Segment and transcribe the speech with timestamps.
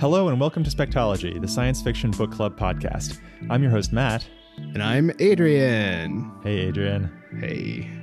[0.00, 3.20] Hello and welcome to Spectology, the science fiction book club podcast.
[3.50, 4.26] I'm your host, Matt.
[4.56, 6.32] And I'm Adrian.
[6.42, 7.12] Hey, Adrian.
[7.38, 7.99] Hey.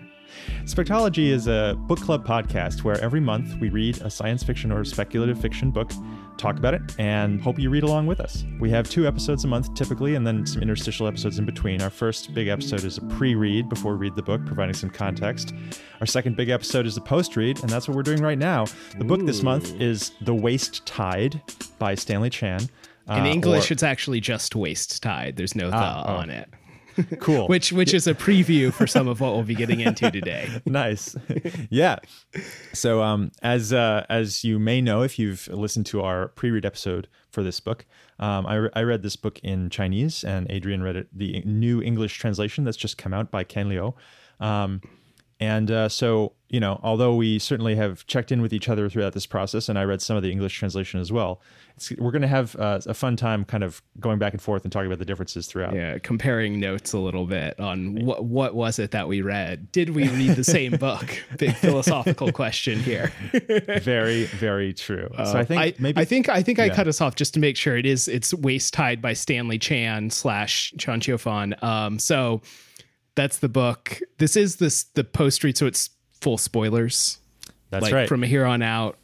[0.65, 4.83] Spectology is a book club podcast where every month we read a science fiction or
[4.83, 5.91] speculative fiction book,
[6.37, 8.43] talk about it, and hope you read along with us.
[8.59, 11.81] We have two episodes a month typically, and then some interstitial episodes in between.
[11.81, 14.89] Our first big episode is a pre read before we read the book, providing some
[14.89, 15.53] context.
[16.01, 18.65] Our second big episode is a post read, and that's what we're doing right now.
[18.97, 21.41] The book this month is The Waste Tide
[21.79, 22.61] by Stanley Chan.
[23.09, 25.37] In Uh, English, or- it's actually just Waste Tide.
[25.37, 26.15] There's no the Ah, oh.
[26.15, 26.49] on it.
[27.19, 27.47] cool.
[27.47, 30.61] Which which is a preview for some of what we'll be getting into today.
[30.65, 31.15] nice
[31.69, 31.97] yeah
[32.73, 37.07] so um as uh as you may know if you've listened to our pre-read episode
[37.31, 37.85] for this book
[38.19, 41.81] um I, re- I read this book in chinese and adrian read it the new
[41.81, 43.93] english translation that's just come out by ken liu
[44.39, 44.81] um
[45.39, 49.11] and uh, so you know although we certainly have checked in with each other throughout
[49.13, 51.41] this process and i read some of the english translation as well
[51.75, 54.63] it's, we're going to have uh, a fun time kind of going back and forth
[54.63, 58.55] and talking about the differences throughout Yeah, comparing notes a little bit on what what
[58.55, 59.71] was it that we read?
[59.71, 61.21] Did we read the same book?
[61.37, 63.11] Big philosophical question here.
[63.81, 66.75] very very true so i think I, maybe I think I think I Yeah.
[66.75, 70.09] cut us off just to make sure it is it's Waste Tide by Stanley Chan
[70.11, 71.61] slash Chen Qiufan.
[71.61, 72.41] Um, so
[73.17, 73.99] that's the book.
[74.19, 75.89] This is this the post read, so it's
[76.21, 77.17] full spoilers.
[77.69, 78.07] that's like right.
[78.07, 78.97] from here on out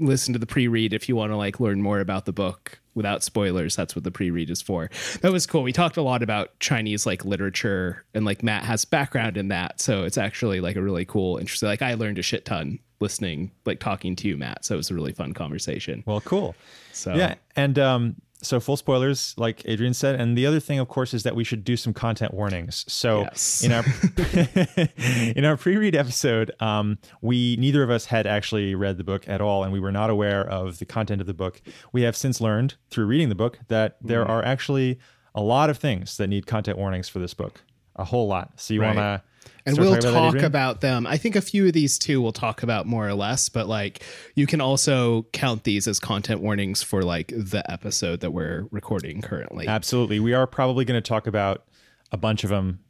[0.00, 2.78] listen to the pre-read if you want to like learn more about the book.
[2.94, 4.90] Without spoilers that's what the pre-read is for.
[5.20, 5.62] That was cool.
[5.62, 9.80] We talked a lot about chinese like literature and like matt has background in that
[9.80, 13.52] so it's actually like a really cool interesting like i learned a shit ton listening
[13.66, 16.02] like talking to you matt so it was a really fun conversation.
[16.06, 16.56] Well cool.
[16.92, 20.86] So Yeah, and um, so full spoilers, like Adrian said, and the other thing, of
[20.88, 22.84] course, is that we should do some content warnings.
[22.86, 23.62] So Yes.
[23.64, 23.84] in our
[25.36, 29.40] in our pre-read episode, um, we neither of us had actually read the book at
[29.40, 31.60] all, and we were not aware of the content of the book.
[31.92, 34.30] We have since learned through reading the book that there Mm-hmm.
[34.30, 34.98] are actually
[35.34, 37.62] a lot of things that need content warnings for this book,
[37.96, 38.52] a whole lot.
[38.60, 38.96] So you Right.
[38.96, 39.22] want to.
[39.68, 41.06] And we'll talk about them.
[41.06, 44.02] I think a few of these too we'll talk about more or less, but like
[44.34, 49.22] you can also count these as content warnings for like the episode that we're recording
[49.22, 49.66] currently.
[49.66, 51.64] Absolutely, we are probably going to talk about
[52.12, 52.80] a bunch of them.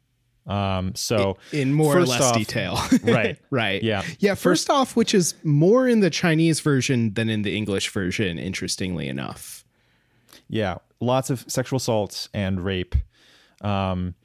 [0.47, 2.79] Um, so in more or less off- detail.
[3.03, 3.37] right.
[3.51, 3.83] right.
[3.83, 4.03] Yeah.
[4.17, 4.33] Yeah.
[4.33, 9.07] First off, which is more in the Chinese version than in the English version, interestingly
[9.07, 9.63] enough.
[10.47, 12.95] Yeah, lots of sexual assaults and rape.
[13.61, 14.15] Um,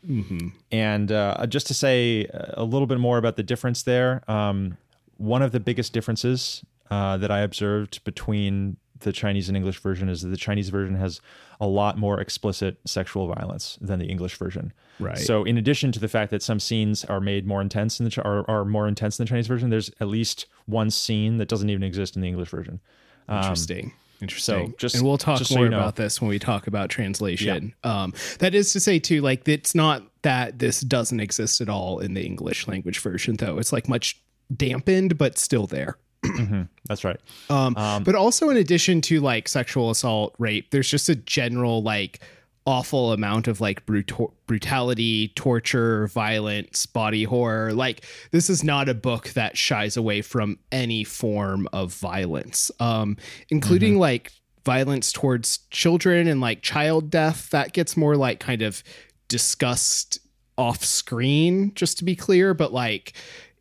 [0.71, 4.77] And uh, just to say a little bit more about the difference there, um,
[5.17, 10.09] one of the biggest differences uh, that I observed between the Chinese and English version
[10.09, 11.21] is that the Chinese version has
[11.61, 14.73] a lot more explicit sexual violence than the English version.
[14.99, 15.19] Right.
[15.19, 18.23] So, in addition to the fact that some scenes are made more intense in the
[18.23, 21.69] are, are more intense in the Chinese version, there's at least one scene that doesn't
[21.69, 22.81] even exist in the English version.
[23.29, 23.93] Interesting.
[24.21, 24.69] Interesting.
[24.69, 25.79] so just- and we'll talk just so more you know.
[25.79, 27.75] about this when we talk about translation.
[27.85, 31.99] Um, that is to say, too, like it's not that this doesn't exist at all
[31.99, 33.59] in the English language version, though.
[33.59, 34.21] It's like much
[34.57, 35.99] dampened, but still there.
[36.89, 37.21] That's right.
[37.51, 42.21] Um, but also in addition to like sexual assault, rape, there's just a general like
[42.67, 47.73] awful amount of like brutal brutality, torture, violence, body horror.
[47.73, 53.17] Like this is not a book that shies away from any form of violence, um,
[53.51, 54.33] including like
[54.65, 57.51] violence towards children and like child death.
[57.51, 58.83] That gets more like kind of
[59.29, 60.19] discussed
[60.57, 63.13] off screen, just to be clear, but like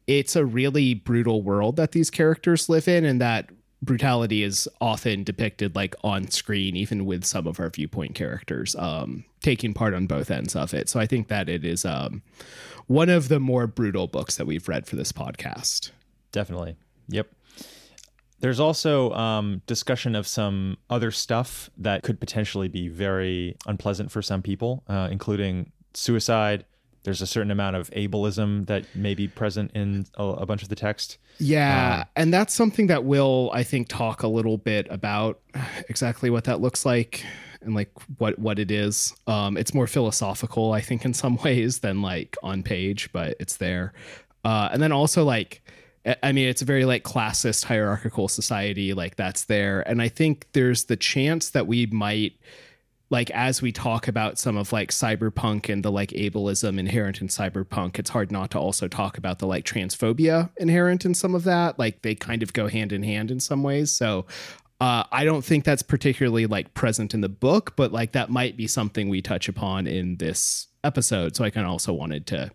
[0.08, 3.50] it's a really brutal world that these characters live in and that
[3.84, 9.26] brutality is often depicted like on screen even with some of our viewpoint characters um
[9.42, 12.22] taking part on both ends of it so i think that it is um
[12.88, 15.92] one of the more brutal books that we've read for this podcast
[16.34, 16.76] Definitely.
[17.08, 17.30] Yep.
[18.42, 24.22] There's also um, discussion of some other stuff that could potentially be very unpleasant for
[24.22, 26.66] some people, uh, including suicide.
[27.04, 30.70] There's a certain amount of ableism that may be present in a, a bunch of
[30.70, 31.18] the text.
[31.40, 35.40] Yeah, and that's something that we'll I think talk a little bit about
[35.90, 37.26] exactly what that looks like
[37.62, 39.14] and like what what it is.
[39.28, 43.58] Um it's more philosophical I think in some ways than like on page, but it's
[43.58, 43.94] there.
[44.46, 45.62] Uh and then also like
[46.22, 50.48] I mean it's a very like classist hierarchical society like that's there and I think
[50.52, 52.34] there's the chance that we might
[53.14, 57.28] like as we talk about some of like cyberpunk and the like ableism inherent in
[57.28, 61.44] cyberpunk it's hard not to also talk about the like transphobia inherent in some of
[61.44, 64.26] that like they kind of go hand in hand in some ways so
[64.82, 68.58] uh, I don't think that's particularly like present in the book, but like that might
[68.58, 71.38] be something we touch upon in this episode.
[71.38, 72.52] So I kind of also wanted to,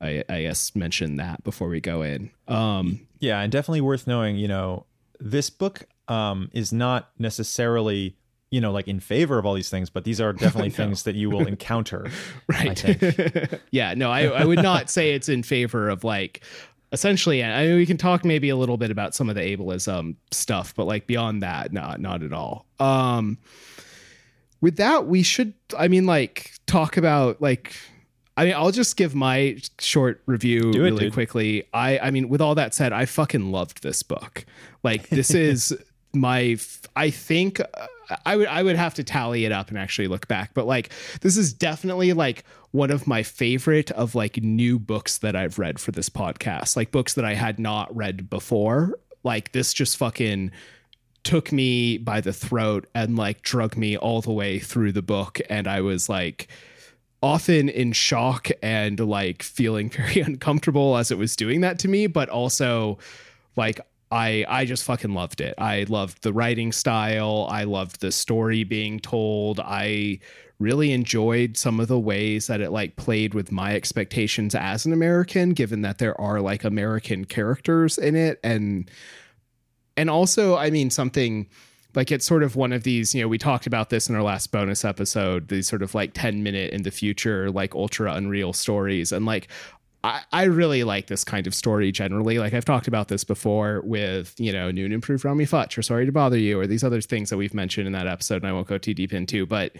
[0.00, 2.30] I, I guess, mention that before we go in.
[2.46, 4.86] Um, Yeah, and definitely worth knowing, you know,
[5.18, 8.16] this book um, is not necessarily
[8.50, 11.14] you know, like in favor of all these things, but these are definitely things that
[11.14, 12.10] you will encounter.
[12.48, 13.60] right.
[13.70, 13.94] yeah.
[13.94, 16.42] No, I, I would not say it's in favor of like
[16.92, 20.16] essentially I mean, we can talk maybe a little bit about some of the ableism
[20.30, 22.66] stuff, but like beyond that, not not at all.
[22.80, 23.38] Um
[24.60, 27.74] with that, we should I mean like talk about like
[28.38, 31.12] I mean, I'll just give my short review it, really dude.
[31.12, 31.64] quickly.
[31.74, 34.46] I I mean, with all that said, I fucking loved this book.
[34.82, 35.76] Like this is
[36.14, 36.56] my
[36.96, 37.86] I think uh,
[38.24, 40.90] I would I would have to tally it up and actually look back, but like
[41.20, 45.78] this is definitely like one of my favorite of like new books that I've read
[45.78, 46.76] for this podcast.
[46.76, 48.98] Like books that I had not read before.
[49.24, 50.52] Like this just fucking
[51.24, 55.40] took me by the throat and like drug me all the way through the book
[55.50, 56.48] and I was like
[57.22, 62.06] often in shock and like feeling very uncomfortable as it was doing that to me
[62.06, 62.98] but also
[63.56, 65.54] like I I just fucking loved it.
[65.58, 67.46] I loved the writing style.
[67.50, 69.60] I loved the story being told.
[69.60, 70.20] I
[70.58, 74.92] really enjoyed some of the ways that it like played with my expectations as an
[74.92, 78.90] American given that there are like American characters in it and
[79.96, 81.48] and also I mean something
[81.94, 84.22] like it's sort of one of these you know we talked about this in our
[84.22, 88.52] last bonus episode these sort of like 10 minute in the future like ultra unreal
[88.52, 89.48] stories and like
[90.04, 92.38] I, I really like this kind of story generally.
[92.38, 96.06] Like I've talked about this before with, you know, and improved Rami Futch or Sorry
[96.06, 98.52] to Bother You or these other things that we've mentioned in that episode and I
[98.52, 99.72] won't go too deep into, but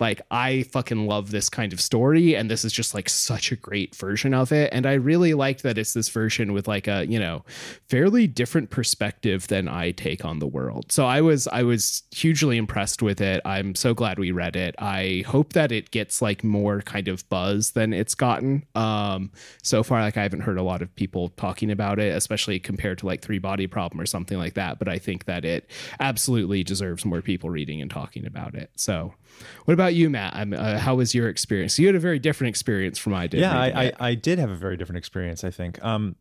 [0.00, 3.56] like I fucking love this kind of story and this is just like such a
[3.56, 4.70] great version of it.
[4.72, 7.44] And I really liked that it's this version with like a, you know,
[7.88, 10.90] fairly different perspective than I take on the world.
[10.90, 13.40] So I was I was hugely impressed with it.
[13.44, 14.74] I'm so glad we read it.
[14.78, 18.64] I hope that it gets like more kind of buzz than it's gotten.
[18.74, 19.30] Um
[19.62, 22.98] so far like I haven't heard a lot of people talking about it, especially compared
[22.98, 26.64] to like Three Body Problem or something like that, but I think that it absolutely
[26.64, 28.70] deserves more people reading and talking about it.
[28.76, 29.14] So
[29.64, 30.34] what about you, Matt?
[30.34, 31.78] I'm, uh, how was your experience?
[31.78, 33.40] You had a very different experience from I did.
[33.40, 33.66] yeah, I.
[33.84, 35.44] I, I did have a very different experience.
[35.44, 35.82] I think.
[35.84, 36.16] Um,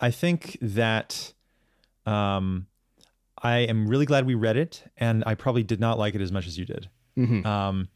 [0.00, 1.32] I think that,
[2.06, 2.66] um,
[3.42, 6.30] I am really glad we read it, and I probably did not like it as
[6.32, 6.88] much as you did.
[7.16, 7.44] Mhm.
[7.44, 7.88] Um,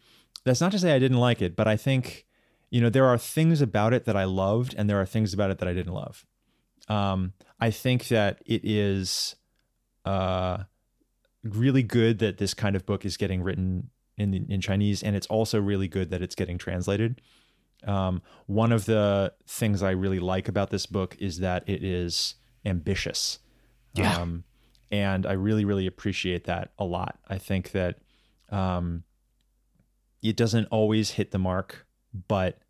[0.44, 2.26] that's not to say I didn't like it, but I think,
[2.70, 5.50] you know, there are things about it that I loved, and there are things about
[5.52, 6.26] it that I didn't love.
[6.88, 9.36] Um, I think that it is,
[10.04, 10.64] uh,
[11.44, 13.90] really good that this kind of book is getting written
[14.22, 17.20] in in Chinese, and it's also really good that it's getting translated.
[17.84, 22.36] Um, one of the things I really like about this book is that it is
[22.64, 23.40] ambitious.
[23.94, 24.16] Yeah.
[24.16, 24.44] Um,
[24.90, 27.18] and I really, really appreciate that a lot.
[27.28, 27.98] I think that
[28.50, 29.04] um,
[30.22, 31.86] it doesn't always hit the mark,
[32.28, 32.60] but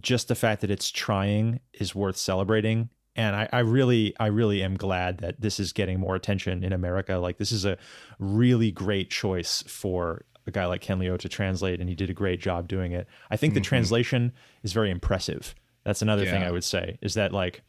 [0.00, 2.88] just the fact that it's trying is worth celebrating.
[3.14, 6.72] And I, I really, I really am glad that this is getting more attention in
[6.72, 7.16] America.
[7.16, 7.78] Like this is a
[8.18, 12.14] really great choice for a guy like Ken Liu to translate, and he did a
[12.14, 13.06] great job doing it.
[13.30, 14.32] I think the translation
[14.62, 15.54] is very impressive.
[15.84, 17.62] That's another thing I would say is that like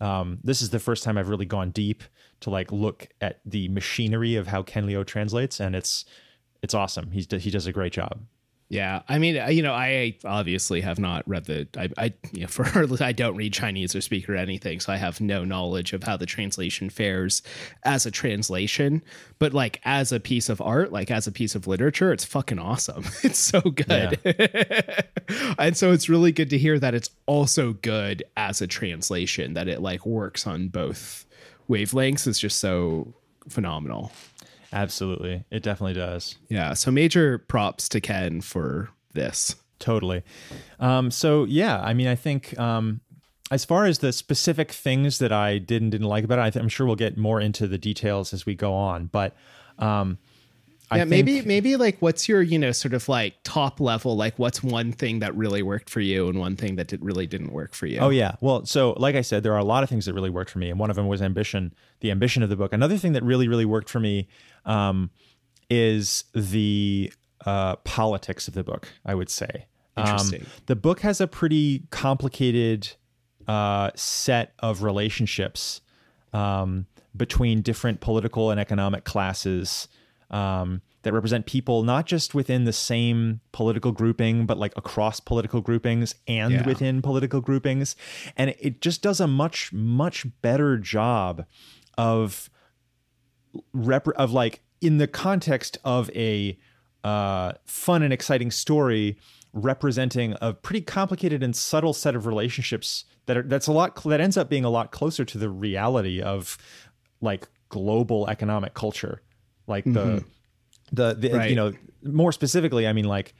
[0.00, 2.02] um, this is the first time I've really gone deep
[2.40, 6.04] to like look at the machinery of how Ken Liu translates, and it's
[6.62, 7.10] it's awesome.
[7.10, 8.20] He's he does a great job.
[8.74, 11.68] Yeah, I mean, uh, you know, I obviously have not read the.
[11.78, 12.66] I, I you know, for
[13.00, 16.16] I don't read Chinese or speak or anything, so I have no knowledge of how
[16.16, 17.40] the translation fares
[17.84, 19.04] as a translation.
[19.38, 22.58] But like as a piece of art, like as a piece of literature, it's fucking
[22.58, 23.04] awesome.
[23.22, 24.18] It's so good,
[25.58, 29.54] and so it's really good to hear that it's also good as a translation.
[29.54, 31.26] That it like works on both
[31.70, 33.14] wavelengths is just so
[33.48, 34.10] phenomenal.
[34.74, 36.36] Absolutely, it definitely does.
[36.48, 39.54] Yeah, so major props to Ken for this.
[39.78, 40.22] Totally.
[40.80, 43.00] Um, so yeah, I mean, I think um,
[43.50, 46.50] as far as the specific things that I did and didn't like about it, I
[46.50, 49.06] th- I'm sure we'll get more into the details as we go on.
[49.06, 49.36] But
[49.78, 50.18] um,
[50.90, 54.16] I yeah, think, maybe maybe like what's your you know sort of like top level
[54.16, 57.26] like what's one thing that really worked for you and one thing that did, really
[57.26, 57.98] didn't work for you.
[57.98, 58.36] Oh yeah.
[58.40, 60.58] Well, so like I said, there are a lot of things that really worked for
[60.58, 61.74] me, and one of them was ambition.
[62.00, 62.72] The ambition of the book.
[62.72, 64.28] Another thing that really, really worked for me
[64.64, 65.10] um,
[65.70, 67.12] is the
[67.46, 68.88] uh, politics of the book.
[69.04, 69.66] I would say.
[69.96, 70.32] Um,
[70.66, 72.92] the book has a pretty complicated
[73.46, 75.80] uh, set of relationships
[76.32, 79.86] um, between different political and economic classes
[80.30, 85.60] um, that represent people not just within the same political grouping, but like across political
[85.60, 86.66] groupings and Yeah.
[86.66, 87.94] within political groupings.
[88.36, 91.44] And it just does a much, much better job
[91.96, 92.50] of
[93.72, 96.58] rep- of like in the context of a
[97.02, 99.18] uh, fun and exciting story
[99.52, 104.20] representing a pretty complicated and subtle set of relationships that are that's a lot that
[104.20, 106.58] ends up being a lot closer to the reality of
[107.20, 109.22] like global economic culture
[109.66, 110.24] like the
[110.92, 111.50] the, the Right.
[111.50, 113.34] you know more specifically, I mean like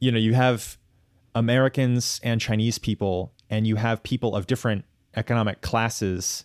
[0.00, 0.76] you know you have
[1.34, 4.84] Americans and Chinese people, and you have people of different
[5.16, 6.44] economic classes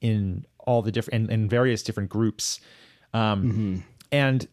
[0.00, 2.60] in all the different in, in various different groups,
[3.12, 3.50] um,
[4.12, 4.46] and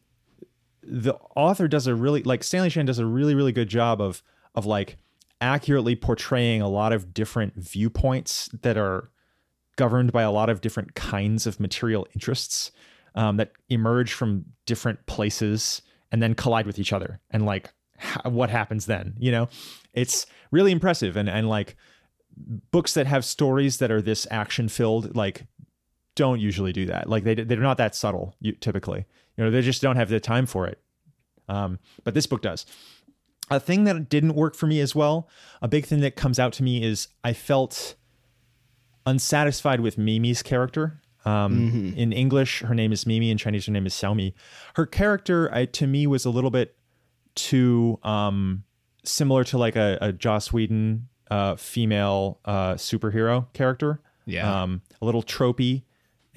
[0.82, 4.24] the author does a really like Stanley Chan does a really really good job of
[4.56, 4.98] of like
[5.40, 9.12] accurately portraying a lot of different viewpoints that are
[9.76, 12.72] governed by a lot of different kinds of material interests
[13.14, 18.28] um, that emerge from different places and then collide with each other and like ha-
[18.28, 19.48] what happens then you know?
[19.94, 21.16] It's really impressive.
[21.16, 21.76] And and like
[22.72, 25.48] books that have stories that are this action filled like
[26.18, 27.08] don't usually do that.
[27.08, 29.06] Like they they're not that subtle you, typically.
[29.38, 30.82] You know they just don't have the time for it.
[31.48, 32.66] Um, but this book does.
[33.50, 35.30] A thing that didn't work for me as well
[35.62, 37.96] a big thing that comes out to me is i felt
[39.06, 41.00] unsatisfied with mimi's character.
[41.24, 44.34] Um, in english her name is mimi in chinese her name is xiaomi.
[44.76, 46.76] Her character I, to me was a little bit
[47.36, 48.64] too um,
[49.06, 54.02] similar to like a, a joss whedon uh, female uh, superhero character.
[54.26, 54.64] Yeah.
[54.64, 55.84] um, a little tropey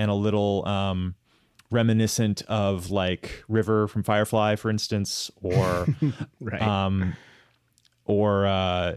[0.00, 1.14] and a little um,
[1.70, 5.86] reminiscent of like river from firefly for instance or
[6.40, 6.62] right.
[6.62, 7.14] um,
[8.06, 8.94] or uh,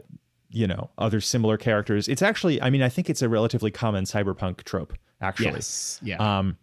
[0.49, 2.07] you know other similar characters.
[2.07, 5.47] It's actually, I mean, I think it's a relatively common cyberpunk trope, actually.
[5.47, 5.99] yes.
[6.01, 6.17] Yeah.
[6.17, 6.57] Um,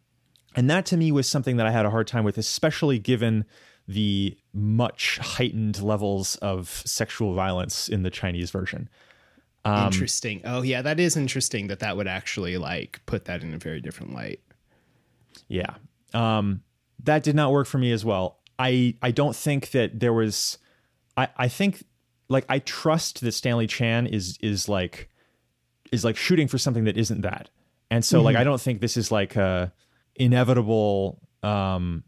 [0.57, 3.45] and that to me was something that I had a hard time with, especially given
[3.87, 8.89] the much heightened levels of sexual violence in the Chinese version.
[9.65, 10.41] Um, interesting.
[10.45, 13.81] Oh yeah, that is interesting that that would actually like put that in a very
[13.81, 14.41] different light.
[15.49, 15.75] Yeah.
[16.15, 16.63] Um,
[17.05, 18.39] that did not work for me as well.
[18.59, 20.59] I I don't think that there was
[21.17, 21.85] I I think
[22.29, 25.09] like I trust that Stanley Chan is is like
[25.93, 27.51] is like shooting for something that isn't that.
[27.91, 29.73] And so like I don't think this is like a
[30.15, 32.05] inevitable um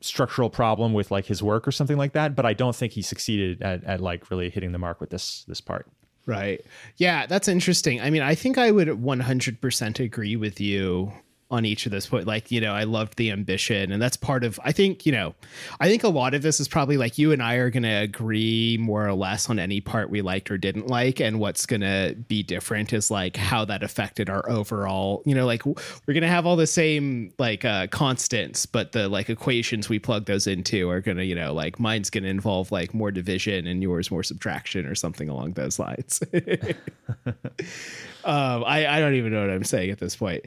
[0.00, 3.02] structural problem with like his work or something like that, but I don't think he
[3.02, 5.86] succeeded at at like really hitting the mark with this this part.
[6.26, 6.60] Right.
[6.96, 8.00] Yeah, that's interesting.
[8.00, 11.12] I mean, I think I would 100% agree with you
[11.50, 12.26] on each of those point.
[12.26, 15.34] Like, you know, I loved the ambition, and that's part of, I think, you know,
[15.80, 17.88] I think a lot of this is probably like you and I are going to
[17.88, 21.20] agree more or less on any part we liked or didn't like.
[21.20, 25.46] And what's going to be different is like how that affected our overall, you know,
[25.46, 29.88] like we're going to have all the same like uh, constants, but the like equations
[29.88, 32.94] we plug those into are going to, you know, like mine's going to involve like
[32.94, 36.20] more division and yours more subtraction or something along those lines.
[38.24, 40.44] um, I, I don't even know what I'm saying at this point.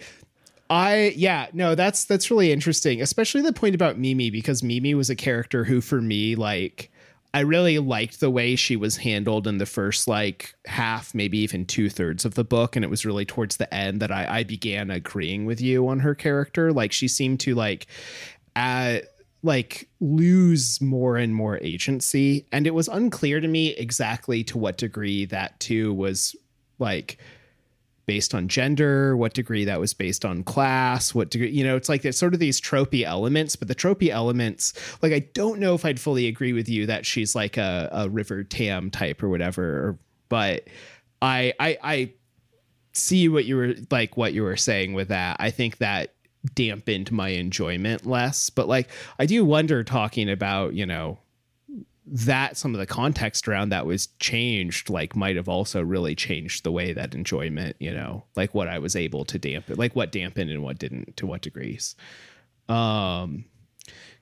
[0.74, 5.12] I yeah no that's that's really interesting, especially the point about Mimi because Mimi was
[5.12, 6.92] a character who for me like
[7.32, 11.66] I really liked the way she was handled in the first like half, maybe even
[11.66, 14.44] two thirds of the book, and it was really towards the end that I, I
[14.44, 16.74] began agreeing with you on her character.
[16.74, 17.86] Like she seemed to like
[18.56, 19.00] uh
[19.44, 24.80] like lose more and more agency, and it was unclear to me exactly to what
[24.80, 26.36] degree that too was
[26.80, 27.20] like
[28.06, 31.90] based on gender, what degree that was based on class, what degree, you know, it's
[31.90, 35.74] like there's sort of these tropey elements, but the tropey elements, like, I don't know
[35.74, 39.30] if I'd fully agree with you that she's like a, a River Tam type or
[39.30, 40.68] whatever, but
[41.22, 42.14] I, I, I
[42.92, 45.38] see what you were like, what you were saying with that.
[45.40, 46.14] I think that
[46.56, 51.20] dampened my enjoyment less, but like, I do wonder talking about, you know,
[52.06, 56.64] that some of the context around that was changed like might have also really changed
[56.64, 60.12] the way that enjoyment you know like what i was able to dampen like what
[60.12, 61.96] dampened and what didn't to what degrees.
[62.68, 63.46] Um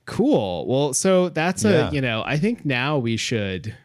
[0.05, 0.67] cool.
[0.67, 1.89] Well so that's Yeah.
[1.89, 3.75] a you know i think now we should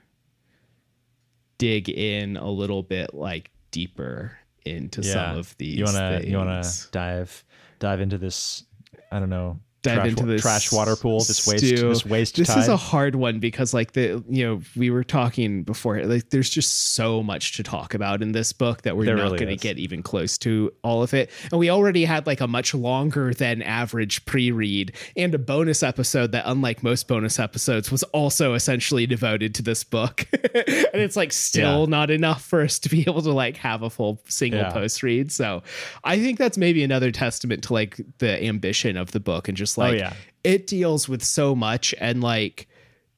[1.58, 6.36] dig in a little bit like deeper into some of these you want to you
[6.36, 7.44] want to dive
[7.78, 8.64] dive into this
[9.12, 12.48] I don't know dive trash, into this trash water pool this waste this waste This
[12.48, 12.58] tide.
[12.58, 16.50] is a hard one because like the you know we were talking before like there's
[16.50, 19.56] just so much to talk about in this book that we're There not really going
[19.56, 22.74] to get even close to all of it and we already had like a much
[22.74, 28.54] longer than average pre-read and a bonus episode that unlike most bonus episodes was also
[28.54, 31.86] essentially devoted to this book and it's like still Yeah.
[31.86, 34.72] not enough for us to be able to like have a full single Yeah.
[34.72, 35.62] post read so
[36.04, 39.75] i think that's maybe another testament to like the ambition of the book and just
[39.78, 40.12] Oh, like oh yeah.
[40.44, 42.68] it deals with so much and like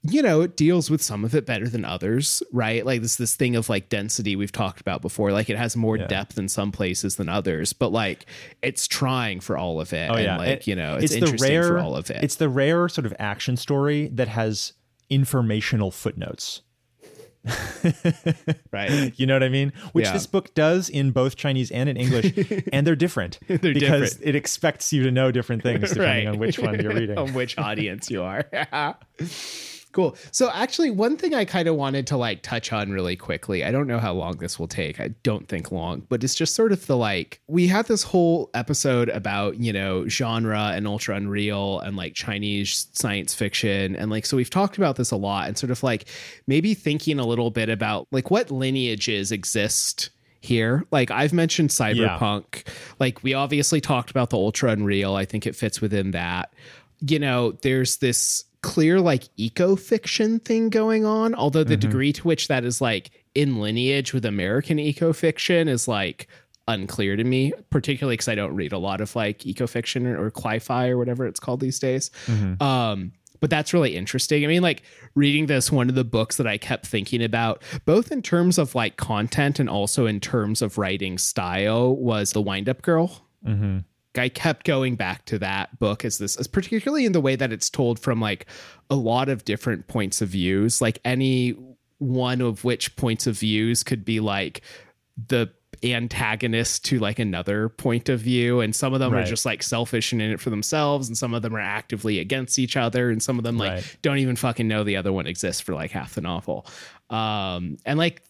[0.02, 2.86] you know it deals with some of it better than others right?
[2.86, 5.32] Like this this thing of like density we've talked about before.
[5.32, 6.06] Like it has more Yeah.
[6.06, 8.24] depth in some places than others but like
[8.62, 11.18] it's trying for all of it Oh and yeah, like It- you know it's, the
[11.18, 12.22] interesting rare for all of it.
[12.22, 14.72] It's the rare sort of action story that has
[15.10, 16.62] informational footnotes.
[18.72, 19.12] right.
[19.18, 19.72] You know what I mean?
[19.92, 20.12] Which Yeah.
[20.12, 22.32] this book does in both Chinese and in English,
[22.72, 24.28] and they're different They're because different.
[24.28, 27.18] it expects you to know different things depending on which one you're reading.
[27.18, 28.44] on which audience you are.
[29.92, 30.16] Cool.
[30.30, 33.64] So actually one thing I kind of wanted to like touch on really quickly.
[33.64, 35.00] I don't know how long this will take.
[35.00, 38.50] I don't think long, but it's just sort of the like we had this whole
[38.54, 44.26] episode about, you know, genre and ultra unreal and like Chinese science fiction and like
[44.26, 46.07] so we've talked about this a lot and sort of like
[46.47, 50.85] maybe thinking a little bit about like what lineages exist here.
[50.90, 52.66] Like I've mentioned cyberpunk.
[52.99, 55.14] Like we obviously talked about the ultra unreal.
[55.14, 56.52] I think it fits within that.
[57.00, 62.26] You know, there's this clear like eco fiction thing going on, although the degree to
[62.26, 66.28] which that is like in lineage with American eco fiction is like
[66.66, 70.26] unclear to me, particularly because I don't read a lot of like eco fiction or,
[70.26, 72.10] or or whatever it's called these days.
[72.62, 74.44] Um, but that's really interesting.
[74.44, 74.82] I mean, like
[75.14, 78.74] reading this, one of the books that I kept thinking about, both in terms of
[78.74, 83.24] like content and also in terms of writing style, was The Wind Up Girl.
[83.46, 83.78] Mm-hmm.
[84.16, 87.52] I kept going back to that book as this, as particularly in the way that
[87.52, 88.46] it's told from like
[88.90, 91.56] a lot of different points of views, like any
[91.98, 94.62] one of which points of views could be like
[95.28, 95.50] the
[95.84, 98.60] antagonist to like another point of view.
[98.60, 101.34] And some of them are just like selfish and in it for themselves and some
[101.34, 103.96] of them are actively against each other and some of them like Right.
[104.02, 106.66] don't even fucking know the other one exists for like half the novel.
[107.10, 108.22] Um and like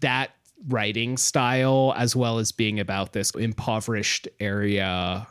[0.00, 0.32] that
[0.68, 5.26] writing style as well as being about this impoverished area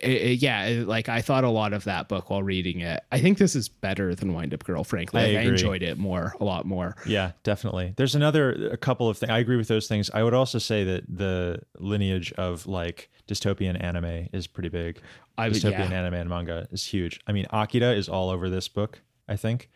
[0.00, 3.00] it- it- yeah it- like i thought a lot of that book while reading it
[3.12, 5.96] i think this is better than wind up girl frankly I Like, I, enjoyed it
[5.98, 7.94] more a lot more Yeah, definitely.
[7.96, 9.30] There's another a couple of things.
[9.30, 10.10] I agree with those things.
[10.12, 15.00] I would also say that the lineage of like dystopian anime is pretty big.
[15.36, 16.00] I dystopian yeah.
[16.00, 17.20] anime and manga is huge.
[17.26, 19.68] I mean, Akira is all over this book, I think,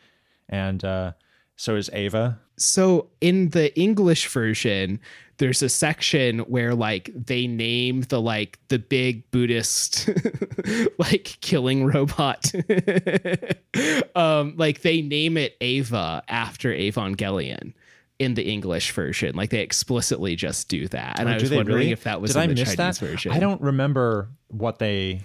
[0.48, 1.12] and uh,
[1.56, 2.40] so is Ava.
[2.64, 4.98] So in the english version
[5.38, 10.08] there's a section where like they name the like the big buddhist
[10.98, 12.52] like killing robot
[14.14, 17.72] um like they name it ava after evangelion
[18.18, 21.76] in the english version like they explicitly just do that and Oh, i was wondering
[21.78, 21.90] really?
[21.92, 23.06] if that was Did in I the miss chinese that?
[23.06, 25.22] version I don't remember what they.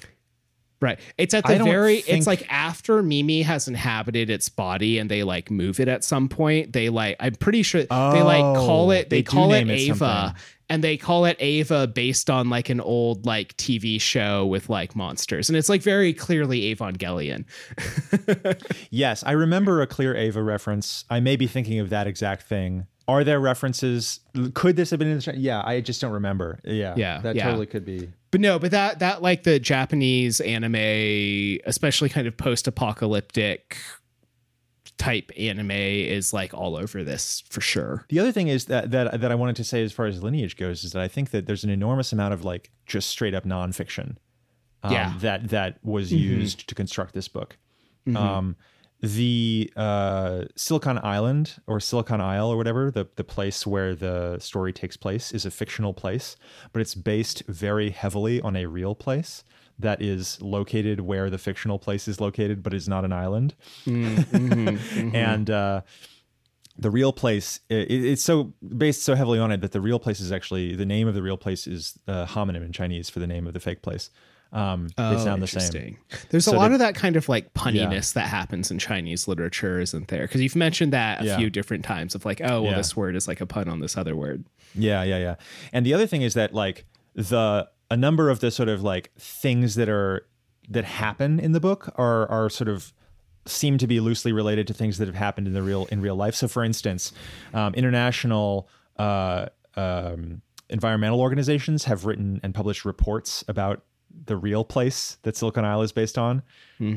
[0.80, 1.00] Right.
[1.18, 5.24] It's at the very think- it's like after Mimi has inhabited its body and they
[5.24, 6.74] like move it at some point.
[6.74, 9.66] They like I'm pretty sure they like oh, call Oh, it they, they call it
[9.66, 10.36] name it Ava
[10.70, 14.96] and they call it Ava based on like an old like TV show with like
[14.96, 15.50] monsters.
[15.50, 17.46] And it's like very clearly Evangelion.
[18.90, 21.06] Yes, I remember a clear Ava reference.
[21.10, 22.88] I may be thinking of that exact thing.
[23.08, 24.20] Are there references?
[24.54, 25.34] Could this have been in the?
[25.38, 26.60] Yeah, I just don't remember.
[26.66, 27.46] Yeah, Yeah, that yeah.
[27.46, 28.10] totally could be.
[28.32, 33.78] But no, but that that like the Japanese anime, especially kind of post-apocalyptic
[34.98, 38.06] type anime is like all over this for sure.
[38.10, 40.58] The other thing is that that that I wanted to say as far as lineage
[40.58, 43.46] goes is that I think that there's an enormous amount of like just straight up
[43.46, 44.18] nonfiction,
[44.84, 45.14] um, Yeah.
[45.20, 47.58] that that was used to construct this book.
[48.16, 48.56] Um,
[49.02, 54.74] the uh, Silicon Island or Silicon Isle or whatever the the place where the story
[54.74, 56.36] takes place is a fictional place,
[56.74, 59.44] but it's based very heavily on a real place
[59.80, 63.54] that is located where the fictional place is located, but is not an island.
[63.86, 65.82] and uh,
[66.78, 70.20] the real place it, it's so based so heavily on it that the real place
[70.20, 73.28] is actually the name of the real place is uh, homonym in Chinese for the
[73.28, 74.10] name of the fake place.
[74.54, 75.98] Um, they sound the same.
[76.14, 76.18] Oh.
[76.30, 79.80] There's a lot they- of that kind of like punniness that happens in Chinese literature,
[79.80, 80.22] isn't there?
[80.22, 81.38] Because you've mentioned that a Yeah.
[81.38, 82.78] few different times of like, oh, well, Yeah.
[82.78, 84.46] this word is like a pun on this other word.
[84.74, 85.36] Yeah, yeah, yeah.
[85.74, 89.12] And the other thing is that like the a number of the sort of like
[89.18, 90.26] things that are
[90.70, 92.94] that happen in the book are are sort of
[93.46, 96.16] seem to be loosely related to things that have happened in the real in real
[96.16, 96.36] life.
[96.36, 97.14] So, for instance,
[97.54, 99.46] um, international uh,
[99.78, 103.84] um, environmental organizations have written and published reports about
[104.26, 106.44] the real place that Silicon Isle is based on.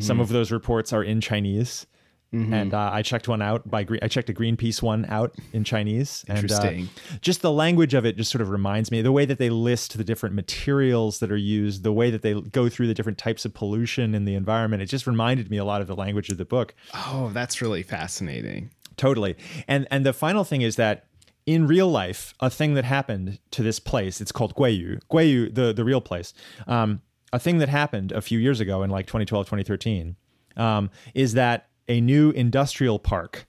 [0.01, 1.87] Some of those reports are in Chinese.
[2.33, 5.65] And uh, I checked one out by Gre- I checked a Greenpeace one out in
[5.65, 6.25] Chinese.
[6.29, 6.79] Interesting.
[6.81, 9.39] And, uh, just the language of it just sort of reminds me the way that
[9.39, 12.95] they list the different materials that are used, the way that they go through the
[12.95, 14.81] different types of pollution in the environment.
[14.81, 16.73] It just reminded me a lot of the language of the book.
[16.95, 18.71] Oh, that's really fascinating.
[18.97, 19.35] Totally.
[19.67, 21.07] And and the final thing is that
[21.55, 25.01] in real life, a thing that happened to this place, it's called Guiyu.
[25.11, 26.33] Guiyu, the, the real place.
[26.67, 30.17] Um, a thing that happened a few years ago in like 2012, 2013,
[30.57, 33.47] um, is that a new industrial park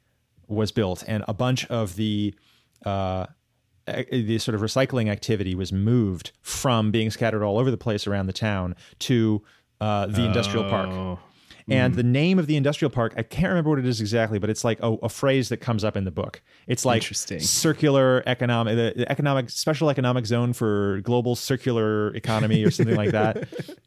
[0.47, 2.33] was built and a bunch of the
[2.85, 3.25] uh,
[4.11, 8.27] the sort of recycling activity was moved from being scattered all over the place around
[8.27, 9.41] the town to
[9.79, 11.19] uh, the industrial park.
[11.69, 14.49] And the name of the industrial park, I can't remember what it is exactly, but
[14.49, 16.41] it's like a, a phrase that comes up in the book.
[16.67, 17.01] It's like
[17.39, 23.47] circular economic, the economic special economic zone for global circular economy or something like that.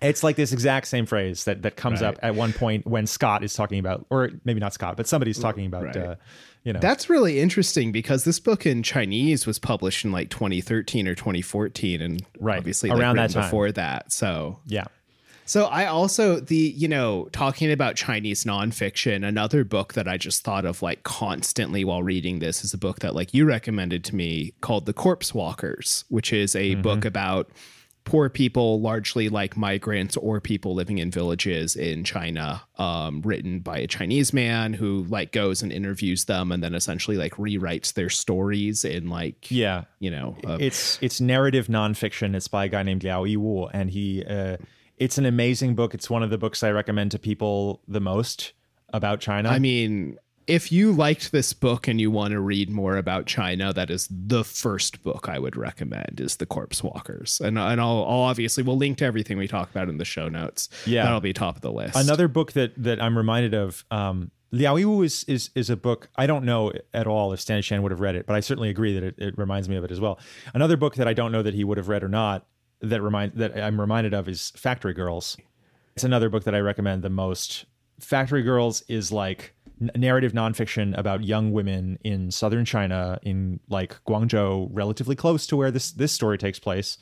[0.00, 2.10] It's like this exact same phrase that that comes Right.
[2.10, 5.40] up at one point when Scott is talking about, or maybe not Scott, but somebody's
[5.40, 5.96] talking about, Right.
[5.96, 6.14] uh,
[6.62, 11.08] you know, That's really interesting because this book in Chinese was published in like 2013
[11.08, 12.58] or 2014, and Right.
[12.58, 13.42] obviously like, Around that time.
[13.42, 14.12] before that.
[14.12, 14.84] So yeah.
[15.48, 20.44] So I also the you know talking about Chinese nonfiction, another book that I just
[20.44, 24.14] thought of like constantly while reading this is a book that like you recommended to
[24.14, 27.50] me called The Corpse Walkers, which is a book about
[28.04, 33.78] poor people, largely like migrants or people living in villages in China, um, written by
[33.78, 38.08] a Chinese man who like goes and interviews them and then essentially like rewrites their
[38.10, 39.84] stories in like Yeah.
[39.98, 42.34] you know it's it's narrative nonfiction.
[42.34, 44.58] It's by a guy named Liao Yiwu, and he uh,
[44.98, 45.94] it's an amazing book.
[45.94, 48.52] It's one of the books I recommend to people the most
[48.92, 49.48] about China.
[49.48, 53.72] I mean, if you liked this book and you want to read more about China,
[53.74, 57.40] that is the first book I would recommend is The Corpse Walkers.
[57.40, 60.28] And and I'll, I'll obviously we'll link to everything we talk about in the show
[60.28, 60.70] notes.
[60.86, 61.04] Yeah.
[61.04, 61.96] That'll be top of the list.
[61.96, 66.08] Another book that that I'm reminded of, um, Liao Yiwu is, is is a book
[66.16, 68.70] I don't know at all if Stanley Chan would have read it, but I certainly
[68.70, 70.18] agree that it, it reminds me of it as well.
[70.54, 72.46] Another book that I don't know that he would have read or not
[72.80, 75.36] that remind that I'm reminded of is Factory Girls.
[75.96, 77.64] It's another book that I recommend the most.
[78.00, 79.54] Factory Girls is like
[79.96, 85.70] narrative nonfiction about young women in southern China, in like Guangzhou, relatively close to where
[85.70, 86.98] this this story takes place,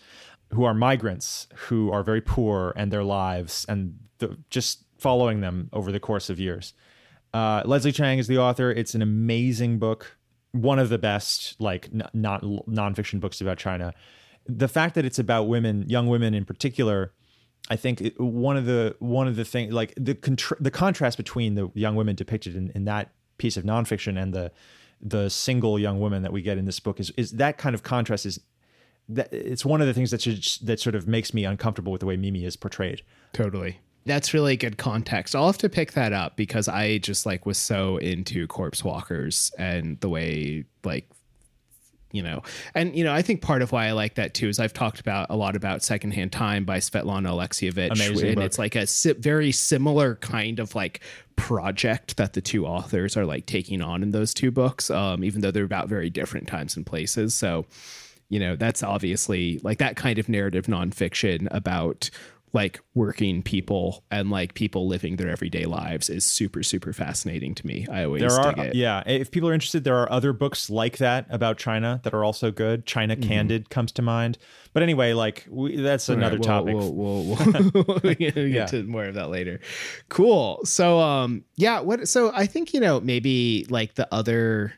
[0.53, 5.69] who are migrants who are very poor and their lives, and the, just following them
[5.73, 6.73] over the course of years.
[7.35, 8.71] Uh, Leslie Chang is the author.
[8.71, 10.17] It's an amazing book,
[10.53, 13.93] one of the best like n- not nonfiction books about China.
[14.49, 17.13] The fact that it's about women, young women in particular,
[17.71, 21.17] I think it- one of the one of the things like the contra- the contrast
[21.17, 24.53] between the young women depicted in, in that piece of nonfiction and the
[25.01, 27.83] the single young woman that we get in this book is is that kind of
[27.83, 28.41] contrast is
[29.09, 32.01] that it's one of the things that should, that sort of makes me uncomfortable with
[32.01, 33.03] the way Mimi is portrayed.
[33.33, 33.79] totally.
[34.05, 35.35] That's really good context.
[35.35, 39.51] I'll have to pick that up because I just like was so into Corpse Walkers
[39.59, 41.09] and the way like
[42.17, 42.43] you know
[42.75, 44.99] and you know i think part of why i like that too is i've talked
[45.01, 48.45] about a lot about secondhand time by svetlana alexievich Amazing and book.
[48.45, 51.01] it's like a si- very similar kind of like
[51.37, 55.43] project that the two authors are like taking on in those two books um, even
[55.43, 57.67] though they're about very different times and places so
[58.29, 62.11] you know that's obviously like that kind of narrative nonfiction about
[62.61, 67.67] like working people and like people living their everyday lives is super super fascinating to
[67.67, 69.03] me i always There are, yeah.
[69.07, 72.51] If people are interested, there are other books like that about China that are also
[72.51, 72.87] good.
[72.87, 73.29] China Mm-hmm.
[73.29, 74.39] Candid comes to mind.
[74.73, 76.75] But anyway, like we, that's another Right, topic.
[76.75, 78.67] We'll, we'll, we'll, we'll get Yeah.
[78.67, 79.61] to more of that later.
[80.09, 80.61] Cool.
[80.65, 81.81] So, um, yeah.
[81.81, 82.09] What?
[82.09, 84.73] So, I think you know maybe like the other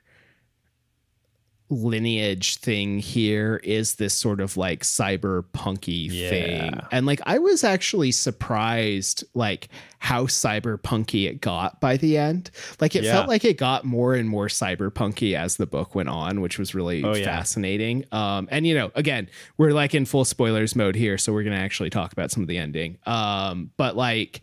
[1.70, 6.28] lineage thing here is this sort of like cyberpunky Yeah.
[6.30, 12.50] thing and like i was actually surprised like how cyberpunky it got by the end
[12.80, 13.12] like it Yeah.
[13.12, 16.74] felt like it got more and more cyberpunky as the book went on which was
[16.74, 17.24] really Oh, yeah.
[17.24, 19.28] fascinating um and you know again
[19.58, 22.48] we're like in full spoilers mode here so we're gonna actually talk about some of
[22.48, 24.40] the ending um but like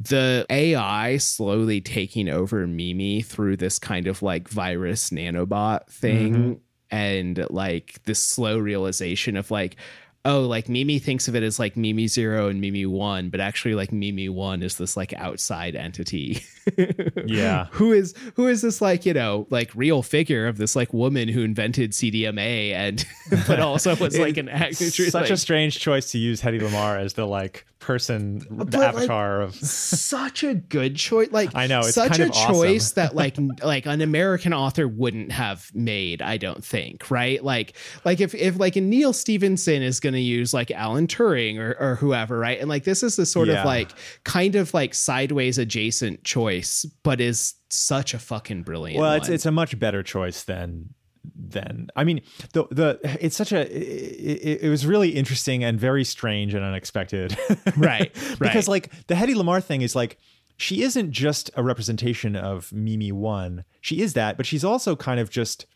[0.00, 6.52] the AI slowly taking over Mimi through this kind of like virus nanobot thing mm-hmm.
[6.90, 9.76] and like this slow realization of like
[10.24, 13.74] oh like Mimi thinks of it as like Mimi 0 and Mimi 1 but actually
[13.74, 16.42] like Mimi 1 is this like outside entity
[17.26, 17.66] Yeah.
[17.70, 21.28] who is who is this like you know like real figure of this like woman
[21.28, 23.04] who invented CDMA and
[23.46, 27.00] but also was like an actor Such like, a strange choice to use Hedy Lamarr
[27.00, 29.54] as the like person, the But, like, avatar of.
[29.54, 31.30] such a good choice.
[31.32, 32.54] Like I know, it's such kind a awesome.
[32.54, 36.20] choice that like like an American author wouldn't have made.
[36.22, 37.42] I don't think right.
[37.42, 41.58] Like like if if like a Neal Stephenson is going to use like Alan Turing
[41.58, 43.60] or or whoever right, and like this is the sort Yeah.
[43.60, 43.90] of like
[44.24, 49.00] kind of like sideways adjacent choice, but is such a fucking brilliant.
[49.00, 49.34] Well, it's one.
[49.34, 50.94] it's a much better choice than
[51.36, 52.22] than I mean
[52.54, 57.36] the the it's such a it, it was really interesting and very strange and unexpected.
[57.76, 60.18] Right, because like the Hedy Lamarr thing is like
[60.56, 63.64] she isn't just a representation of Mimi one.
[63.80, 65.66] She is that, but she's also kind of just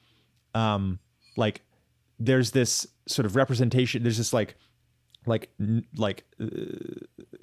[0.55, 0.99] um
[1.37, 1.63] like
[2.19, 4.55] there's this sort of representation there's this like
[5.27, 5.51] like
[5.97, 6.47] like uh,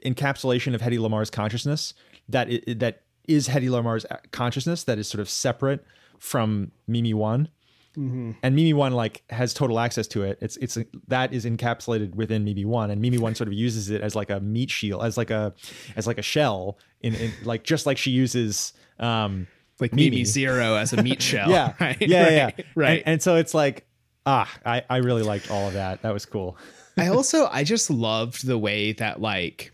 [0.05, 1.93] encapsulation of Hedy Lamarr's consciousness
[2.29, 2.47] that
[2.79, 5.83] that is Hedy Lamarr's consciousness that is sort of separate
[6.19, 7.49] from Mimi One.
[7.97, 8.31] Mm-hmm.
[8.41, 10.37] and Mimi One like has total access to it.
[10.41, 10.77] It's it's
[11.09, 14.29] that is encapsulated within Mimi One, and Mimi One sort of uses it as like
[14.29, 15.53] a meat shield, as like a
[15.97, 19.45] as like a shell in, in like just like she uses um
[19.81, 20.09] Like Mimi.
[20.11, 21.49] Mimi Zero as a meat shell.
[21.49, 21.97] yeah right?
[21.99, 22.65] yeah yeah, right, yeah.
[22.75, 22.99] right.
[22.99, 23.85] And, and so it's like
[24.25, 26.01] ah I I really liked all of that.
[26.01, 26.57] That was cool.
[26.97, 29.71] I also I just loved the way that like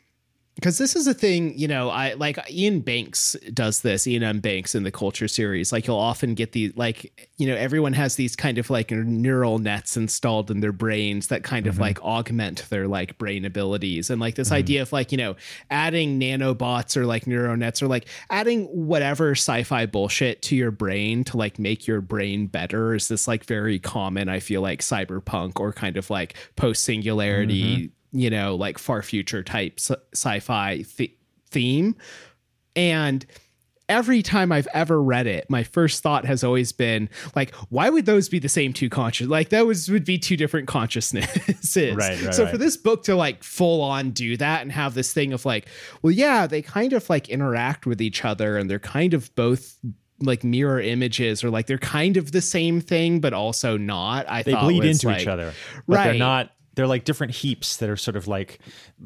[0.58, 4.40] because this is a thing, you know, I like Iain Banks does this, Iain M.
[4.40, 5.72] Banks in the culture series.
[5.72, 9.60] Like you'll often get the like, you know, everyone has these kind of like neural
[9.60, 11.84] nets installed in their brains that kind of mm-hmm.
[11.84, 14.10] like augment their like brain abilities.
[14.10, 14.56] And like this mm-hmm.
[14.56, 15.36] idea of like, you know,
[15.70, 21.24] adding nanobots or like neural nets or like adding whatever sci-fi bullshit to your brain
[21.26, 25.60] to like make your brain better is this like very common, I feel like cyberpunk
[25.60, 27.97] or kind of like post singularity mm-hmm.
[28.18, 31.16] You know, like far future type sci- sci-fi th-
[31.52, 31.96] theme.
[32.76, 33.26] And
[33.90, 38.06] every time I've ever read it, my first thought has always been like, why would
[38.06, 39.28] those be the same two conscious?
[39.28, 41.96] Like those would be two different consciousnesses.
[41.96, 42.52] Right, right, so right.
[42.52, 45.68] for this book to like full on do that and have this thing of like,
[46.02, 49.78] well, yeah, they kind of like interact with each other and they're kind of both
[50.20, 54.42] like mirror images or like they're kind of the same thing but also not i
[54.42, 55.54] They bleed into like- each other,
[55.88, 56.18] but they're Right.
[56.20, 56.52] not.
[56.78, 58.60] They're like different heaps that are sort of like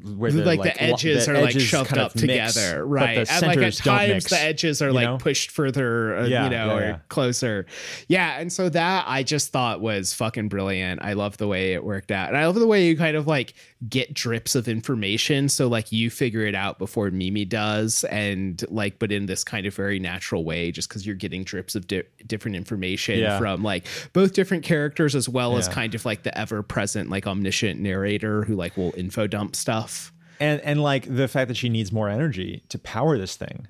[0.04, 2.22] where like, like the edges lo- are like shoved up mix,
[2.54, 3.26] together, right?
[3.26, 5.18] the and like at times mix, the edges are you like know?
[5.18, 6.98] pushed further, uh, Yeah, you know, yeah, or yeah.
[7.08, 7.66] closer.
[8.10, 11.02] Yeah, and so that I just thought was fucking brilliant.
[11.02, 13.26] I love the way it worked out, and I love the way you kind of
[13.26, 13.54] like
[13.90, 15.50] get drips of information.
[15.50, 19.66] So like you figure it out before Mimi does, and like, but in this kind
[19.66, 23.40] of very natural way, just because you're getting drips of di- different information Yeah.
[23.40, 27.26] from like both different characters as well as kind of like the ever present like
[27.26, 30.14] omniscient narrator who like will info dump stuff.
[30.40, 33.68] and and like the fact that she needs more energy to power this thing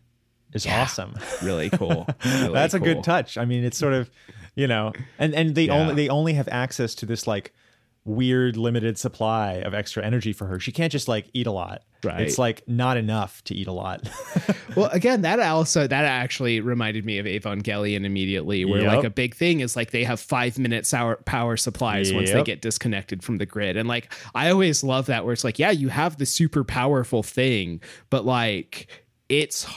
[0.53, 1.13] is awesome.
[1.41, 2.05] Really cool.
[2.25, 3.37] Really That's a good touch.
[3.37, 4.09] I mean, it's sort of,
[4.55, 5.73] you know, and and they Yeah.
[5.79, 7.53] only they only have access to this like
[8.03, 10.59] weird limited supply of extra energy for her.
[10.59, 11.83] She can't just like eat a lot.
[12.03, 12.21] Right.
[12.21, 14.09] It's like not enough to eat a lot.
[14.75, 19.35] Well, again, that also that actually reminded me of Evangelion immediately, where like a big
[19.35, 23.37] thing is like they have five minute sour power supplies once they get disconnected from
[23.37, 26.25] the grid, and like I always love that where it's like, yeah, you have the
[26.25, 28.87] super powerful thing, but like
[29.27, 29.67] it's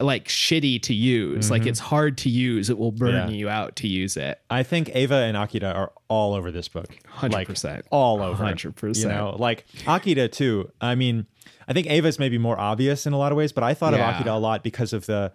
[0.00, 2.70] like shitty to use, like it's hard to use.
[2.70, 3.30] It will burn Mm-hmm.
[3.30, 3.36] Yeah.
[3.36, 4.40] you out to use it.
[4.50, 6.96] I think Ava and Akira are all over this book.
[7.18, 7.64] 100%.
[7.64, 8.42] Like, all over.
[8.44, 8.98] 100%.
[9.02, 10.70] You know, like Akira too.
[10.80, 11.26] I mean,
[11.68, 14.08] I think Ava's maybe more obvious in a lot of ways, but I thought Yeah.
[14.10, 15.32] of Akira a lot because of the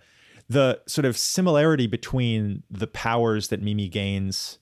[0.49, 4.57] the sort of similarity between the powers that Mimi gains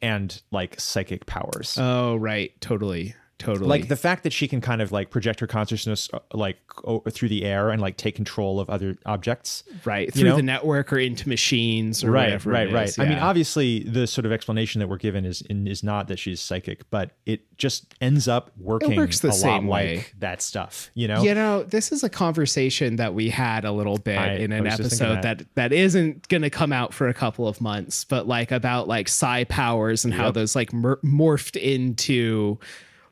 [0.00, 1.76] and like psychic powers.
[1.78, 3.68] Oh, right, totally, totally.
[3.68, 7.00] like the fact that she can kind of like project her consciousness uh, like o-
[7.10, 10.36] through the air and like take control of other objects right through know?
[10.36, 12.50] the network or into machines or right whatever.
[12.50, 15.42] right it right is, i mean obviously the sort of explanation that we're given is
[15.48, 19.66] is not that she's psychic but it just ends up working works the a same
[19.68, 19.96] lot way.
[19.96, 23.72] like that stuff you know You know, this is a conversation that we had a
[23.72, 25.38] little bit I- in an was just thinking episode that.
[25.38, 25.54] that.
[25.54, 29.08] that isn't going to come out for a couple of months, but like about like
[29.08, 32.58] psi powers and how those like mer- morphed into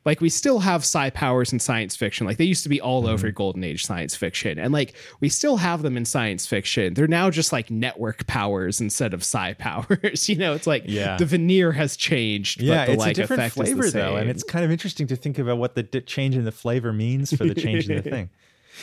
[0.07, 2.25] like we still have psi powers in science fiction.
[2.25, 3.13] Like they used to be all Mm-hmm.
[3.13, 6.95] over golden age science fiction and like we still have them in science fiction.
[6.95, 10.27] They're now just like network powers instead of psi powers.
[10.27, 11.17] you know, it's like Yeah.
[11.17, 13.91] the veneer has changed, yeah but the it's like a different effect is the flavor
[13.91, 16.51] though and it's kind of interesting to think about what the di- change in the
[16.51, 18.29] flavor means for the change in the thing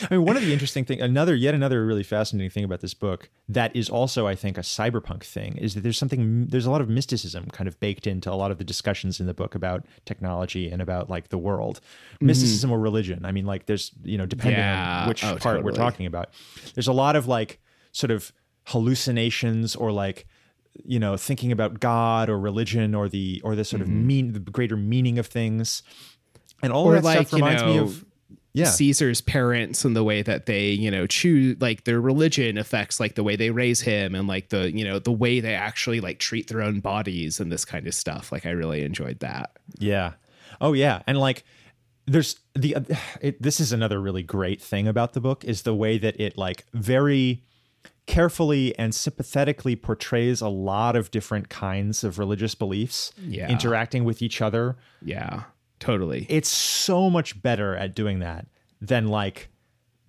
[0.03, 2.95] I mean, one of the interesting thing, another yet another really fascinating thing about this
[2.95, 6.71] book that is also, I think, a cyberpunk thing is that there's something, there's a
[6.71, 9.55] lot of mysticism kind of baked into a lot of the discussions in the book
[9.55, 11.81] about technology and about like the world,
[12.15, 12.27] mm-hmm.
[12.27, 13.25] mysticism or religion.
[13.25, 15.03] I mean, like there's, you know, depending Yeah.
[15.03, 16.31] on which Oh, part we're talking about,
[16.75, 17.61] there's a lot of like
[17.93, 18.33] sort of
[18.67, 20.27] hallucinations or like
[20.85, 24.07] you know thinking about god or religion or the or the sort of mm-hmm.
[24.07, 25.83] mean the greater meaning of things.
[26.63, 28.05] And all Or that like, stuff you reminds me of
[28.55, 32.99] yeah Caesar's parents and the way that they, you know, choose like their religion affects
[33.01, 36.01] like the way they raise him and like the, you know, the way they actually
[36.01, 38.31] like treat their own bodies and this kind of stuff.
[38.33, 39.51] Like I really enjoyed that.
[39.79, 40.13] Yeah.
[40.61, 41.43] Oh yeah, and like
[42.07, 42.81] there's the uh,
[43.21, 46.39] it, this is another really great thing about the book is the way that it
[46.39, 47.43] like very
[48.07, 53.49] carefully and sympathetically portrays a lot of different kinds of religious beliefs Yeah.
[53.51, 54.77] interacting with each other.
[55.03, 55.45] Yeah.
[55.79, 56.27] Totally.
[56.29, 58.47] It's so much better at doing that
[58.81, 59.49] than like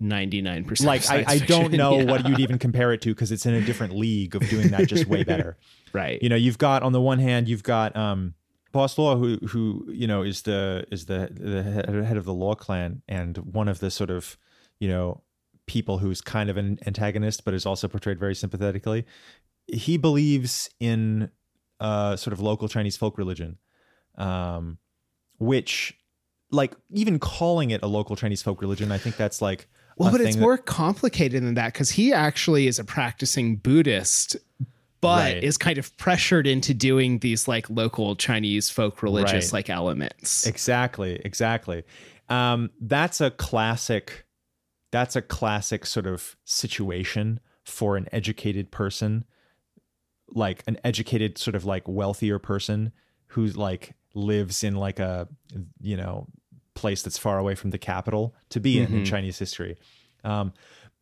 [0.02, 0.84] 99%.
[0.84, 3.60] like I, I don't know what you'd even compare it to because it's in a
[3.62, 5.56] different league of doing that just way better.
[5.92, 6.22] Right.
[6.22, 8.34] you know you've got on the one hand you've got um
[8.70, 12.34] Boss Luo who who you know is the is the the head head of the
[12.34, 14.36] Luo clan and one of the sort of
[14.78, 15.22] you know
[15.64, 19.06] people who's kind of an antagonist but is also portrayed very sympathetically
[19.66, 21.30] he believes in
[21.80, 23.58] uh, sort of local Chinese folk religion,
[24.16, 24.78] um,
[25.38, 25.96] which,
[26.50, 29.68] like, even calling it a local Chinese folk religion, I think that's like.
[29.98, 34.36] Well, but it's thing more complicated than that because he actually is a practicing Buddhist,
[35.00, 35.42] but Right.
[35.42, 39.52] is kind of pressured into doing these like local Chinese folk religious Right.
[39.54, 40.46] like elements.
[40.46, 41.82] Exactly, exactly.
[42.28, 44.26] Um, that's a classic.
[44.92, 49.24] That's a classic sort of situation for an educated person,
[50.28, 52.92] like an educated sort of like wealthier person
[53.28, 55.28] who's like lives in like a
[55.80, 56.26] you know
[56.74, 59.06] place that's far away from the capital to be in in Mhm.
[59.06, 59.76] Chinese history.
[60.24, 60.52] Um,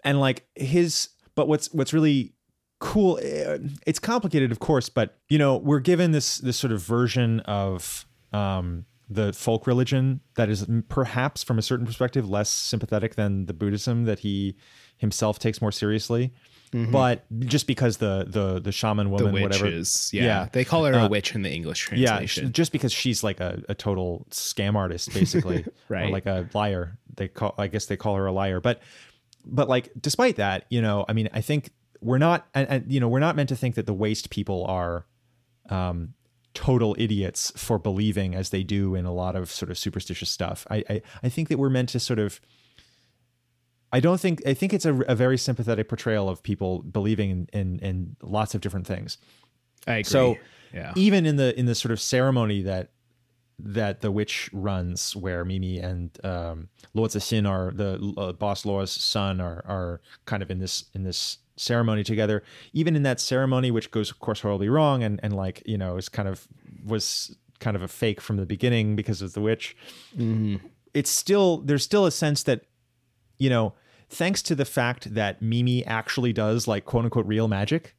[0.04, 2.34] and like his, but what's what's really
[2.80, 6.82] cool, eh, it's complicated, of course, but you know we're given this this sort of
[6.82, 13.14] version of um, the folk religion that is perhaps from a certain perspective less sympathetic
[13.14, 14.56] than the Buddhism that he
[14.96, 16.32] himself takes more seriously.
[16.90, 19.16] But just because the the the shaman Mm-hmm.
[19.16, 20.24] the woman, whatever, witches, yeah.
[20.24, 20.48] Yeah.
[20.52, 22.48] they call her a Uh, witch in the English yeah, translation.
[22.48, 26.08] sh- just because she's like a, a total scam artist, basically, Right.
[26.08, 26.98] Or like a liar.
[27.16, 28.60] They call, I guess they call her a liar.
[28.60, 28.80] But,
[29.46, 32.98] but like, despite that, you know, I mean, I think we're not, and, and you
[32.98, 35.06] know, we're not meant to think that the waste people are,
[35.70, 36.14] um,
[36.54, 40.66] total idiots for believing as they do in a lot of sort of superstitious stuff.
[40.70, 42.40] I, I, I think that we're meant to sort of.
[43.96, 47.48] I don't think I think it's a, a very sympathetic portrayal of people believing in,
[47.60, 49.18] in in lots of different things
[49.86, 50.04] I agree.
[50.04, 50.36] so
[50.72, 52.90] yeah, even in the in the sort of ceremony that
[53.60, 58.90] that the witch runs where Mimi and um Luo Zixin are the uh, boss Luo's
[58.90, 63.70] son are are kind of in this in this ceremony together even in that ceremony
[63.70, 66.48] which goes of course horribly wrong and and like you know is kind of
[66.84, 69.76] was kind of a fake from the beginning because of the witch
[70.18, 70.60] Mhm.
[70.94, 72.62] it's still there's still a sense that
[73.38, 73.72] you know
[74.08, 77.94] thanks to the fact that Mimi actually does like quote unquote real magic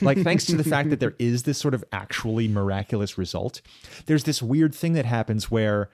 [0.00, 3.60] like thanks to the fact that there is this sort of actually miraculous result
[4.06, 5.90] there's this weird thing that happens where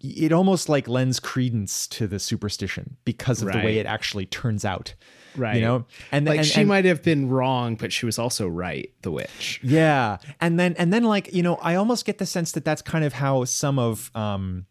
[0.00, 4.64] it almost like lends credence to the superstition because of the way it actually turns
[4.64, 4.94] out
[5.36, 5.56] right.
[5.56, 8.46] you know and like and, she and- might have been wrong, but she was also
[8.46, 8.92] right.
[9.02, 9.60] The witch.
[9.62, 12.82] yeah and then and then like you know i almost get the sense that that's
[12.82, 14.66] kind of how some of um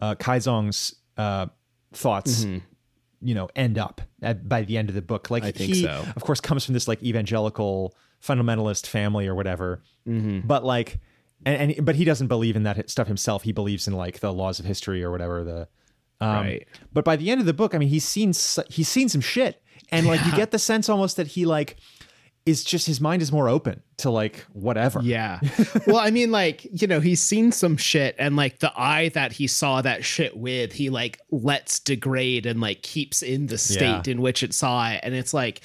[0.00, 1.46] uh kaizong's uh
[1.92, 2.44] thoughts
[3.22, 5.48] you know end up at, by the end of the book like Mm-hmm.
[5.48, 6.04] I think he so.
[6.14, 10.46] of course comes from this like evangelical fundamentalist family or whatever Mm-hmm.
[10.46, 10.98] but like
[11.44, 14.32] and, and but he doesn't believe in that stuff himself he believes in like the
[14.32, 15.68] laws of history or whatever the
[16.20, 16.68] um, Right.
[16.92, 18.28] but by the end of the book i mean he's seen
[18.68, 21.76] he's seen some shit and like you get the sense almost that he like
[22.46, 25.40] is just his mind is more open to like whatever Yeah.
[25.86, 29.32] well, I mean, like, you know, he's seen some shit and like the eye that
[29.32, 34.06] he saw that shit with, he like lets degrade and like keeps in the state
[34.06, 34.12] Yeah.
[34.12, 35.00] in which it saw it.
[35.02, 35.60] And it's like,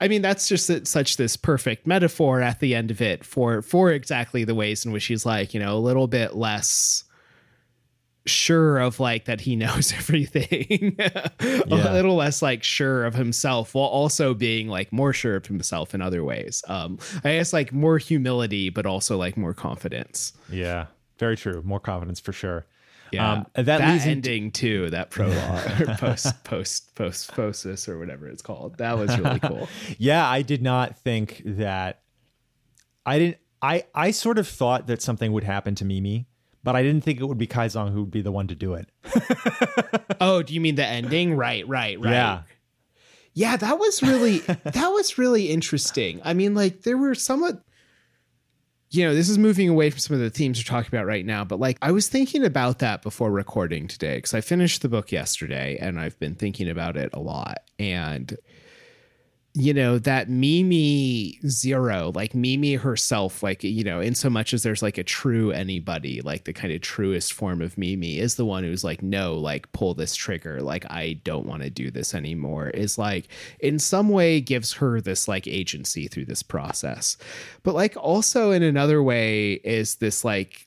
[0.00, 3.92] I mean, that's just such this perfect metaphor at the end of it for for
[3.92, 7.04] exactly the ways in which he's like, you know, a little bit less
[8.24, 11.92] sure of like that he knows everything a Yeah.
[11.92, 16.00] little less like sure of himself while also being like more sure of himself in
[16.00, 20.86] other ways um i guess like more humility but also like more confidence Yeah,
[21.18, 21.62] very true.
[21.64, 22.66] More confidence for sure.
[23.12, 27.88] yeah Um, that, that leads into- ending too that prologue or post post post phosis
[27.88, 32.00] or whatever it's called that was really cool Yeah, I did not think that.
[33.04, 33.38] I didn't.
[33.60, 36.26] I I sort of thought that something would happen to Mimi,
[36.64, 38.74] but I didn't think it would be Kaizong who would be the one to do
[38.74, 38.88] it.
[40.20, 42.42] oh do you mean the ending right right right Yeah.
[43.34, 47.62] yeah that was really that was really interesting i mean like there were somewhat
[48.90, 51.24] you know this is moving away from some of the themes we're talking about right
[51.26, 54.88] now but like i was thinking about that before recording today because i finished the
[54.88, 58.36] book yesterday and i've been thinking about it a lot and
[59.54, 64.62] you know that mimi zero like mimi herself like you know in so much as
[64.62, 68.46] there's like a true anybody like the kind of truest form of mimi is the
[68.46, 72.14] one who's like no like pull this trigger like i don't want to do this
[72.14, 73.28] anymore is like
[73.60, 77.16] in some way gives her this like agency through this process.
[77.62, 80.66] But like also in another way is this like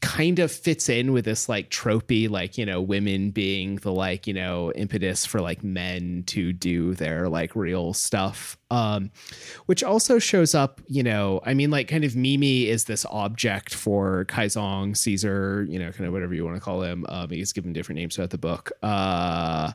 [0.00, 4.26] kind of fits in with this like tropey like you know women being the like
[4.26, 8.56] you know impetus for like men to do their like real stuff.
[8.70, 9.10] Um
[9.66, 13.74] which also shows up you know i mean like kind of mimi is this object
[13.74, 17.04] for kaizong caesar you know kind of whatever you want to call him.
[17.08, 18.72] Um he's given different names throughout the book.
[18.82, 19.72] Uh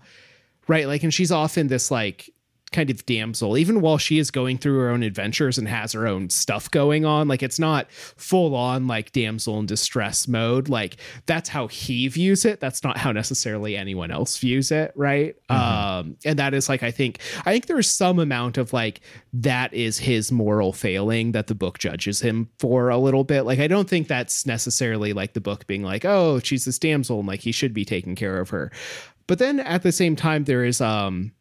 [0.68, 2.33] right like and she's often this like
[2.74, 6.08] kind of damsel even while she is going through her own adventures and has her
[6.08, 10.68] own stuff going on like it's not full on like damsel in distress mode.
[10.68, 12.60] Like that's how he views it.
[12.60, 15.36] That's not how necessarily anyone else views it right?
[15.50, 19.02] Um and that is like i think i think there's some amount of like
[19.34, 23.44] that is his moral failing that the book judges him for a little bit.
[23.44, 27.20] Like i don't think that's necessarily like the book being like oh she's this damsel
[27.20, 28.72] and like he should be taking care of her.
[29.28, 31.32] But then at the same time there is um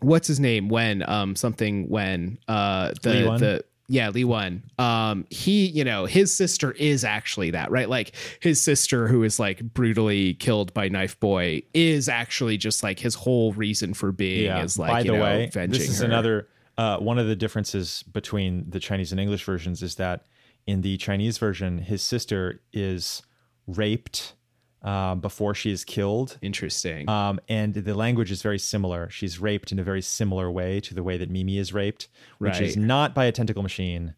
[0.00, 5.66] what's his name when um something when uh the the yeah Li Wen um he
[5.66, 7.88] you know his sister is actually that right?
[7.88, 12.98] Like his sister who is like brutally killed by knife boy is actually just like
[12.98, 16.06] his whole reason for being is like by you the know way, this is her.
[16.06, 20.26] another uh, one of the differences between the Chinese and English versions is that
[20.64, 23.22] in the Chinese version, his sister is
[23.66, 24.34] raped
[24.82, 26.38] uh, before she is killed.
[26.42, 29.10] interesting Um, and the language is very similar.
[29.10, 32.08] She's raped in a very similar way to the way that Mimi is raped,
[32.38, 34.14] which is not by a tentacle machine,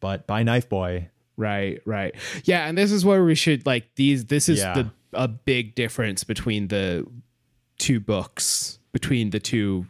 [0.00, 1.10] but by Knife Boy.
[1.36, 2.14] Right, right.
[2.44, 4.74] Yeah, and this is where we should like these this is Yeah.
[4.74, 7.06] the a big difference between the
[7.78, 9.86] two books, between the two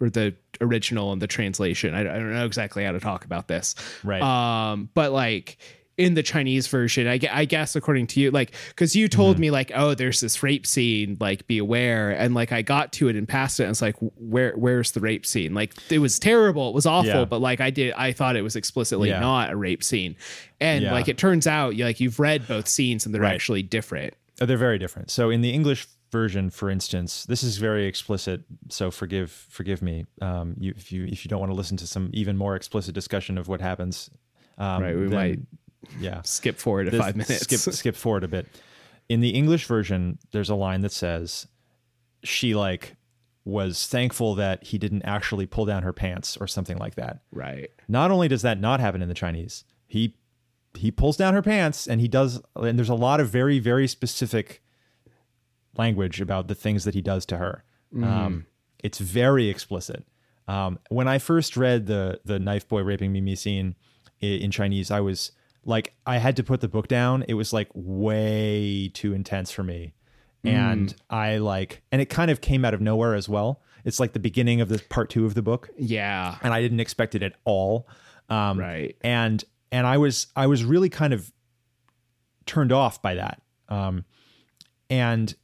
[0.00, 1.94] or the original and the translation.
[1.94, 3.74] I, I don't know exactly how to talk about this.
[4.04, 4.22] Right.
[4.22, 5.58] Um but like
[5.98, 9.50] in the Chinese version, I, I guess according to you, like, because you told me
[9.50, 13.16] like, oh, there's this rape scene, like, be aware, and like I got to it
[13.16, 15.52] and passed it, and it's like, where, where's the rape scene?
[15.54, 17.24] Like, it was terrible, it was awful, Yeah.
[17.26, 19.20] but like I did, I thought it was explicitly Yeah.
[19.20, 20.16] not a rape scene,
[20.60, 20.92] and Yeah.
[20.92, 23.34] like it turns out, you like you've read both scenes and they're Right.
[23.34, 24.14] actually different.
[24.40, 25.10] Oh, they're very different.
[25.10, 28.42] So in the English version, for instance, this is very explicit.
[28.70, 31.86] So forgive forgive me um, you, if you if you don't want to listen to
[31.86, 34.10] some even more explicit discussion of what happens.
[34.58, 35.38] Um, Right, we then- might
[36.00, 37.40] yeah skip forward to This- five minutes.
[37.40, 38.46] Skip skip forward a bit.
[39.08, 41.46] In the English version, there's a line that says
[42.22, 42.96] she like
[43.44, 47.20] was thankful that he didn't actually pull down her pants or something like that.
[47.32, 47.68] right.
[47.88, 50.16] Not only does that not happen in the Chinese, he
[50.74, 53.86] he pulls down her pants and he does and there's a lot of very very
[53.88, 54.62] specific
[55.76, 57.64] language about the things that he does to her.
[58.02, 58.46] Um,
[58.82, 60.06] it's very explicit.
[60.48, 63.74] Um, when I first read the the knife boy raping Mimi scene
[64.22, 65.32] i- in Chinese, I was
[65.64, 67.24] like, I had to put the book down.
[67.28, 69.94] It was like way too intense for me,
[70.44, 73.60] and I like, and it kind of came out of nowhere as well.
[73.84, 76.36] It's like the beginning of this part two of the book, Yeah.
[76.42, 77.86] and I didn't expect it at all.
[78.28, 78.96] Um, Right.
[79.02, 81.32] and and I was I was really kind of
[82.46, 83.40] turned off by that.
[83.68, 84.04] Um,
[84.90, 85.34] and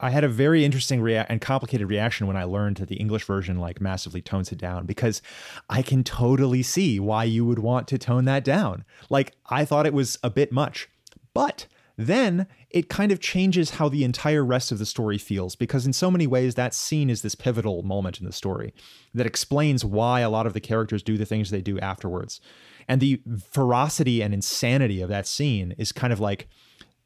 [0.00, 3.24] I had a very interesting rea- and complicated reaction when I learned that the English
[3.24, 5.20] version like massively tones it down because
[5.68, 8.84] I can totally see why you would want to tone that down.
[9.10, 10.88] Like I thought it was a bit much.
[11.34, 15.84] But then it kind of changes how the entire rest of the story feels because
[15.84, 18.72] in so many ways that scene is this pivotal moment in the story
[19.12, 22.40] that explains why a lot of the characters do the things they do afterwards.
[22.88, 23.20] And the
[23.50, 26.48] ferocity and insanity of that scene is kind of like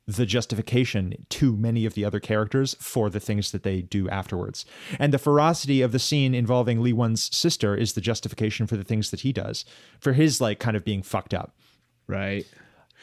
[0.07, 4.67] the justification to many of the other characters for the things that they do afterwards.
[4.99, 8.85] And the ferocity of the scene involving Li Wen's sister is the justification for the
[8.85, 9.65] things that he does,
[10.01, 11.55] for his like kind of being fucked up.
[12.07, 12.47] Right.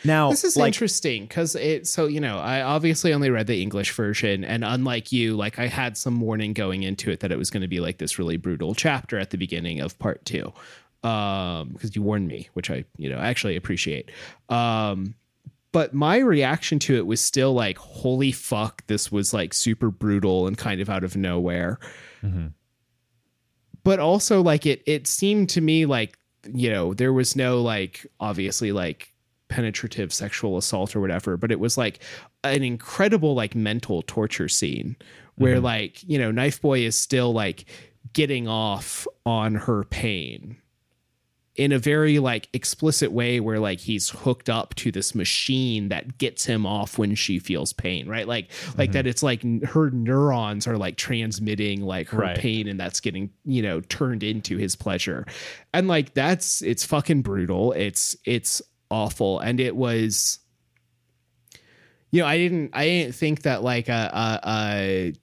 [0.04, 1.88] Now, This is like, interesting because it.
[1.88, 5.68] So you know, I obviously only read the English version, and unlike you, like I
[5.68, 8.38] had some warning going into it that it was going to be like this really
[8.38, 10.54] brutal chapter at the beginning of part two,
[11.04, 14.10] um, because you warned me, which I you know actually appreciate.
[14.50, 15.14] Um,
[15.72, 20.48] but my reaction to it was still like, holy fuck, this was like super brutal
[20.48, 21.80] and kind of out of nowhere.
[22.22, 22.48] Mm-hmm.
[23.84, 26.18] But also like it it seemed to me like,
[26.54, 29.14] you know, there was no like obviously like
[29.48, 32.00] penetrative sexual assault or whatever, but it was like
[32.44, 34.96] an incredible like mental torture scene
[35.36, 35.66] where mm-hmm.
[35.66, 37.66] like, you know, Knife Boy is still like
[38.14, 40.58] getting off on her pain
[41.62, 46.18] in a very like explicit way where like he's hooked up to this machine that
[46.18, 48.28] gets him off when she feels pain right?
[48.28, 48.94] Like like mm-hmm.
[48.94, 52.38] that it's like her neurons are like transmitting like her Right.
[52.38, 55.28] pain and that's getting you know turned into his pleasure.
[55.72, 57.74] And like that's it's fucking brutal.
[57.74, 59.40] It's it's awful.
[59.40, 60.40] And it was
[62.10, 65.14] you know i didn't i didn't think that like a a, a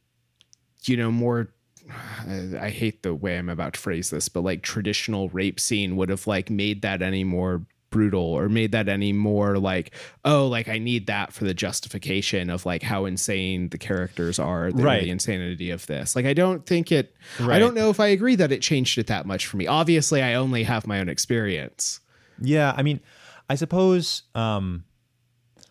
[0.85, 1.53] you know more
[2.61, 6.09] I hate the way I'm about to phrase this, but like traditional rape scene would
[6.11, 10.69] have like made that any more brutal or made that any more like oh like
[10.69, 15.05] I need that for the justification of like how insane the characters are the, Right.
[15.05, 18.35] the insanity of this like I don't think it I don't know if I agree
[18.35, 22.01] that it changed it that much for me obviously I only have my own experience
[22.43, 23.01] Yeah, I mean,
[23.49, 24.85] I suppose um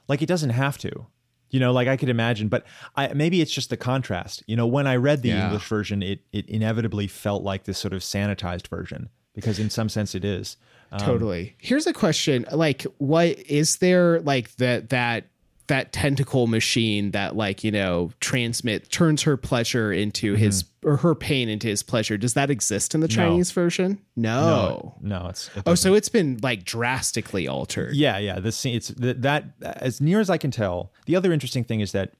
[0.08, 1.06] like it doesn't have to.
[1.50, 4.44] You know, like I could imagine, but I, maybe it's just the contrast.
[4.48, 5.46] You know, when I read the Yeah.
[5.46, 9.90] English version, it it inevitably felt like this sort of sanitized version because in some
[9.90, 10.58] sense it is.
[10.90, 15.26] Um, totally here's a question like what is there like that that
[15.68, 20.44] that tentacle machine that like you know transmit turns her pleasure into mm-hmm.
[20.44, 24.96] his or her pain into his pleasure does that exist in the chinese version no,
[25.02, 28.40] No, no, it's it oh so it's been like drastically altered Yeah, yeah.
[28.40, 30.94] The scene, it's that, that as near as I can tell.
[31.06, 32.14] The other interesting thing is that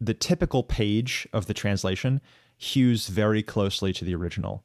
[0.00, 2.20] the typical page of the translation
[2.56, 4.64] hews very closely to the original.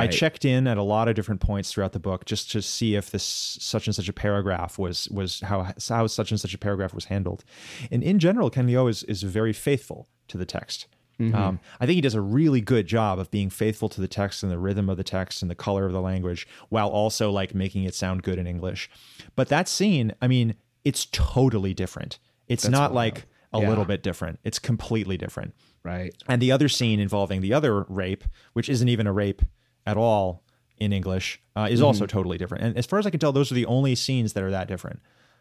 [0.00, 2.94] I checked in at a lot of different points throughout the book just to see
[2.96, 6.58] if this such and such a paragraph was was how how such and such a
[6.58, 7.44] paragraph was handled.
[7.90, 10.86] And in general, Ken Liu is is very faithful to the text.
[11.34, 14.42] Um, I think he does a really good job of being faithful to the text
[14.42, 17.54] and the rhythm of the text and the color of the language, while also like
[17.54, 18.88] making it sound good in English.
[19.36, 22.18] But that scene, I mean, it's totally different.
[22.48, 23.68] It's not like a Yeah.
[23.68, 24.38] little bit different.
[24.44, 25.52] It's completely different.
[25.84, 28.24] right And the other scene involving the other rape,
[28.54, 29.42] which isn't even a rape
[29.86, 30.42] at all
[30.78, 32.64] in English, uh, is also totally different.
[32.64, 34.68] And as far as I can tell, those are the only scenes that are that
[34.68, 35.00] different.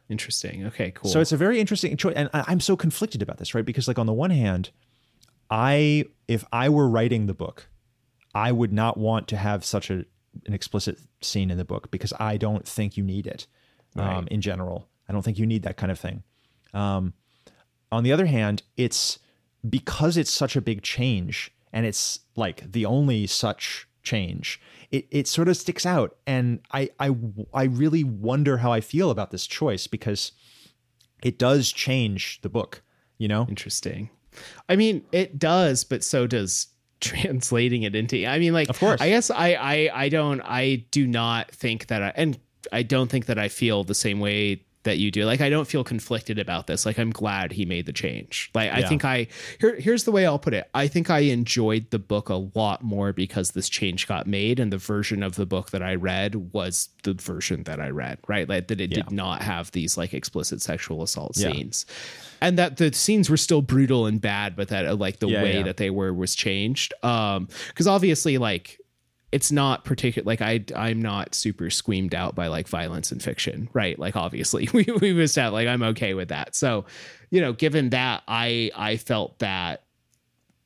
[0.10, 3.38] interesting okay cool So it's a very interesting choice, and I- I'm so conflicted about
[3.38, 3.64] this, right?
[3.66, 4.72] Because like on the one hand,
[5.50, 7.70] I if I were writing the book,
[8.36, 10.06] I would not want to have such a
[10.46, 13.48] an explicit scene in the book because I don't think you need it.
[13.96, 16.24] Um, in general, I don't think you need that kind of thing.
[16.74, 17.14] Um,
[17.92, 19.18] on the other hand, it's
[19.68, 24.60] because it's such a big change, and it's like the only such change.
[24.91, 27.16] It, it sort of sticks out, and I, I
[27.54, 30.32] I really wonder how I feel about this choice because
[31.22, 32.82] it does change the book.
[33.18, 34.10] You know, Interesting.
[34.68, 36.68] I mean, it does, but so does
[37.02, 38.26] translating it into.
[38.26, 39.02] I mean, like, Of course.
[39.02, 42.39] I guess I, I, I don't, I do not think that, I, and
[42.72, 45.26] I don't think that I feel the same way that you do.
[45.26, 46.86] Like, I don't feel conflicted about this.
[46.86, 48.50] Like, I'm glad he made the change.
[48.56, 49.28] Like, I think I
[49.60, 50.70] here, here's the way I'll put it.
[50.74, 54.72] I think I enjoyed the book a lot more because this change got made, and
[54.72, 58.20] the version of the book that I read was the version that I read.
[58.28, 59.04] Right, like that it Yeah.
[59.04, 61.52] did not have these like explicit sexual assault Yeah.
[61.52, 61.86] scenes
[62.42, 65.44] and that the scenes were still brutal and bad but that uh, like the Yeah,
[65.44, 65.64] way yeah.
[65.64, 68.79] that they were was changed um because obviously like
[69.32, 73.70] it's not particular like i i'm not super squeamed out by like violence in fiction
[73.74, 74.00] right?
[74.00, 76.56] Like obviously we, we missed out like i'm okay with that.
[76.56, 76.86] So
[77.30, 79.84] you know given that i i felt that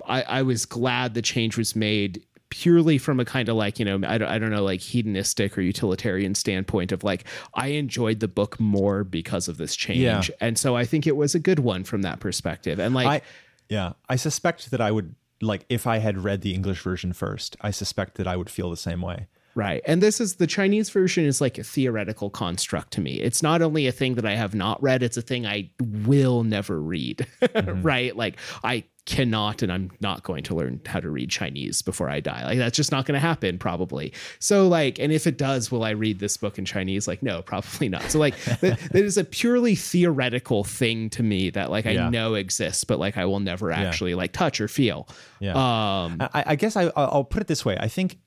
[0.08, 3.86] i i was glad the change was made purely from a kind of like you
[3.86, 8.20] know I don't, I don't know like hedonistic or utilitarian standpoint of like i enjoyed
[8.20, 10.00] the book more because of this change.
[10.30, 10.36] Yeah.
[10.40, 12.80] and so i think it was a good one from that perspective.
[12.80, 13.22] And like I
[13.70, 17.56] yeah, I suspect that I would like if I had read the English version first.
[17.62, 19.28] I suspect that I would feel the same way.
[19.56, 19.82] Right.
[19.86, 23.20] And this is the Chinese version is like a theoretical construct to me.
[23.20, 26.44] It's not only a thing that I have not read, it's a thing I will
[26.44, 27.28] never read.
[27.66, 28.16] right.
[28.16, 32.22] Like I cannot and I'm not going to learn how to read Chinese before I
[32.22, 32.46] die.
[32.46, 34.14] Like that's just not going to happen probably.
[34.40, 37.06] So like and if it does will I read this book in Chinese?
[37.08, 38.04] Like no, probably not.
[38.04, 42.10] So like that, that is a purely theoretical thing to me that like I Yeah.
[42.10, 45.08] know exists but like I will never actually like touch or feel.
[45.40, 45.52] Yeah.
[45.52, 47.78] Um I, I guess I, I'll put it this way.
[47.80, 48.18] I think,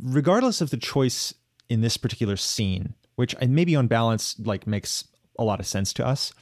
[0.00, 1.34] regardless of the choice
[1.68, 5.04] in this particular scene, which maybe on balance like makes
[5.38, 6.32] a lot of sense to us,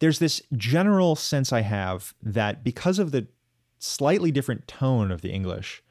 [0.00, 3.28] there's this general sense I have that because of the
[3.78, 5.82] slightly different tone of the English,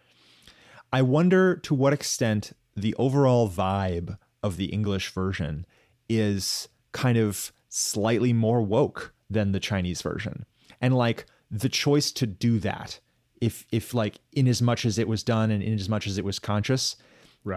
[0.91, 5.65] I wonder to what extent the overall vibe of the English version
[6.09, 10.45] is kind of slightly more woke than the Chinese version.
[10.79, 12.99] And like the choice to do that,
[13.41, 16.17] if if like in as much as it was done and in as much as
[16.17, 16.95] it was conscious,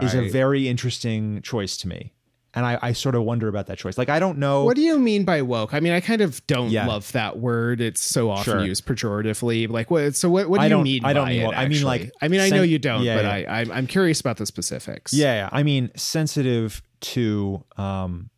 [0.01, 2.13] is a very interesting choice to me.
[2.53, 3.97] And I, I sort of wonder about that choice.
[3.97, 5.73] Like I don't know What do you mean by woke?
[5.73, 6.85] I mean, I kind of don't Yeah.
[6.85, 7.79] love that word.
[7.79, 8.65] It's so often Sure.
[8.65, 9.69] used pejoratively.
[9.69, 10.17] Like, what?
[10.17, 10.49] So, what?
[10.49, 11.05] What do I you mean?
[11.05, 11.55] I don't by mean it.
[11.57, 12.11] I mean, like.
[12.21, 13.31] I mean, I know you don't, yeah, but yeah.
[13.53, 15.13] I, I'm, I'm curious about the specifics.
[15.13, 15.49] Yeah, yeah.
[15.53, 18.29] I mean, sensitive to um,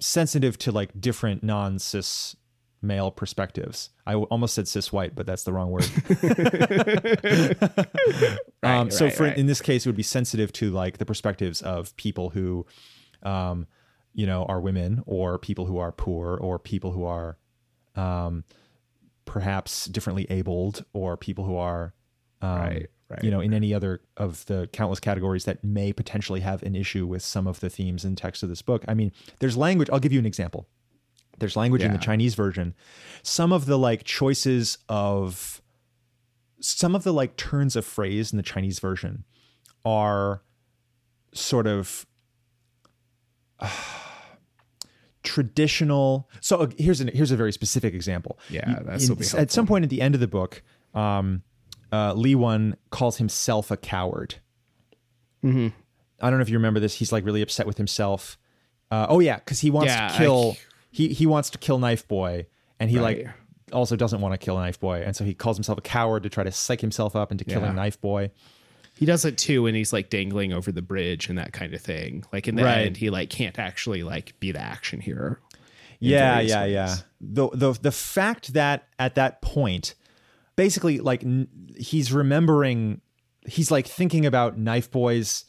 [0.00, 2.34] sensitive to like different non-cis
[2.82, 3.90] male perspectives.
[4.06, 5.84] I almost said cis white, but that's the wrong word.
[8.62, 9.36] um, so right, for right.
[9.36, 12.66] in this case, it would be sensitive to like the perspectives of people who,
[13.22, 13.66] um,
[14.14, 17.38] you know, are women or people who are poor or people who are,
[17.94, 18.44] um,
[19.24, 21.94] perhaps differently abled or people who are,
[22.42, 23.24] um, Right, right.
[23.24, 27.06] you know, in any other of the countless categories that may potentially have an issue
[27.06, 28.84] with some of the themes and text of this book.
[28.86, 29.88] I mean, there's language.
[29.92, 30.68] I'll give you an example.
[31.38, 32.74] There's language in the Chinese version.
[33.22, 35.60] Some of the like choices of
[36.60, 39.24] some of the like turns of phrase in the Chinese version
[39.84, 40.42] are
[41.32, 42.06] sort of
[45.22, 46.28] traditional.
[46.40, 48.38] So uh, here's an here's a very specific example.
[48.50, 50.62] Yeah, that's at some point at the end of the book,
[50.94, 51.42] um,
[51.92, 54.36] uh, Li Wen calls himself a coward.
[55.44, 55.68] Mm-hmm.
[56.20, 56.94] I don't know if you remember this.
[56.94, 58.38] He's like really upset with himself.
[58.90, 60.56] Uh, oh yeah, because he wants Yeah, to I- kill.
[60.96, 62.46] He he wants to kill Knife Boy,
[62.80, 63.24] and he Right.
[63.26, 63.34] like
[63.72, 66.28] also doesn't want to kill Knife Boy, and so he calls himself a coward to
[66.28, 67.72] try to psych himself up into killing Yeah.
[67.72, 68.30] Knife Boy.
[68.98, 71.82] He does it too when he's like dangling over the bridge and that kind of
[71.82, 72.24] thing.
[72.32, 72.86] Like in the Right.
[72.86, 75.36] end, he like can't actually like be the action hero.
[76.00, 76.72] Yeah, yeah, ways.
[76.72, 76.96] yeah.
[77.20, 79.94] The the the fact that at that point,
[80.56, 83.00] basically, like n- he's remembering,
[83.46, 85.44] he's like thinking about Knife Boy's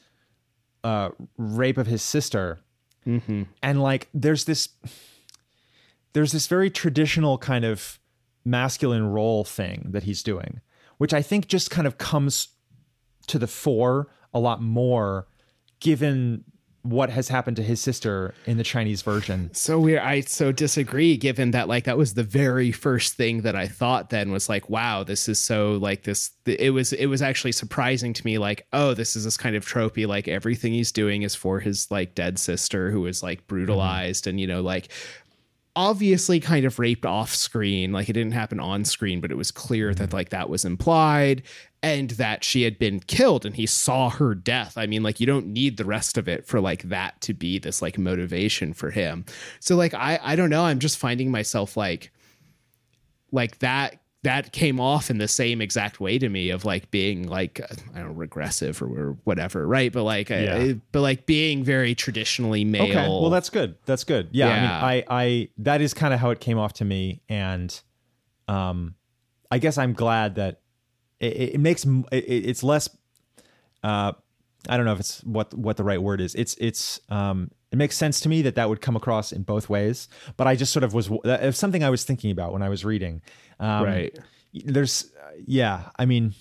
[0.83, 2.59] uh, rape of his sister,
[3.05, 3.43] Mm-hmm.
[3.63, 4.69] and like there's this,
[6.17, 7.99] there's this very traditional kind of
[8.43, 10.61] masculine role thing that he's doing,
[10.97, 12.47] which I think just kind of comes
[13.27, 15.27] to the fore a lot more,
[15.79, 16.43] given
[16.81, 19.53] what has happened to his sister in the Chinese version.
[19.53, 20.01] So weird.
[20.01, 24.09] I so disagree, given that like that was the very first thing that I thought.
[24.09, 26.31] Then was like, wow, this is so like this.
[26.47, 28.39] It was it was actually surprising to me.
[28.39, 30.07] Like, oh, this is this kind of tropey.
[30.07, 33.47] Like everything he's doing is for his like dead sister who was like mm-hmm.
[33.47, 34.89] brutalized, and you know like
[35.77, 37.91] obviously kind of raped off screen.
[37.91, 40.15] Like it didn't happen on screen but it was clear that mm-hmm.
[40.15, 41.43] like that was implied
[41.83, 44.75] and that she had been killed and he saw her death.
[44.75, 47.59] I mean like you don't need the rest of it for like that to be
[47.59, 49.23] this like motivation for him.
[49.59, 50.65] So like i i don't know.
[50.65, 52.11] I'm just finding myself like
[53.31, 57.27] like that that came off in the same exact way to me of like being
[57.27, 59.91] like uh, I don't know, regressive or, whatever, right?
[59.91, 60.55] But like, Yeah.
[60.55, 62.83] uh, but like being very traditionally male.
[62.83, 63.75] Okay, well that's good.
[63.85, 64.29] That's good.
[64.31, 64.55] Yeah, Yeah.
[64.55, 64.61] I
[64.95, 67.79] mean, I, I that is kind of how it came off to me, and
[68.47, 68.95] um,
[69.51, 70.61] I guess I'm glad that
[71.19, 72.89] it, it makes it, it's less.
[73.83, 74.13] Uh,
[74.67, 76.33] I don't know if it's what what the right word is.
[76.35, 79.69] It's it's um, it makes sense to me that that would come across in both
[79.69, 80.07] ways.
[80.37, 81.09] But I just sort of was
[81.57, 83.21] something I was thinking about when I was reading.
[83.59, 84.17] Um, right.
[84.53, 85.11] there's
[85.45, 86.33] yeah i mean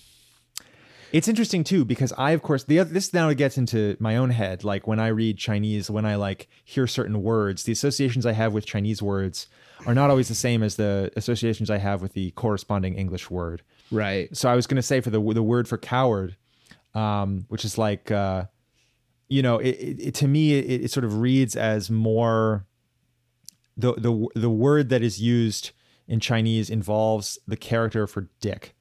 [1.11, 4.29] it's interesting too because i of course the other this now gets into my own
[4.31, 8.31] head like when i read chinese when i like hear certain words the associations i
[8.31, 9.47] have with chinese words
[9.85, 13.61] are not always the same as the associations i have with the corresponding english word
[13.91, 14.35] Right.
[14.35, 16.35] so i was going to say for the the word for coward
[16.95, 18.45] um which is like uh
[19.29, 19.69] you know it,
[19.99, 22.65] it, to me it, it sort of reads as more
[23.75, 25.71] the the the word that is used
[26.07, 28.73] in Chinese involves the character for dick.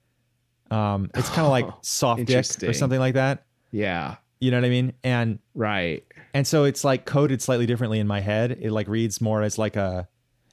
[0.71, 3.45] Um, it's kind of like soft dick or something like that.
[3.73, 4.17] Yeah.
[4.41, 4.93] You know what I mean?
[5.03, 6.05] And Right.
[6.35, 8.59] and so it's like coded slightly differently in my head.
[8.61, 10.09] It like reads more as like a,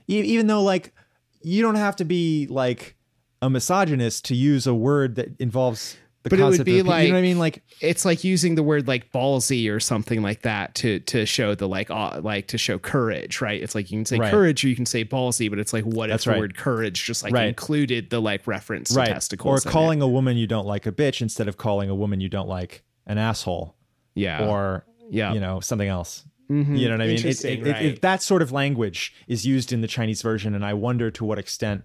[0.07, 0.93] even though like
[1.41, 2.95] you don't have to be like
[3.41, 6.91] a misogynist to use a word that involves the But it would be of, you
[6.91, 7.37] know what I mean?
[7.37, 11.53] Like It's like using the word like ballsy or something like that to to show
[11.53, 13.61] the like uh, like to show courage, right?
[13.61, 14.31] It's like you can say Right.
[14.31, 17.03] courage or you can say ballsy, but it's like what That's if the word courage
[17.03, 17.47] just like Right.
[17.49, 19.65] included the like reference to right or testicles?
[19.65, 19.71] in it?
[19.71, 22.47] calling a woman you don't like a bitch instead of calling a woman you don't
[22.49, 23.75] like an asshole
[24.15, 26.23] yeah or yeah you know something else.
[26.49, 26.77] Mhm.
[26.77, 27.15] You know what I mean?
[27.15, 30.63] It, Interesting, it- it- that sort of language is used in the Chinese version, and
[30.65, 31.83] I wonder to what extent.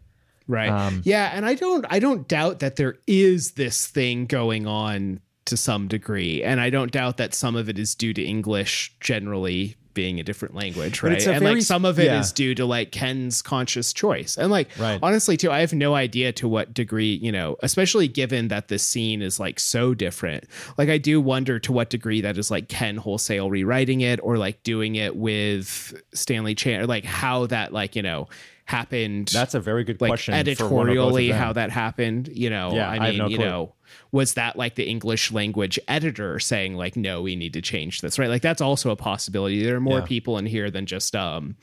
[0.48, 4.66] Right um, yeah and i don't i don't doubt that there is this thing going
[4.66, 8.22] on to some degree and i don't doubt that some of it is due to
[8.22, 12.34] english generally being a different language right and very- like some of it is yeah.
[12.34, 15.00] due to like ken's conscious choice and like Right.
[15.02, 18.84] honestly too i have no idea to what degree you know especially given that this
[18.86, 20.44] scene is like so different
[20.76, 24.38] like i do wonder to what degree that is like ken wholesale rewriting it or
[24.38, 28.28] like doing it with stanley chan or like how that like you know
[28.68, 30.34] happened That's a very good like question.
[30.56, 33.18] for one or both of editorially how that happened you know Yeah, i I mean
[33.18, 33.46] no you clue.
[33.46, 33.74] know
[34.12, 38.18] was that like the english language editor saying like no we need to change this
[38.18, 40.04] right like that's also a possibility there are more Yeah.
[40.04, 41.56] people in here than just um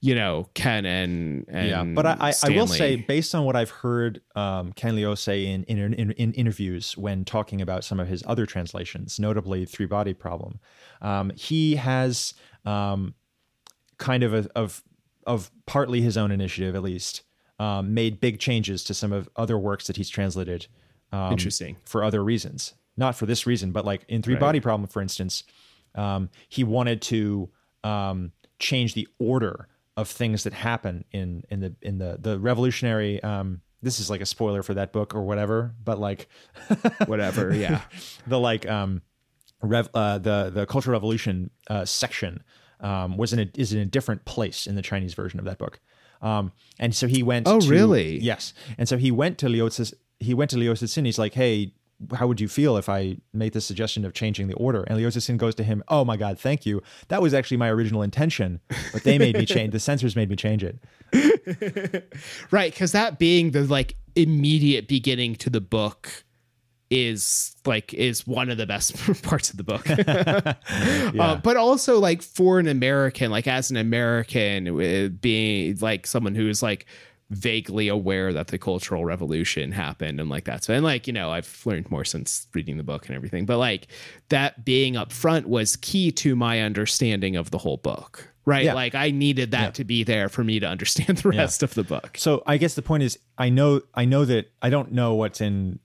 [0.00, 3.56] you know ken and, and yeah, but I, I, I will say, based on what
[3.56, 7.98] I've heard um, Ken Liu say in, in, in, in interviews when talking about some
[7.98, 10.60] of his other translations, notably Three Body Problem,
[11.02, 12.34] um, he has
[12.64, 13.14] um,
[13.96, 14.84] kind of a, of
[15.28, 17.22] of partly his own initiative, at least,
[17.60, 20.66] um, made big changes to some of other works that he's translated.
[21.12, 21.76] Um, Interesting.
[21.84, 24.40] for other reasons, not for this reason, but like in Three Right.
[24.40, 25.44] Body Problem, for instance,
[25.94, 27.50] um, he wanted to
[27.84, 33.22] um, change the order of things that happen in in the in the the revolutionary.
[33.22, 36.28] Um, this is like a spoiler for that book or whatever, but like
[37.06, 37.82] whatever yeah
[38.26, 39.02] the like um,
[39.62, 42.42] rev, uh, the the Cultural Revolution uh, section
[42.80, 45.58] um, was in a is in a different place in the Chinese version of that
[45.58, 45.80] book.
[46.20, 47.46] Um, and so he went.
[47.48, 48.18] Oh, to- really?
[48.18, 48.52] Yes.
[48.76, 49.68] And so he went to Liu
[50.20, 51.04] he went to Liu Cixin.
[51.04, 51.72] He's like, hey,
[52.14, 54.82] how would you feel if I made the suggestion of changing the order?
[54.84, 56.82] And Liu Cixin goes to him, oh my God, thank you.
[57.08, 58.60] That was actually my original intention,
[58.92, 59.72] but they made me change.
[59.72, 60.78] The censors made me change it.
[62.50, 66.24] right, because that being the like immediate beginning to the book
[66.90, 71.12] is like is one of the best parts of the book yeah.
[71.20, 76.34] uh, but also like for an american like as an american uh, being like someone
[76.34, 76.86] who's like
[77.30, 81.60] vaguely aware that the cultural revolution happened and like that's and like you know i've
[81.66, 83.88] learned more since reading the book and everything but like
[84.30, 88.72] that being up front was key to my understanding of the whole book right yeah.
[88.72, 89.70] like i needed that yeah.
[89.72, 92.72] to be there for me to understand the rest of the book so i guess
[92.72, 95.78] the point is i know i know that i don't know what's in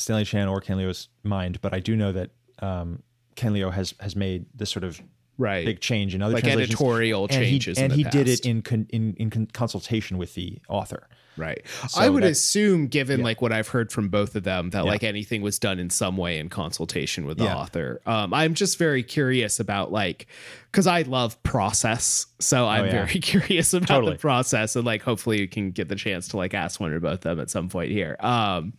[0.00, 2.30] Stanley Chan or Ken Liu's mind, but I do know that
[2.60, 3.02] um,
[3.36, 5.00] Ken Liu has has made this sort of
[5.38, 8.12] right big change in other like editorial and changes, he, and he past.
[8.12, 11.08] did it in con, in in consultation with the author.
[11.36, 11.62] Right.
[11.88, 13.24] So I would assume, given yeah.
[13.24, 14.90] like what I've heard from both of them, that yeah.
[14.90, 17.56] like anything was done in some way in consultation with the yeah.
[17.56, 18.00] author.
[18.04, 20.26] Um, I'm just very curious about like,
[20.70, 24.12] because I love process, so I'm oh, very curious about totally.
[24.14, 27.00] the process, and like hopefully you can get the chance to like ask one or
[27.00, 28.16] both of them at some point here.
[28.20, 28.74] Um,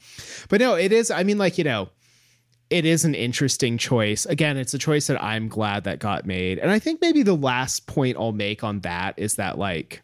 [0.50, 1.10] but no, it is.
[1.10, 1.90] I mean, like you know
[2.72, 4.26] it is an interesting choice.
[4.26, 6.58] Again, it's a choice that I'm glad that got made.
[6.58, 10.02] And I think maybe the last point I'll make on that is that like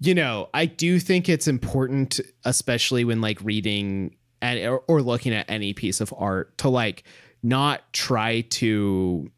[0.00, 5.34] you know, I do think it's important especially when like reading and or, or looking
[5.34, 7.04] at any piece of art to like
[7.42, 9.30] not try to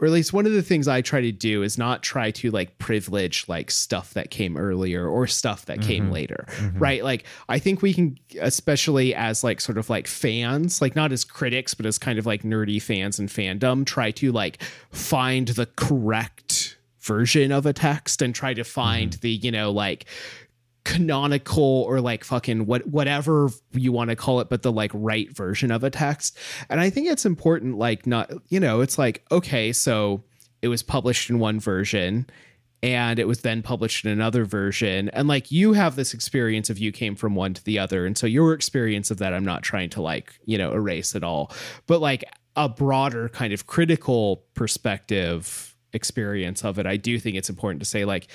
[0.00, 2.50] or at least one of the things I try to do is not try to
[2.50, 5.88] like privilege like stuff that came earlier or stuff that mm-hmm.
[5.88, 6.78] came later, mm-hmm.
[6.78, 7.04] right?
[7.04, 11.22] Like I think we can, especially as like sort of like fans, like not as
[11.22, 15.66] critics, but as kind of like nerdy fans and fandom, try to like find the
[15.66, 19.20] correct version of a text and try to find mm-hmm.
[19.20, 20.06] the you know like
[20.84, 25.34] canonical or like fucking what whatever you want to call it but the like right
[25.36, 26.38] version of a text.
[26.68, 30.24] And i think it's important like not you know it's like okay so
[30.62, 32.26] it was published in one version
[32.82, 35.10] and it was then published in another version.
[35.10, 38.06] And like you have this experience of you came from one to the other.
[38.06, 41.22] And so your experience of that i'm not trying to like you know erase at
[41.22, 41.52] all.
[41.86, 42.24] But like
[42.56, 47.86] a broader kind of critical perspective experience of it i do think it's important to
[47.86, 48.28] say like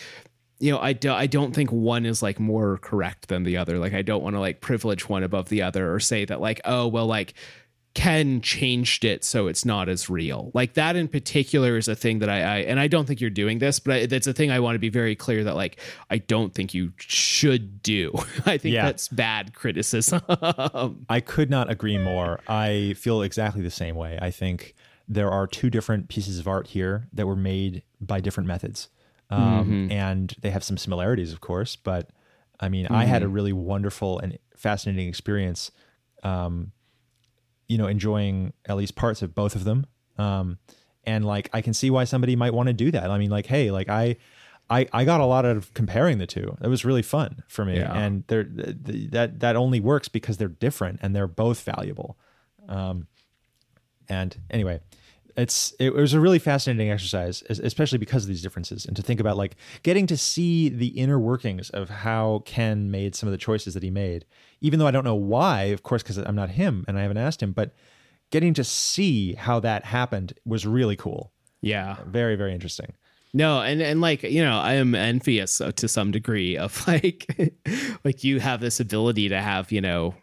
[0.60, 3.78] you know, I, do, I don't think one is like more correct than the other.
[3.78, 6.62] Like, I don't want to like privilege one above the other or say that, like,
[6.64, 7.34] oh, well, like,
[7.96, 10.52] Ken changed it so it's not as real.
[10.54, 13.30] Like that in particular is a thing that I, I and I don't think you're
[13.30, 15.80] doing this, but I, it's a thing I want to be very clear that like
[16.10, 18.12] I don't think you should do.
[18.46, 18.84] I think yeah.
[18.84, 20.22] that's bad criticism.
[21.10, 22.42] I could not agree more.
[22.50, 24.20] I feel exactly the same way.
[24.22, 24.76] I think
[25.08, 28.90] there are two different pieces of art here that were made by different methods
[29.30, 29.92] um, mm-hmm.
[29.92, 31.76] and they have some similarities, of course.
[31.76, 32.10] But
[32.60, 32.96] I mean, mm-hmm.
[32.96, 33.34] I had a mm-hmm.
[33.34, 35.72] really wonderful and fascinating experience.
[36.24, 36.72] Um,
[37.68, 39.88] you know, enjoying at least parts of both of them.
[40.18, 40.60] Um,
[41.04, 43.10] and like, I can see why somebody might want to do that.
[43.10, 44.18] I mean, like, hey, like I,
[44.70, 46.58] I, I got a lot out of comparing the two.
[46.62, 47.94] It was really fun for me, yeah.
[47.94, 52.18] and they're that that only works because they're different and they're both valuable.
[52.68, 53.08] Um,
[54.10, 54.80] and anyway,
[55.36, 59.20] it's it was a really fascinating exercise especially because of these differences and to think
[59.20, 63.38] about like getting to see the inner workings of how ken made some of the
[63.38, 64.24] choices that he made
[64.62, 67.18] even though i don't know why of course because i'm not him and i haven't
[67.18, 67.74] asked him but
[68.32, 71.32] getting to see how that happened was really cool.
[71.62, 71.98] Yeah.
[72.06, 72.94] Very very interesting.
[73.34, 77.26] No and and like you know i am envious uh, to some degree of like
[78.04, 80.16] like you have this ability to have you know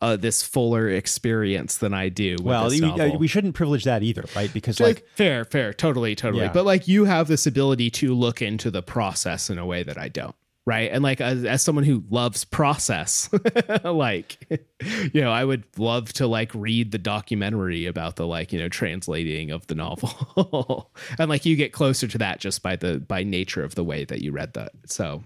[0.00, 2.36] uh, this fuller experience than I do.
[2.42, 4.52] well, we, uh, we, shouldn't privilege that either, right?
[4.52, 6.44] Because like, like fair, fair, totally, totally.
[6.44, 6.52] Yeah.
[6.52, 9.98] But like you have this ability to look into the process in a way that
[9.98, 10.34] I don't.
[10.66, 10.90] Right.
[10.92, 13.28] And like as, as someone who loves process,
[13.84, 14.60] like,
[15.12, 18.68] you know, I would love to like read the documentary about the like, you know,
[18.68, 20.92] translating of the novel.
[21.18, 24.04] and like you get closer to that just by the by nature of the way
[24.04, 24.72] that you read that.
[24.86, 25.24] So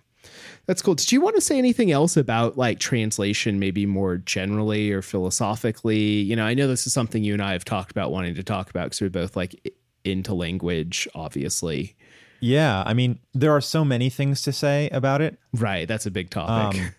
[0.66, 0.94] that's cool.
[0.94, 5.98] Did you want to say anything else about like translation, maybe more generally or philosophically?
[5.98, 8.42] You know, I know this is something you and I have talked about wanting to
[8.42, 11.96] talk about because we're both like into language, obviously.
[12.40, 12.82] Yeah.
[12.86, 15.38] I mean, there are so many things to say about it.
[15.52, 15.88] Right.
[15.88, 16.80] That's a big topic.
[16.80, 16.94] Um,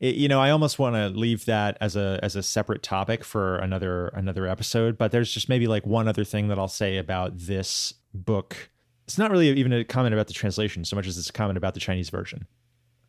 [0.00, 3.24] it, you know, I almost want to leave that as a as a separate topic
[3.24, 4.98] for another another episode.
[4.98, 8.70] But there's just maybe like one other thing that I'll say about this book.
[9.06, 11.56] It's not really even a comment about the translation so much as it's a comment
[11.56, 12.46] about the Chinese version.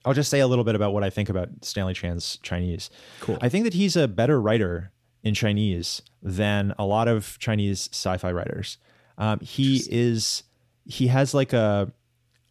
[0.05, 2.89] I'll just say a little bit about what I think about Stanley Chan's Chinese.
[3.19, 3.37] Cool.
[3.41, 4.91] I think that he's a better writer
[5.23, 8.77] in Chinese than a lot of Chinese sci-fi writers.
[9.17, 10.43] Um, he is
[10.85, 11.91] he has like a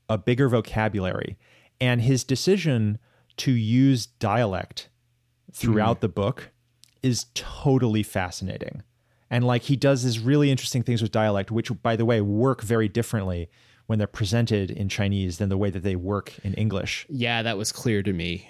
[0.09, 1.39] a bigger vocabulary,
[1.81, 2.99] and his decision
[3.37, 4.89] to use dialect
[5.53, 6.51] throughout the book
[7.03, 8.83] is totally fascinating.
[9.31, 12.63] And like he does these really interesting things with dialect, which by the way work
[12.63, 13.49] very differently
[13.87, 17.07] when they're presented in Chinese than the way that they work in English.
[17.09, 18.49] Yeah, that was clear to me.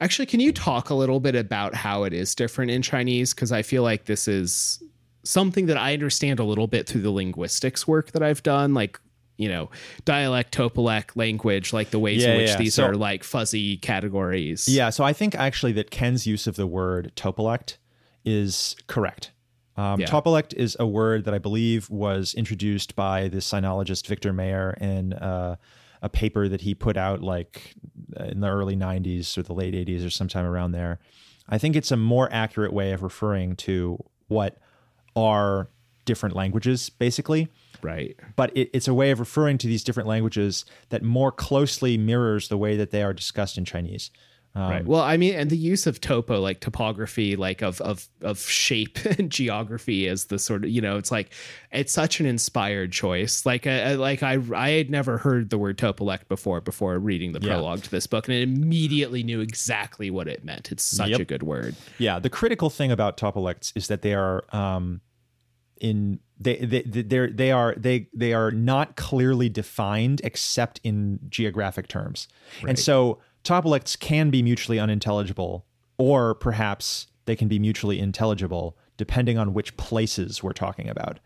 [0.00, 3.34] Actually, can you talk a little bit about how it is different in Chinese?
[3.34, 4.82] Because I feel like this is
[5.24, 9.00] something that I understand a little bit through the linguistics work that I've done, like
[9.38, 9.70] you know,
[10.04, 12.56] dialect, topolect, language, like the ways Yeah, in which yeah.
[12.58, 14.68] these So- are like fuzzy categories.
[14.68, 17.78] Yeah, so I think actually that Ken's use of the word topolect
[18.22, 19.30] is correct.
[19.76, 20.06] Um, Yeah.
[20.06, 25.12] Topolect is a word that I believe was introduced by the sinologist Victor Mair in
[25.14, 25.56] uh,
[26.02, 27.74] a paper that he put out like
[28.18, 30.98] in the early 90s or the late 80s or sometime around there.
[31.48, 34.58] I think it's a more accurate way of referring to what
[35.16, 35.68] are
[36.04, 37.48] different languages, basically
[37.82, 38.16] Right.
[38.36, 42.48] but it, it's a way of referring to these different languages that more closely mirrors
[42.48, 44.10] the way that they are discussed in Chinese.
[44.52, 44.84] Um, Right.
[44.84, 48.98] Well, I mean, and the use of topo, like topography, like of of of shape
[49.18, 51.32] and geography, as the sort of you know, it's like
[51.70, 53.46] it's such an inspired choice.
[53.46, 57.38] Like, uh, like I I had never heard the word topolect before before reading the
[57.40, 57.52] Yeah.
[57.54, 60.72] prologue to this book, and I immediately knew exactly what it meant.
[60.72, 61.20] It's such Yep.
[61.20, 61.76] a good word.
[61.98, 65.00] Yeah, the critical thing about topolects is that they are um,
[65.80, 71.86] in they they they they are they they are not clearly defined except in geographic
[71.86, 72.26] terms,
[72.66, 75.66] and so topolects can be mutually unintelligible,
[75.98, 81.20] or perhaps they can be mutually intelligible depending on which places we're talking about,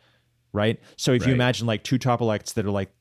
[0.52, 0.78] right?
[0.96, 2.92] So if you imagine like two topolects that are like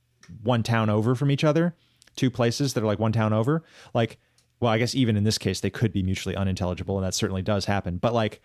[0.42, 1.76] one town over from each other,
[2.16, 4.18] two places that are like one town over, like
[4.64, 7.42] well, I guess even in this case they could be mutually unintelligible, and that certainly
[7.42, 7.98] does happen.
[7.98, 8.42] But like,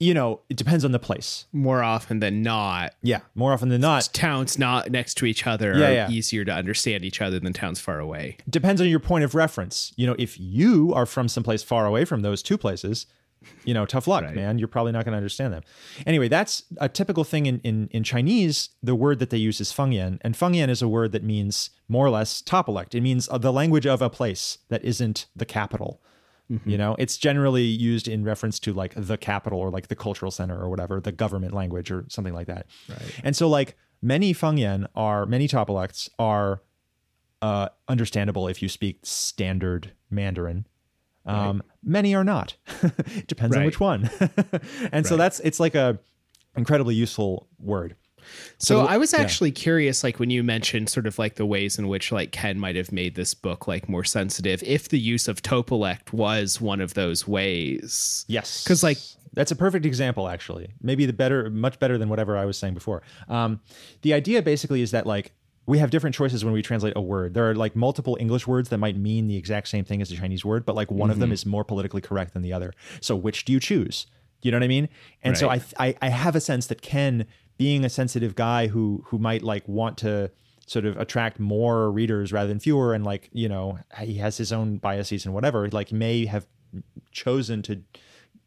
[0.00, 1.46] you know, it depends on the place.
[1.52, 5.78] More often than not, Yeah, more often than not, towns not next to each other
[5.78, 6.10] Yeah, are yeah.
[6.10, 8.36] easier to understand each other than towns far away.
[8.50, 9.92] depends on your point of reference.
[9.96, 13.06] You know, if you are from someplace far away from those two places,
[13.64, 14.36] you know, tough luck, Right.
[14.36, 14.58] man.
[14.58, 15.62] You're probably not going to understand them.
[16.06, 18.68] Anyway, that's a typical thing in, in, in Chinese.
[18.84, 22.06] The word that they use is fangyan, and fangyan is a word that means more
[22.06, 22.94] or less topolect.
[22.94, 26.00] It means the language of a place that isn't the capital.
[26.66, 30.30] You know, it's generally used in reference to like the capital or like the cultural
[30.30, 32.66] center or whatever, the government language or something like that.
[32.88, 33.20] Right.
[33.24, 36.62] And so, like many fangyan are many topolects are
[37.40, 40.66] uh, understandable if you speak standard Mandarin.
[41.24, 42.56] Um, Many are not.
[42.82, 44.10] it depends on which one.
[44.92, 45.98] and so that's it's like a
[46.56, 47.96] incredibly useful word.
[48.58, 49.20] So, I was yeah.
[49.20, 52.58] actually curious, like when you mentioned sort of like the ways in which like Ken
[52.58, 56.80] might have made this book like more sensitive, if the use of topolect was one
[56.80, 58.24] of those ways.
[58.28, 58.98] Yes, because like-
[59.34, 60.28] that's a perfect example.
[60.28, 63.02] Actually, maybe the better, much better than whatever I was saying before.
[63.28, 63.60] Um,
[64.02, 65.32] the idea basically is that like
[65.64, 67.32] we have different choices when we translate a word.
[67.34, 70.16] There are like multiple English words that might mean the exact same thing as the
[70.16, 71.20] Chinese word, but like one of Mm-hmm.
[71.22, 72.74] them is more politically correct than the other.
[73.00, 74.06] So which do you choose?
[74.42, 74.88] You know what I mean?
[75.22, 75.62] And so I, Right.
[75.78, 77.26] I I have a sense that Ken,
[77.62, 80.30] being a sensitive guy who who might like want to
[80.66, 84.50] sort of attract more readers rather than fewer, and like you know he has his
[84.52, 86.44] own biases and whatever, like may have
[87.12, 87.74] chosen to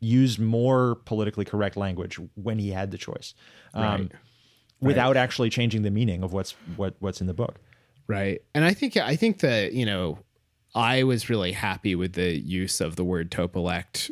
[0.02, 3.34] use more politically correct language when he had the choice,
[3.74, 4.12] um, Right.
[4.82, 7.56] without actually changing the meaning of what's what what's in the book.
[8.08, 8.42] Right.
[8.54, 10.20] And I think I think that, you know,
[10.76, 14.12] I was really happy with the use of the word topolect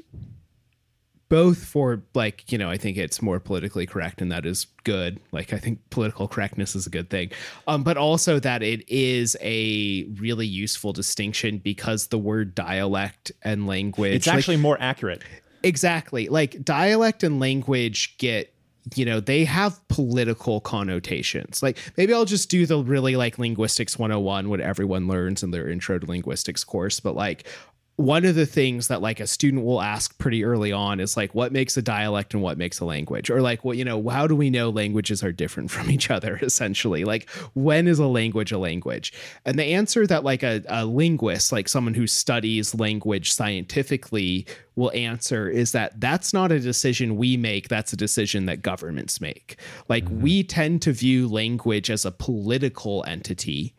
[1.33, 5.19] both for like, you know, I think it's more politically correct and that is good.
[5.31, 7.31] Like I think political correctness is a good thing.
[7.65, 13.65] Um but also that it is a really useful distinction because the word dialect and
[13.65, 15.23] language It's like, actually more accurate.
[15.63, 16.27] Exactly.
[16.29, 18.53] Like dialect and language get,
[18.93, 21.63] you know, they have political connotations.
[21.63, 25.67] Like maybe I'll just do the really like linguistics 101, what everyone learns in their
[25.67, 26.99] intro to linguistics course.
[26.99, 27.47] But like
[27.95, 31.35] one of the things that like a student will ask pretty early on is like
[31.35, 33.29] what makes a dialect and what makes a language?
[33.29, 36.37] Or like what you know how do we know languages are different from each other
[36.41, 37.03] essentially?
[37.03, 39.13] Like when is a language a language?
[39.45, 44.91] And the answer that like a, a linguist like someone who studies language scientifically will
[44.93, 49.57] answer is that that's not a decision we make that's a decision that governments make.
[49.87, 50.21] Like mm-hmm.
[50.21, 53.75] we tend to view language as a political entity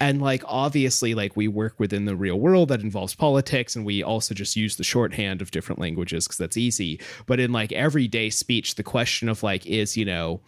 [0.00, 4.02] and like obviously like we work within the real world that involves politics and we
[4.02, 8.30] also just use the shorthand of different languages because that's easy but in like everyday
[8.30, 10.40] speech the question of like is you know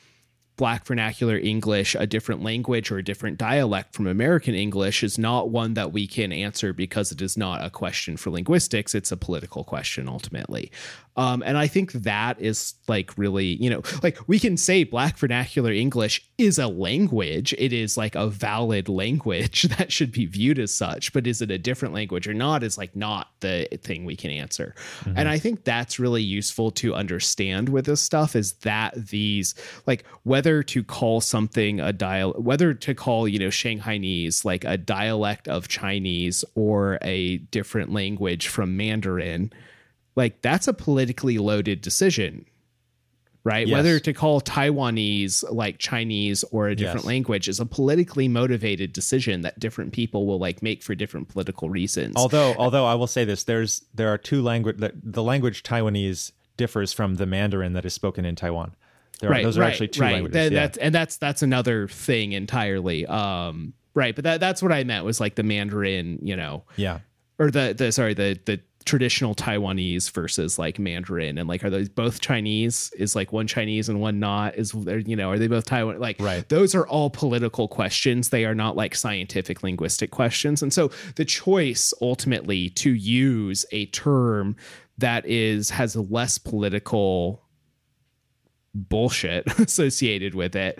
[0.57, 5.51] Black vernacular English a different language or a different dialect from American English is not
[5.51, 8.94] one that we can answer because it is not a question for linguistics.
[8.94, 10.72] It's a political question ultimately.
[11.17, 15.17] Um, and I think that is like really, you know, like we can say Black
[15.17, 17.55] vernacular English is a language.
[17.59, 21.51] It is like a valid language that should be viewed as such, but is it
[21.51, 24.75] a different language or not is like not the thing we can answer.
[25.01, 25.14] Mm-hmm.
[25.17, 29.55] And I think that's really useful to understand with this stuff is that these,
[29.87, 34.77] like, whether to call something a dial, whether to call, you know, Shanghainese like a
[34.77, 39.53] dialect of Chinese or a different language from Mandarin
[40.17, 42.47] like that's a politically loaded decision
[43.47, 43.69] right?
[43.69, 43.77] Yes.
[43.77, 47.07] Whether to call Taiwanese like Chinese or a different yes.
[47.07, 51.71] language is a politically motivated decision that different people will like make for different political
[51.71, 52.14] reasons.
[52.17, 56.93] Although, although I will say this, there's there are two language the language Taiwanese differs
[56.93, 58.75] from the Mandarin that is spoken in Taiwan.
[59.21, 60.12] There right, are, those are right, actually two right.
[60.14, 60.35] languages.
[60.35, 60.61] That, yeah.
[60.61, 63.07] that's, and that's that's another thing entirely.
[63.07, 66.64] Um, right, but that that's what I meant was like the Mandarin, you know.
[66.75, 66.99] Yeah.
[67.39, 71.89] Or the the sorry the the traditional Taiwanese versus like Mandarin and like are those
[71.89, 72.91] both Chinese?
[72.97, 74.55] Is like one Chinese and one not?
[74.57, 75.99] Is there you know are they both Taiwan?
[75.99, 76.49] Like right.
[76.49, 78.30] those are all political questions.
[78.30, 80.62] They are not like scientific linguistic questions.
[80.62, 84.57] And so the choice ultimately to use a term
[84.99, 87.43] that is has less political
[88.74, 90.78] bullshit associated with it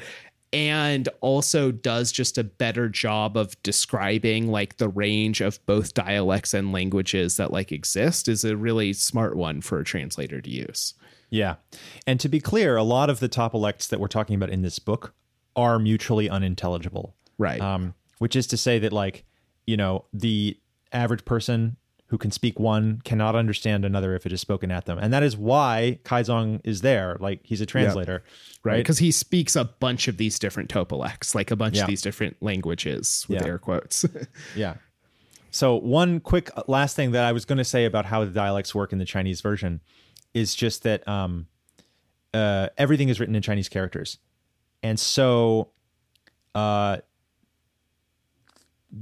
[0.57, 6.55] and also does just a better job of describing like the range of both dialects
[6.55, 10.95] and languages that like exist is a really smart one for a translator to use.
[11.29, 11.57] Yeah.
[12.07, 14.79] And to be clear, a lot of the topolects that we're talking about in this
[14.79, 15.13] book
[15.57, 17.15] are mutually unintelligible.
[17.37, 17.61] Right.
[17.61, 19.27] Um, which is to say that like,
[19.67, 20.59] you know, the
[20.91, 21.77] average person
[22.09, 24.99] who can speak one cannot understand another if it is spoken at them.
[24.99, 27.17] And that is why Kaizong is there.
[27.19, 28.13] Like he's a translator.
[28.13, 28.23] Yep.
[28.63, 28.77] Right.
[28.77, 31.83] Because he speaks a bunch of these different topolects, like a bunch yeah.
[31.83, 33.47] of these different languages with yeah.
[33.47, 34.05] air quotes.
[34.57, 34.77] yeah.
[35.51, 38.31] So one quick uh, last thing that I was going to say about how the
[38.31, 39.81] dialects work in the Chinese version
[40.33, 41.47] is just that um,
[42.35, 44.19] uh, everything is written in Chinese characters.
[44.83, 45.71] And so
[46.55, 46.99] uh,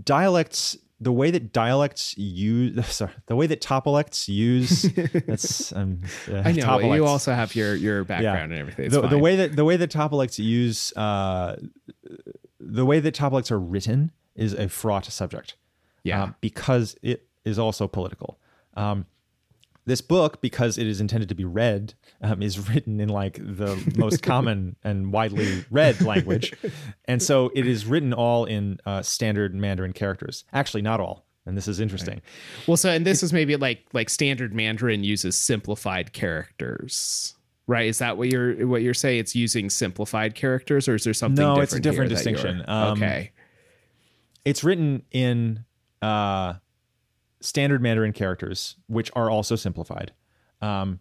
[0.05, 4.83] dialects the way that dialects use sorry, the way that topolects use
[5.27, 6.97] that's um, uh, I know topolects.
[6.97, 8.59] you also have your your background yeah.
[8.59, 8.91] and everything.
[8.91, 11.57] The, the, way that the way that topolects use uh,
[12.59, 15.57] the way that topolects are written is a fraught subject.
[16.03, 18.39] Yeah, um, because it is also political.
[18.75, 19.07] Um,
[19.87, 23.77] this book, because it is intended to be read, um, is written in like the
[23.97, 26.55] most common and widely read language,
[27.05, 30.45] and so it is written all in uh, standard Mandarin characters.
[30.53, 32.15] Actually, not all, and this is interesting.
[32.15, 32.69] Right.
[32.69, 37.35] Well, so and this it, is maybe like like standard Mandarin uses simplified characters.
[37.67, 37.89] Right?
[37.89, 39.21] Is that what you're what you're saying?
[39.21, 41.45] It's using simplified characters, or is there something?
[41.45, 42.63] No, it's a different distinction.
[42.69, 43.33] Um, okay,
[44.45, 45.65] it's written in
[46.03, 46.55] uh,
[47.45, 50.13] standard Mandarin characters, which are also simplified.
[50.61, 51.01] Um,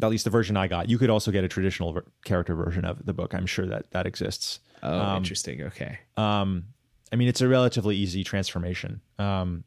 [0.00, 0.88] at least the version I got.
[0.88, 3.34] You could also get a traditional ver- character version of the book.
[3.34, 4.60] I'm sure that that exists.
[4.82, 5.62] Oh, um, interesting.
[5.62, 5.98] Okay.
[6.16, 6.66] Um,
[7.12, 9.00] I mean, it's a relatively easy transformation.
[9.18, 9.64] Um,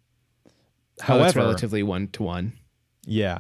[1.00, 2.54] however, oh, it's relatively one to one.
[3.06, 3.40] Yeah.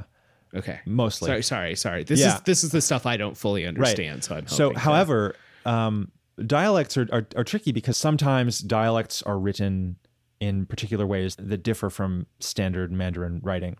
[0.53, 0.79] Okay.
[0.85, 1.27] Mostly.
[1.27, 1.43] Sorry.
[1.43, 1.75] Sorry.
[1.75, 2.03] Sorry.
[2.03, 2.35] This yeah.
[2.35, 4.15] is this is the stuff I don't fully understand.
[4.15, 4.23] Right.
[4.23, 4.47] So I'm.
[4.47, 5.35] So, however,
[5.65, 6.11] um,
[6.45, 9.95] dialects are, are are tricky because sometimes dialects are written
[10.41, 13.77] in particular ways that differ from standard Mandarin writing.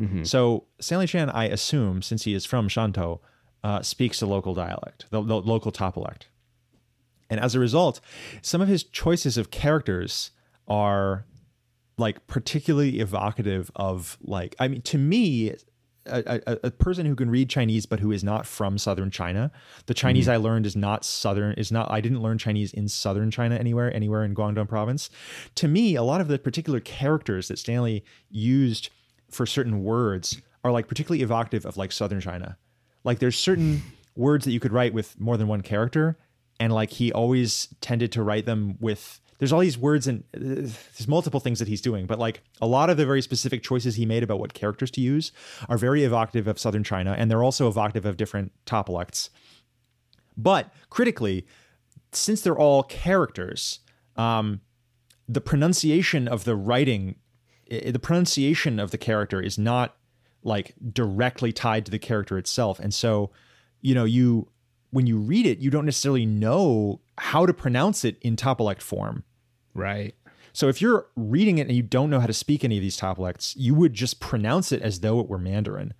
[0.00, 0.22] Mm-hmm.
[0.22, 3.18] So Stanley Chan, I assume, since he is from Shantou,
[3.62, 6.22] uh, speaks a local dialect, the, the local topolect.
[7.28, 8.00] And as a result,
[8.40, 10.30] some of his choices of characters
[10.68, 11.26] are
[11.98, 15.54] like particularly evocative of like I mean to me
[16.06, 19.50] a, a, a, person who can read Chinese but who is not from southern China.
[19.86, 20.32] The Chinese mm-hmm.
[20.32, 23.94] I learned is not southern is not I didn't learn Chinese in southern China anywhere
[23.94, 25.10] anywhere in Guangdong province.
[25.56, 28.90] To me, a lot of the particular characters that Stanley used
[29.30, 32.56] for certain words are like particularly evocative of like southern China.
[33.02, 33.82] Like there's certain
[34.16, 36.18] words that you could write with more than one character
[36.60, 40.38] and like he always tended to write them with there's all these words and uh,
[40.40, 43.96] there's multiple things that he's doing, but like a lot of the very specific choices
[43.96, 45.32] he made about what characters to use
[45.68, 49.30] are very evocative of southern China, and they're also evocative of different topolects.
[50.36, 51.46] But critically,
[52.12, 53.80] since they're all characters,
[54.16, 54.60] um,
[55.28, 57.16] the pronunciation of the writing,
[57.68, 59.96] the pronunciation of the character is not
[60.42, 63.30] like directly tied to the character itself, and so
[63.80, 64.48] you know you
[64.90, 69.24] when you read it, you don't necessarily know how to pronounce it in topolect form.
[69.74, 70.14] Right.
[70.52, 72.96] So if you're reading it and you don't know how to speak any of these
[72.96, 75.94] topolects, you would just pronounce it as though it were Mandarin.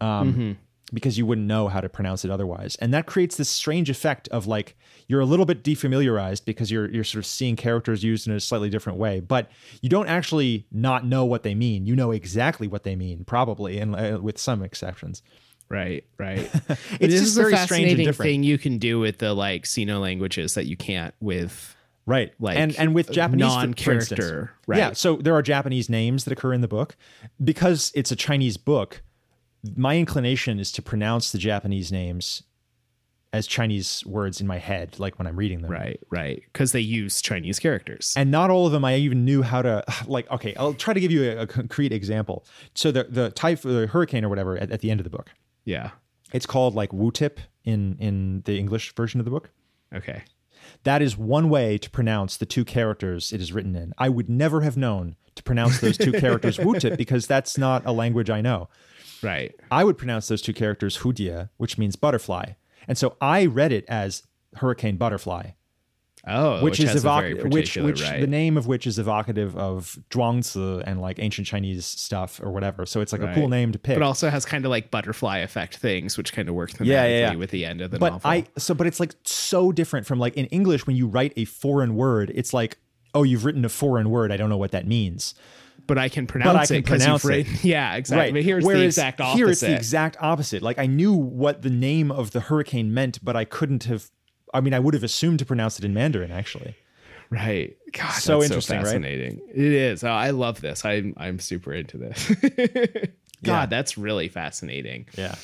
[0.00, 0.52] Um, mm-hmm.
[0.92, 2.76] because you wouldn't know how to pronounce it otherwise.
[2.76, 4.76] And that creates this strange effect of like
[5.06, 8.40] you're a little bit defamiliarized because you're you're sort of seeing characters used in a
[8.40, 9.50] slightly different way, but
[9.82, 11.86] you don't actually not know what they mean.
[11.86, 15.22] You know exactly what they mean, probably, and uh, with some exceptions.
[15.74, 16.38] Right, right.
[16.68, 19.66] It's this just a very strange and fascinating thing you can do with the like
[19.66, 21.74] Sino languages that you can't with
[22.06, 22.32] Right.
[22.38, 24.18] like and and with uh, Japanese for- for instance.
[24.20, 24.52] non-character.
[24.68, 24.78] Right.
[24.78, 26.96] Yeah, so there are Japanese names that occur in the book.
[27.42, 29.02] Because it's a Chinese book,
[29.76, 32.42] my inclination is to pronounce the Japanese names
[33.32, 35.70] as Chinese words in my head, like when I'm reading them.
[35.72, 36.40] Right, right.
[36.52, 38.14] Because they use Chinese characters.
[38.16, 40.30] And not all of them I even knew how to like.
[40.30, 42.44] Okay, I'll try to give you a, a concrete example.
[42.74, 45.30] So the the typhoon, the hurricane or whatever at, at the end of the book,
[45.64, 45.90] yeah.
[46.32, 49.50] it's called like Wu Tip in in the English version of the book.
[49.94, 50.24] Okay.
[50.84, 53.92] That is one way to pronounce the two characters it is written in.
[53.98, 57.84] I would never have known to pronounce those two characters Wu Tip because that's not
[57.84, 58.68] a language I know.
[59.22, 59.54] Right.
[59.70, 62.52] I would pronounce those two characters Hudie, which means butterfly.
[62.86, 64.22] And so I read it as
[64.56, 65.50] hurricane butterfly,
[66.26, 68.20] Oh, which, is has a very evocative, which which right.
[68.20, 72.86] the name of which is evocative of Zhuangzi and like ancient Chinese stuff or whatever.
[72.86, 73.96] So it's like a cool name to pick.
[73.98, 77.06] but also has kind of like butterfly effect things, which kind of work thematically Yeah,
[77.06, 77.34] yeah, yeah.
[77.36, 78.30] with the end of the but novel.
[78.30, 81.44] I so but it's like so different from like in English when you write a
[81.44, 82.78] foreign word, it's like
[83.14, 85.34] oh you've written a foreign word, I don't know what that means.
[85.86, 87.46] but I can pronounce can it because pronounce you've it.
[87.64, 88.26] Yeah, exactly.
[88.28, 88.34] Right.
[88.34, 89.36] But here's the exact opposite.
[89.36, 90.62] Here it's the exact opposite.
[90.62, 94.10] Like I knew what the name of the hurricane meant, but I couldn't have.
[94.54, 96.30] I mean, I would have assumed to pronounce it in Mandarin.
[96.30, 96.74] Actually,
[97.30, 97.76] right.
[97.92, 98.84] God, So that's interesting, right?
[98.86, 99.40] fascinating.
[99.54, 100.04] It is.
[100.04, 100.84] Oh, I love this.
[100.84, 102.28] I'm I'm super into this.
[103.42, 103.66] God, Yeah.
[103.66, 105.06] that's really fascinating.
[105.18, 105.34] yeah.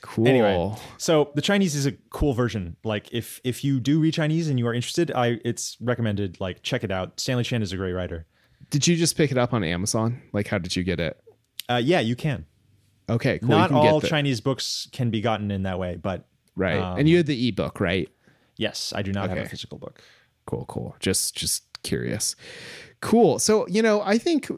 [0.00, 0.26] Cool.
[0.26, 2.76] Anyway, so the Chinese is a cool version.
[2.82, 6.40] Like if if you do read Chinese and you are interested, I it's recommended.
[6.40, 7.20] Like check it out.
[7.20, 8.26] Stanley Chan is a great writer.
[8.70, 10.20] Did you just pick it up on Amazon?
[10.32, 11.20] Like, how did you get it?
[11.68, 12.46] Uh, yeah, you can.
[13.08, 13.50] Okay, cool.
[13.50, 16.26] Not all the, Chinese books can be gotten in that way, but
[16.56, 16.78] right.
[16.78, 18.08] um, and you had the ebook, right?
[18.56, 20.00] yes, I do not have a physical book.
[20.46, 22.36] cool cool just just curious
[23.00, 24.50] cool so you know i think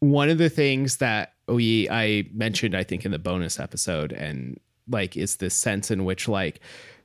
[0.00, 4.60] one of the things that we i mentioned i think in the bonus episode and
[4.88, 6.60] like is this sense in which like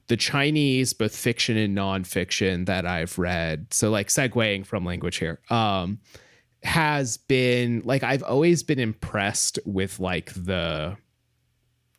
[0.08, 5.40] the chinese both fiction and nonfiction that i've read so like segueing from language here
[5.50, 6.00] um
[6.64, 10.96] has been like i've always been impressed with like the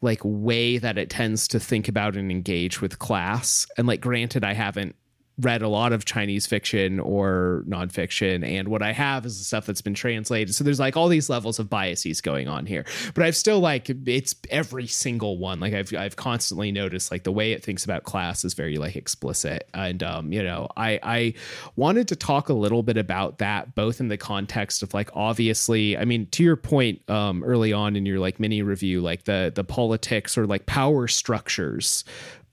[0.05, 3.67] like way that it tends to think about and engage with class.
[3.77, 4.95] And like, granted, I haven't
[5.39, 9.67] read a lot of Chinese fiction or nonfiction, and what I have is the stuff
[9.67, 10.55] that's been translated.
[10.55, 12.85] So there's like all these levels of biases going on here.
[13.15, 15.59] But I've still like it's every single one.
[15.59, 18.95] Like I've I've constantly noticed like the way it thinks about class is very like
[18.95, 19.69] explicit.
[19.75, 21.35] And um, you know, I I
[21.75, 25.99] wanted to talk a little bit about that, both in the context of like obviously,
[25.99, 29.51] I mean, to your point um early on in your like mini review, like the
[29.55, 32.05] the politics or like power structures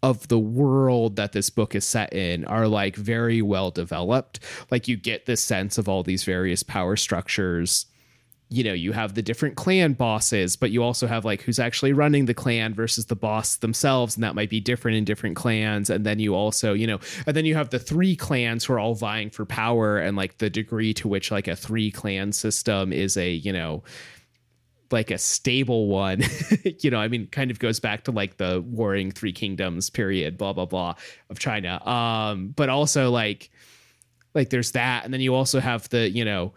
[0.03, 4.39] of the world that this book is set in are like very well developed.
[4.71, 7.85] Like you get this sense of all these various power structures.
[8.49, 11.93] You know, you have the different clan bosses, but you also have like who's actually
[11.93, 15.89] running the clan versus the boss themselves, and that might be different in different clans.
[15.89, 18.79] And then you also, you know, and then you have the three clans who are
[18.79, 22.91] all vying for power, and like the degree to which like a three clan system
[22.91, 23.83] is a, you know,
[24.91, 26.21] like a stable one
[26.79, 30.37] you know i mean kind of goes back to like the warring three kingdoms period
[30.37, 30.93] blah blah blah
[31.29, 31.85] of china.
[31.87, 33.51] Um but also like
[34.33, 36.53] like there's that and then you also have the you know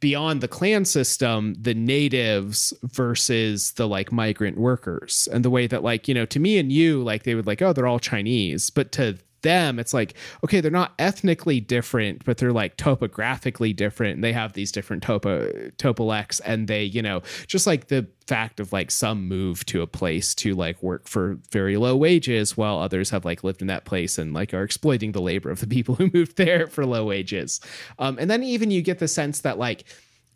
[0.00, 5.82] beyond the clan system the natives versus the like migrant workers and the way that
[5.82, 8.68] like you know to me and you like they would like oh they're all chinese
[8.68, 10.14] but to them it's like
[10.44, 14.14] okay they're not ethnically different but they're like topographically different.
[14.14, 18.60] And they have these different topo topolects and they you know just like the fact
[18.60, 22.78] of like some move to a place to like work for very low wages while
[22.78, 25.66] others have like lived in that place and like are exploiting the labor of the
[25.66, 27.60] people who moved there for low wages.
[27.98, 29.84] Um, and then even you get the sense that like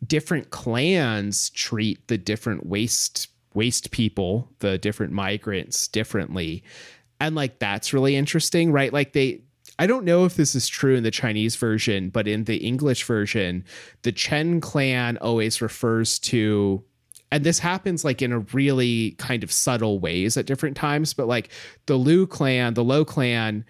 [0.07, 6.62] different clans treat the different waste waste people the different migrants differently
[7.20, 8.92] and like that's really interesting right?
[8.92, 9.42] Like they
[9.78, 13.04] I don't know if this is true in the Chinese version, but in the English
[13.04, 13.62] version,
[14.02, 16.82] the Chen clan always refers to
[17.32, 21.26] and this happens like in a really kind of subtle ways at different times, but
[21.26, 21.50] like
[21.86, 23.64] the Lu clan, the Luo clan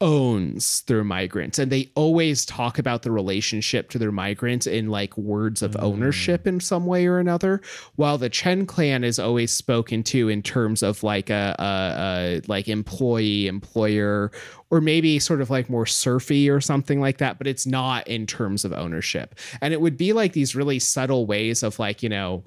[0.00, 5.16] owns their migrants and they always talk about the relationship to their migrants in like
[5.18, 5.82] words of mm.
[5.82, 7.60] ownership in some way or another
[7.96, 12.42] while the chen clan is always spoken to in terms of like a, a, a
[12.48, 14.30] like employee employer
[14.70, 18.26] or maybe sort of like more surfy or something like that but it's not in
[18.26, 19.34] terms of ownership.
[19.60, 22.44] And it would be like these really subtle ways of like you know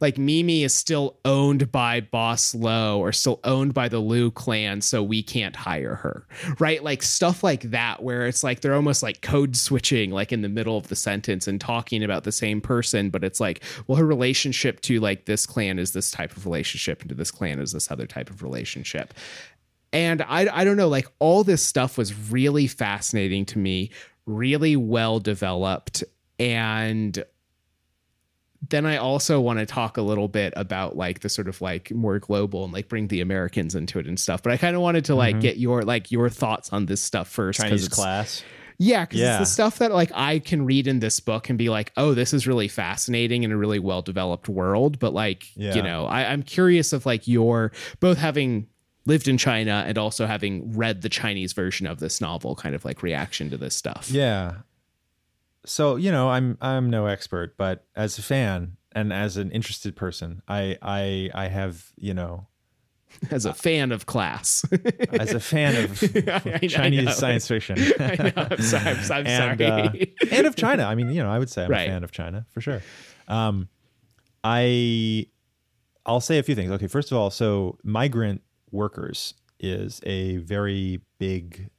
[0.00, 4.80] like Mimi is still owned by Boss Luo or still owned by the Luo clan,
[4.80, 6.26] so we can't hire her.
[6.58, 6.82] Right?
[6.82, 10.48] Like stuff like that, where it's like they're almost like code switching, like in the
[10.48, 14.06] middle of the sentence and talking about the same person, but it's like, well, her
[14.06, 17.72] relationship to like this clan is this type of relationship, and to this clan is
[17.72, 19.14] this other type of relationship.
[19.92, 23.90] And I, I don't know, like all this stuff was really fascinating to me,
[24.26, 26.02] really well developed.
[26.40, 27.22] And
[28.70, 31.90] then I also want to talk a little bit about like the sort of like
[31.90, 34.42] more global and like bring the Americans into it and stuff.
[34.42, 35.40] But I kind of wanted to like mm-hmm.
[35.40, 37.60] get your like your thoughts on this stuff first.
[37.60, 38.42] Chinese class.
[38.78, 39.40] Yeah, because yeah.
[39.40, 42.14] it's the stuff that like I can read in this book and be like, oh,
[42.14, 44.98] this is really fascinating in a really well developed world.
[44.98, 45.74] But like, yeah.
[45.74, 48.66] you know, I, I'm curious of like your both having
[49.06, 52.84] lived in China and also having read the Chinese version of this novel, kind of
[52.84, 54.10] like reaction to this stuff.
[54.10, 54.54] Yeah.
[55.66, 59.96] So, you know, I'm I'm no expert, but as a fan and as an interested
[59.96, 62.46] person, I I I have, you know,
[63.30, 64.64] as a fan of class,
[65.12, 67.78] as a fan of I, Chinese I science fiction.
[67.98, 68.46] I know.
[68.50, 68.84] I'm sorry.
[68.88, 70.14] I'm, I'm and, sorry.
[70.22, 70.84] Uh, and of China.
[70.84, 71.88] I mean, you know, I would say I'm right.
[71.88, 72.82] a fan of China for sure.
[73.28, 73.68] Um,
[74.42, 75.26] I
[76.06, 76.70] I'll say a few things.
[76.72, 81.70] Okay, first of all, so migrant workers is a very big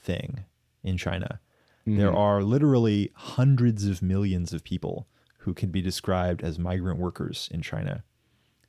[0.00, 0.44] thing
[0.82, 1.40] in China.
[1.86, 1.98] Mm-hmm.
[1.98, 5.06] There are literally hundreds of millions of people
[5.38, 8.02] who can be described as migrant workers in China.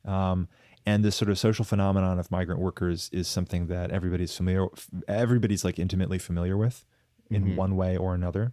[0.04, 0.48] Um,
[0.84, 4.68] and this sort of social phenomenon of migrant workers is something that everybody's familiar
[5.08, 6.84] everybody's like intimately familiar with
[7.28, 7.56] in mm-hmm.
[7.56, 8.52] one way or another.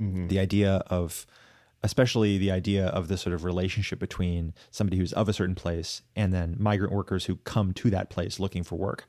[0.00, 0.28] Mm-hmm.
[0.28, 1.26] The idea of
[1.82, 6.02] especially the idea of the sort of relationship between somebody who's of a certain place
[6.16, 9.06] and then migrant workers who come to that place looking for work.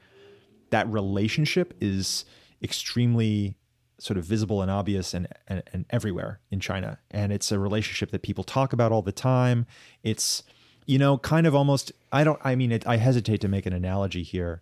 [0.70, 2.26] That relationship is
[2.62, 3.56] extremely
[4.00, 7.00] sort of visible and obvious and, and, and everywhere in China.
[7.12, 9.66] And it's a relationship that people talk about all the time.
[10.04, 10.44] It's,
[10.86, 13.74] you know, kind of almost, I don't, I mean, it, I hesitate to make an
[13.74, 14.62] analogy here.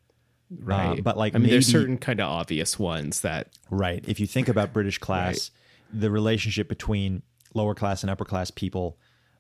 [0.51, 0.99] Uh, right.
[0.99, 3.49] Uh, but like, I mean, maybe, there's certain kind of obvious ones that.
[3.69, 4.03] Right.
[4.07, 5.51] If you think about British class,
[5.93, 6.01] right.
[6.01, 7.21] the relationship between
[7.53, 8.97] lower class and upper class people.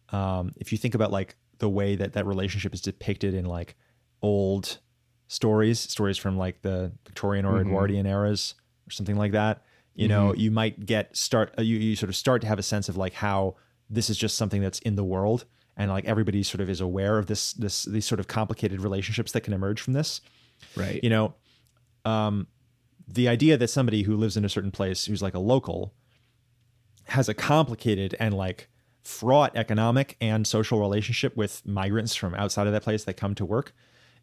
[0.09, 3.75] Um, if you think about like the way that that relationship is depicted in like
[4.21, 4.77] old
[5.27, 7.69] stories, stories from like the Victorian or mm-hmm.
[7.69, 8.55] Edwardian eras
[8.87, 9.63] or something like that,
[9.97, 10.27] you mm-hmm.
[10.27, 12.87] know, you might get start uh, you you sort of start to have a sense
[12.87, 13.55] of like how
[13.89, 15.45] this is just something that's in the world
[15.75, 19.31] and like everybody sort of is aware of this this these sort of complicated relationships
[19.31, 20.21] that can emerge from this.
[20.75, 21.03] Right.
[21.03, 21.33] You know,
[22.05, 22.47] um,
[23.07, 25.93] the idea that somebody who lives in a certain place who's like a local
[27.05, 28.69] has a complicated and like
[29.01, 33.45] fraught economic and social relationship with migrants from outside of that place that come to
[33.45, 33.73] work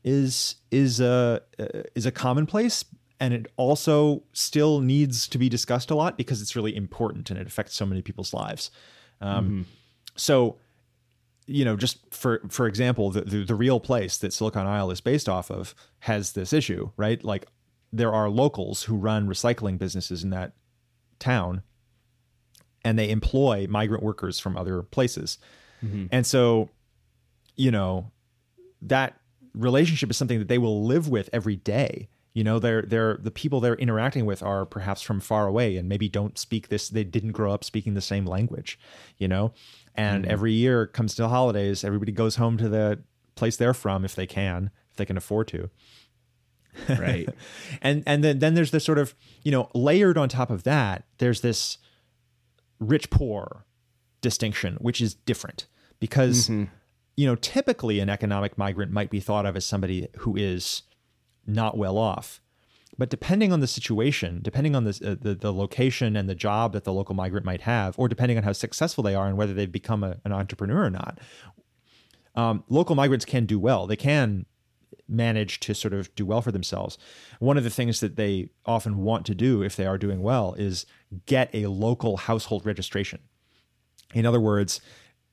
[0.04, 1.40] is is a
[1.96, 2.84] is a commonplace
[3.20, 7.38] and it also still needs to be discussed a lot because it's really important and
[7.38, 8.70] it affects so many people's lives.
[9.20, 9.62] Um, mm-hmm.
[10.16, 10.58] So,
[11.46, 15.00] you know, just for for example, the, the the real place that Silicon Isle is
[15.00, 17.22] based off of has this issue, right?
[17.22, 17.46] Like
[17.92, 20.52] there are locals who run recycling businesses in that
[21.18, 21.62] town
[22.84, 25.38] and they employ migrant workers from other places.
[25.84, 26.06] Mm-hmm.
[26.10, 26.68] And so,
[27.56, 28.10] you know,
[28.82, 29.18] that
[29.54, 32.08] relationship is something that they will live with every day.
[32.34, 35.88] You know, they're they're the people they're interacting with are perhaps from far away and
[35.88, 36.88] maybe don't speak this.
[36.88, 38.78] They didn't grow up speaking the same language.
[39.18, 39.54] You know,
[39.94, 40.32] and mm-hmm.
[40.32, 43.00] every year comes to the holidays, everybody goes home to the
[43.36, 45.70] place they're from if they can, if they can afford to.
[46.88, 47.28] Right.
[47.82, 51.04] and and then then there's this sort of you know layered on top of that.
[51.18, 51.78] There's this
[52.80, 53.64] rich poor
[54.20, 55.66] distinction, which is different
[56.00, 56.64] because mm-hmm.
[57.16, 60.82] you know typically an economic migrant might be thought of as somebody who is
[61.46, 62.40] not well off.
[62.96, 66.72] But depending on the situation, depending on the, uh, the, the location and the job
[66.74, 69.52] that the local migrant might have, or depending on how successful they are and whether
[69.52, 71.18] they've become a, an entrepreneur or not,
[72.36, 73.86] um, local migrants can do well.
[73.86, 74.46] They can
[75.08, 76.96] manage to sort of do well for themselves.
[77.38, 80.54] One of the things that they often want to do if they are doing well
[80.54, 80.86] is
[81.26, 83.20] get a local household registration.
[84.14, 84.80] In other words,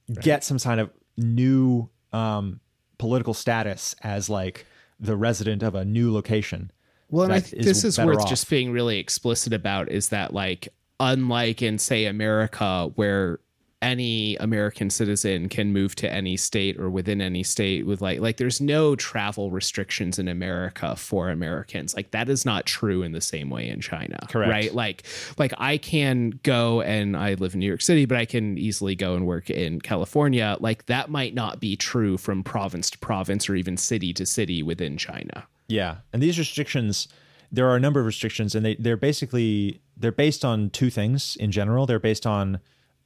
[0.10, 0.20] right.
[0.20, 2.60] get some kind of new um,
[2.98, 4.66] political status as like
[5.02, 6.72] the resident of a new location.
[7.10, 8.30] Well, and I think this is worth off.
[8.30, 10.70] just being really explicit about is that like
[11.00, 13.40] unlike in say America where
[13.82, 18.38] any American citizen can move to any state or within any state with like like
[18.38, 21.96] there's no travel restrictions in America for Americans.
[21.96, 24.20] Like that is not true in the same way in China.
[24.30, 24.52] Correct.
[24.52, 24.74] Right?
[24.74, 25.04] Like
[25.38, 28.96] like I can go and I live in New York City, but I can easily
[28.96, 30.58] go and work in California.
[30.60, 34.62] Like that might not be true from province to province or even city to city
[34.62, 35.48] within China.
[35.68, 35.98] Yeah.
[36.14, 37.08] And these restrictions
[37.52, 41.36] there are a number of restrictions and they they're basically they're based on two things
[41.40, 41.88] in general.
[41.88, 42.60] They're based on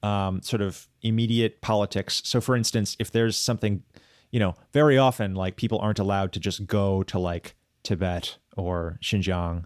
[0.04, 2.22] um, sort of immediate politics.
[2.26, 3.84] So, for instance, if there's something,
[4.32, 9.00] you know, very often like people aren't allowed to just go to like Tibet or
[9.02, 9.66] Xinjiang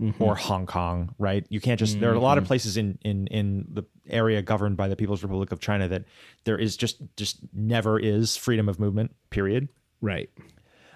[0.00, 0.22] Mm-hmm.
[0.22, 1.44] or Hong Kong, right?
[1.48, 1.98] You can't just.
[1.98, 5.24] There are a lot of places in in in the area governed by the People's
[5.24, 6.04] Republic of China that
[6.44, 9.16] there is just just never is freedom of movement.
[9.30, 9.68] Period.
[10.00, 10.30] Right.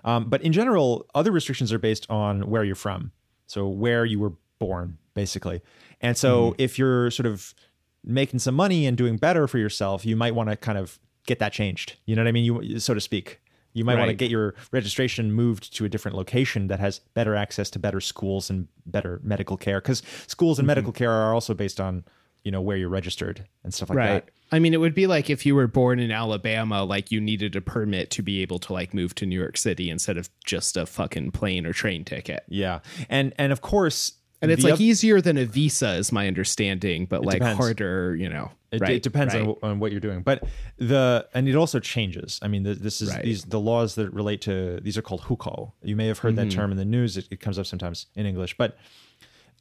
[0.04, 3.10] Um, but in general, other restrictions are based on where you're from,
[3.48, 5.62] so where you were born, basically.
[6.00, 7.54] And so, if you're sort of
[8.04, 11.38] making some money and doing better for yourself, you might want to kind of get
[11.38, 11.96] that changed.
[12.06, 12.44] You know what I mean?
[12.44, 13.40] You so to speak.
[13.74, 17.34] You might want to get your registration moved to a different location that has better
[17.34, 19.80] access to better schools and better medical care.
[19.80, 20.72] Because schools and mm-hmm.
[20.72, 22.04] medical care are also based on,
[22.44, 24.26] you know, where you're registered and stuff like right.
[24.26, 24.30] that.
[24.54, 27.56] I mean, it would be like if you were born in Alabama, like you needed
[27.56, 30.76] a permit to be able to like move to New York City instead of just
[30.76, 32.44] a fucking plane or train ticket.
[32.48, 34.12] Yeah, and and of course,
[34.42, 37.58] And it's like oth- easier than a visa, is my understanding, but like depends.
[37.58, 38.50] harder, you know.
[38.72, 39.46] It, right, it depends right.
[39.46, 40.42] on, on what you're doing, but
[40.78, 42.38] the and it also changes.
[42.42, 43.22] I mean, the, this is Right.
[43.22, 45.72] these the laws that relate to these are called hukou.
[45.82, 46.48] You may have heard Mm-hmm.
[46.48, 47.16] that term in the news.
[47.16, 48.76] It, it comes up sometimes in English, but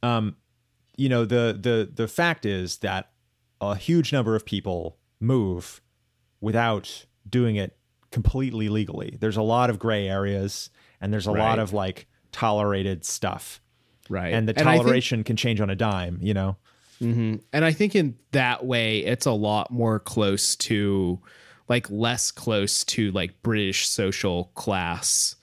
[0.02, 0.36] um,
[0.96, 3.10] you know the the the fact is that
[3.60, 5.80] a huge number of people move
[6.40, 7.76] without doing it
[8.10, 9.16] completely legally.
[9.20, 13.60] There's a lot of gray areas, and there's a lot of like tolerated stuff,
[14.08, 14.32] right.
[14.34, 16.18] and the think- toleration can change on a dime.
[16.22, 16.56] You know.
[17.00, 17.40] Mhm.
[17.52, 21.18] And I think in that way, it's a lot more close to,
[21.68, 25.34] like, less close to like British social class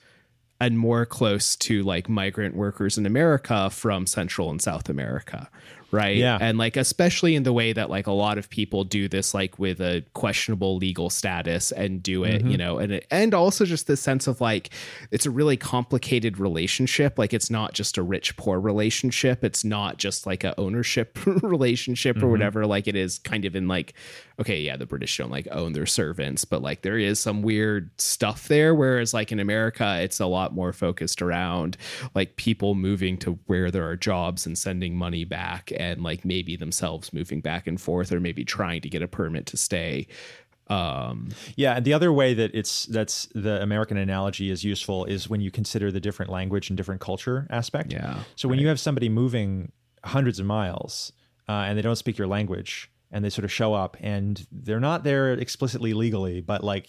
[0.58, 5.50] and more close to like migrant workers in America from Central and South America.
[5.92, 6.16] Right.
[6.16, 6.38] Yeah.
[6.40, 9.58] And like, especially in the way that like a lot of people do this, like
[9.58, 12.50] with a questionable legal status and do it, mm-hmm.
[12.50, 14.70] you know, and, it, and also just the sense of like,
[15.10, 17.18] it's a really complicated relationship.
[17.18, 19.42] Like, it's not just a rich poor relationship.
[19.42, 22.30] It's not just like a ownership relationship or mm-hmm.
[22.30, 22.66] whatever.
[22.66, 23.94] Like, it is kind of in like,
[24.40, 27.90] okay, yeah, the British don't like own their servants, but like there is some weird
[28.00, 28.74] stuff there.
[28.74, 31.76] Whereas like in America, it's a lot more focused around
[32.14, 36.56] like people moving to where there are jobs and sending money back and like maybe
[36.56, 40.06] themselves moving back and forth or maybe trying to get a permit to stay.
[40.68, 45.28] Um, Yeah, and the other way that it's that's the American analogy is useful is
[45.28, 47.92] when you consider the different language and different culture aspect.
[47.92, 49.72] Yeah, So when you have somebody moving
[50.04, 51.12] hundreds of miles
[51.48, 54.80] uh, and they don't speak your language and they sort of show up and they're
[54.80, 56.88] not there explicitly legally, but like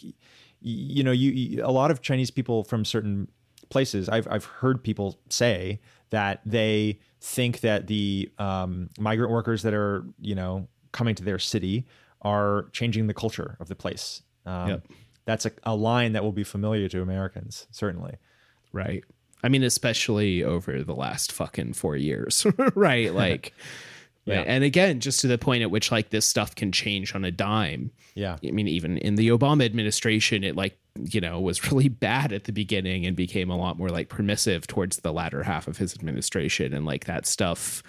[0.61, 3.27] you know, you, you a lot of Chinese people from certain
[3.69, 5.81] places, I've I've heard people say
[6.11, 11.39] that they think that the um, migrant workers that are you know coming to their
[11.39, 11.85] city
[12.21, 14.21] are changing the culture of the place.
[14.45, 14.87] Um, Yep.
[15.25, 18.15] That's a, a line that will be familiar to Americans, certainly.
[18.73, 19.03] right.
[19.43, 22.45] I mean, especially over the last fucking four years,
[22.75, 23.11] right?
[23.13, 23.55] Like,
[24.25, 24.43] Yeah.
[24.45, 27.31] and again, just to the point at which like this stuff can change on a
[27.31, 27.91] dime.
[28.13, 28.37] Yeah.
[28.43, 32.43] I mean, even in the Obama administration, it like, you know, was really bad at
[32.43, 35.95] the beginning and became a lot more like permissive towards the latter half of his
[35.95, 36.73] administration.
[36.73, 37.81] And like that stuff,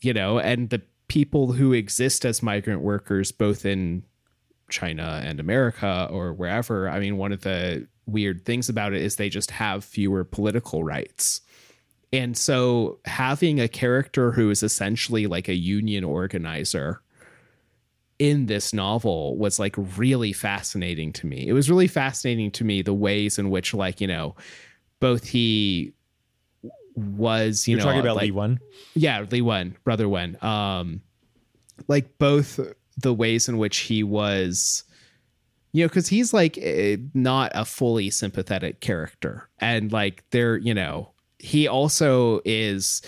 [0.00, 4.04] you know, and the people who exist as migrant workers, both in
[4.70, 9.16] China and America or wherever, I mean, one of the weird things about it is
[9.16, 11.40] they just have fewer political rights.
[12.12, 17.02] And so having a character who is essentially like a union organizer
[18.18, 21.46] in this novel was like really fascinating to me.
[21.46, 24.34] It was really fascinating to me the ways in which like, you know,
[25.00, 25.92] both he
[26.94, 28.60] was, you You're know, talking about like, Li Wen.
[28.94, 30.38] yeah, Li Wen, brother Wen.
[30.42, 31.02] Um,
[31.88, 32.58] like both
[32.96, 34.84] the ways in which he was,
[35.72, 40.72] you know, because he's like eh, not a fully sympathetic character, and like they're, you
[40.72, 41.10] know,
[41.46, 43.02] he also is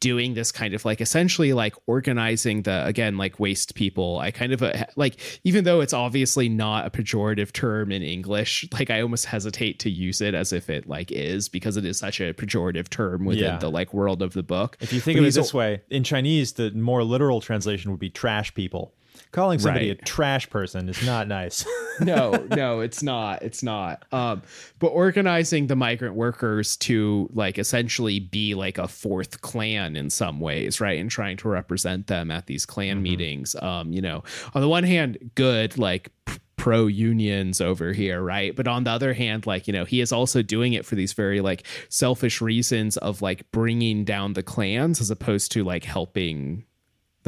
[0.00, 4.52] doing this kind of like essentially like organizing the again like waste people i kind
[4.52, 9.00] of uh, like even though it's obviously not a pejorative term in english like i
[9.00, 12.32] almost hesitate to use it as if it like is because it is such a
[12.32, 13.58] pejorative term within Yeah.
[13.58, 16.04] the like world of the book If you think But of it this way, in
[16.04, 18.92] Chinese, the more literal translation would be trash people.
[19.32, 19.98] Calling somebody Right.
[20.00, 21.64] a trash person is not nice.
[22.00, 23.42] no, no, it's not.
[23.42, 24.04] It's not.
[24.12, 24.42] Um,
[24.78, 30.40] but organizing the migrant workers to like essentially be like a fourth clan in some
[30.40, 30.98] ways, right?
[30.98, 33.54] And trying to represent them at these clan meetings.
[33.60, 34.24] Um, you know,
[34.54, 36.10] on the one hand, good, like
[36.56, 38.54] pro unions over here, right?
[38.56, 41.12] But on the other hand, like, you know, he is also doing it for these
[41.12, 46.64] very like selfish reasons of like bringing down the clans as opposed to like helping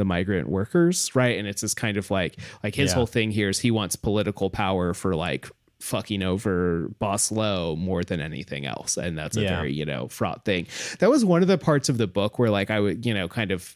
[0.01, 1.37] the migrant workers, right?
[1.37, 2.95] And it's this kind of like like his Yeah.
[2.95, 5.47] whole thing here is he wants political power for like
[5.79, 9.55] fucking over boss Luo more than anything else and that's a Yeah.
[9.57, 10.67] very you know fraught thing
[10.99, 13.27] that was one of the parts of the book where like i would you know
[13.27, 13.75] kind of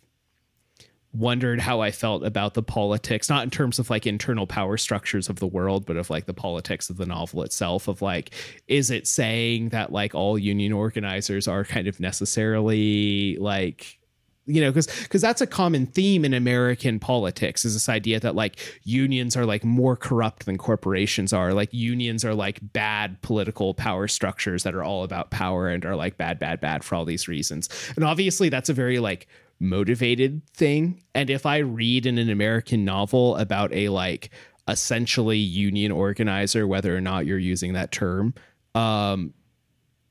[1.13, 5.29] wondered how I felt about the politics, not in terms of like internal power structures
[5.29, 7.87] of the world, but of like the politics of the novel itself.
[7.87, 8.31] Of like,
[8.67, 13.97] is it saying that like all union organizers are kind of necessarily like
[14.45, 18.35] you know because because that's a common theme in american politics is this idea that
[18.35, 21.53] like unions are like more corrupt than corporations are.
[21.53, 25.95] Like unions are like bad political power structures that are all about power and are
[25.95, 27.69] like bad bad bad for all these reasons.
[27.95, 29.27] And obviously that's a very like
[29.59, 31.01] motivated thing.
[31.13, 34.29] And if i read in an american novel about a like
[34.67, 38.33] essentially union organizer whether or not you're using that term
[38.73, 39.31] um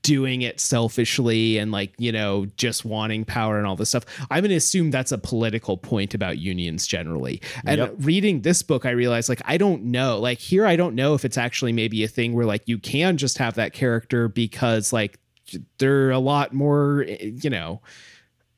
[0.05, 4.05] doing it selfishly and like you know just wanting power and all this stuff.
[4.31, 7.41] I'm going to assume that's a political point about unions generally.
[7.67, 7.95] And Yep.
[8.01, 10.21] reading this book i realized like i don't know.
[10.21, 13.17] Like here i don't know if it's actually maybe a thing where like you can
[13.17, 15.19] just have that character because like
[15.79, 17.81] they're a lot more eh, you know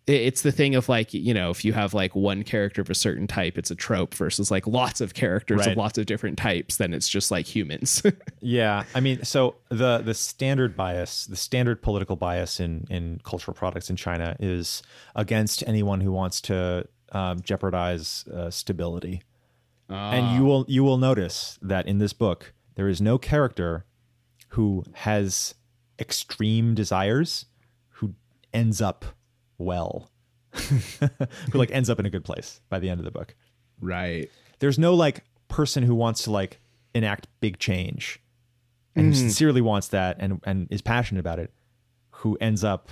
[0.07, 2.95] it's the thing of like you know if you have like one character of a
[2.95, 5.71] certain type it's a trope versus like lots of characters Right.
[5.73, 8.03] of lots of different types then it's just like humans
[8.41, 13.55] Yeah, I mean, so the the standard bias, the standard political bias in in cultural
[13.55, 14.83] products in China is
[15.17, 19.23] against anyone who wants to um, jeopardize uh, stability.
[19.89, 23.85] And you will you will notice that in this book there is no character
[24.51, 25.55] who has
[25.99, 27.47] extreme desires
[27.99, 28.15] who
[28.55, 29.05] ends up
[29.59, 30.11] well,
[31.53, 33.35] who like ends up in a good place by the end of the book
[33.81, 36.61] right there's no like person who wants to like
[36.95, 38.21] enact big change
[38.95, 39.19] and who hmm.
[39.19, 41.53] sincerely wants that and and is passionate about it
[42.11, 42.89] who ends up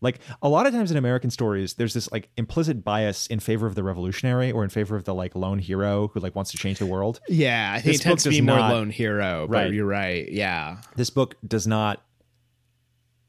[0.00, 3.66] like a lot of times in american stories there's this like implicit bias in favor
[3.66, 6.56] of the revolutionary or in favor of the like lone hero who like wants to
[6.56, 8.72] change the world Yeah, I think This it tends book to be does more not-
[8.72, 9.72] lone hero, but Right.
[9.72, 10.30] you're right.
[10.32, 10.80] Yeah.
[10.96, 12.02] this book does not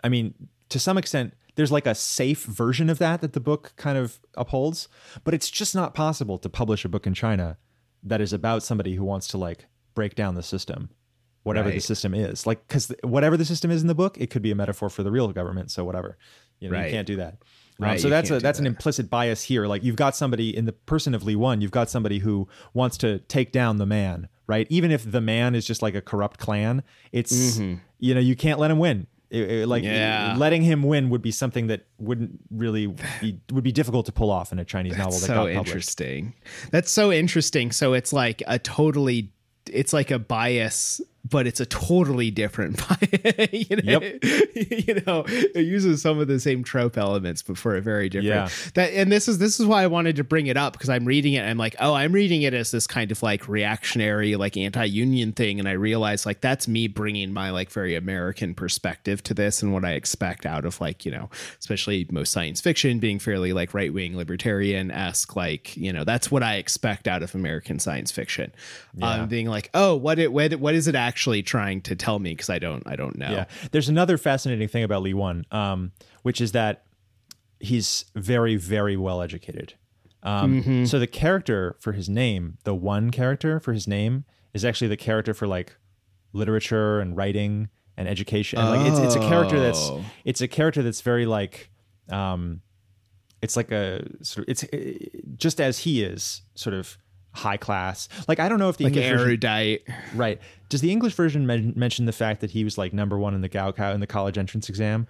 [0.04, 0.34] i mean
[0.70, 4.20] to some extent there's like a safe version of that that the book kind of
[4.36, 4.88] upholds
[5.26, 7.58] but it's just not possible to publish a book in china
[8.02, 10.90] that is about somebody who wants to like break down the system
[11.48, 12.46] whatever the system is.
[12.46, 15.04] Like because whatever the system is in the book it could be a metaphor for
[15.04, 16.18] the real government so whatever.
[16.60, 16.86] You know Right.
[16.86, 17.34] you can't do that.
[17.34, 19.68] Um, Right, so you that's a that's an implicit bias here.
[19.68, 22.98] Like you've got somebody in the person of Li Wen you've got somebody who wants
[22.98, 24.66] to take down the man right?
[24.70, 27.58] Even if the man is just like a corrupt clan it's
[28.00, 29.84] you know you can't let him win It- it- like.
[29.84, 30.36] Yeah.
[30.38, 32.88] letting him win would be something that wouldn't really
[33.22, 35.68] be would be difficult to pull off in a Chinese novel that so got published
[35.68, 36.34] interesting.
[36.72, 37.72] That's so interesting.
[37.72, 39.32] So it's like a totally
[39.70, 42.82] it's like a bias but it's a totally different
[43.52, 44.00] you, know?
[44.56, 48.52] you know, it uses some of the same trope elements, but for a very different.
[48.52, 48.72] Yeah.
[48.76, 51.06] That and this is this is why I wanted to bring it up because I'm
[51.06, 51.40] reading it.
[51.40, 55.34] And I'm like, oh, I'm reading it as this kind of like reactionary, like anti-union
[55.34, 59.62] thing, and I realize like that's me bringing my like very American perspective to this
[59.62, 61.30] and what I expect out of like you know,
[61.60, 65.36] especially most science fiction being fairly like right-wing libertarian esque.
[65.36, 68.52] Like you know, that's what I expect out of American science fiction.
[69.02, 72.32] Um, being like, oh, what it what, what is it actually trying to tell me?
[72.32, 73.30] Because I don't I don't know.
[73.32, 73.46] Yeah.
[73.72, 75.92] There's another fascinating thing about Li Wen, um,
[76.24, 76.84] which is that
[77.60, 79.74] he's very, very well educated.
[80.24, 80.86] Um, Mm-hmm.
[80.86, 84.98] So the character for his name, the one character for his name, is actually the
[84.98, 85.76] character for like
[86.34, 88.60] literature and writing and education.
[88.60, 90.04] And, like it's it's a character that's Oh.
[90.26, 91.72] it's a character that's very like
[92.10, 92.62] um,
[93.42, 94.78] it's like a sort of it's uh,
[95.36, 96.98] just as he is sort of
[97.38, 98.10] high class.
[98.28, 99.82] Like I don't know if the Like English version- erudite.
[100.14, 100.40] Right.
[100.70, 103.42] Does the English version men- mention the fact that he was like number one in
[103.42, 105.08] the Gaokao in the college entrance exam?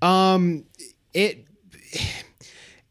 [0.00, 0.64] Um,
[1.12, 1.46] it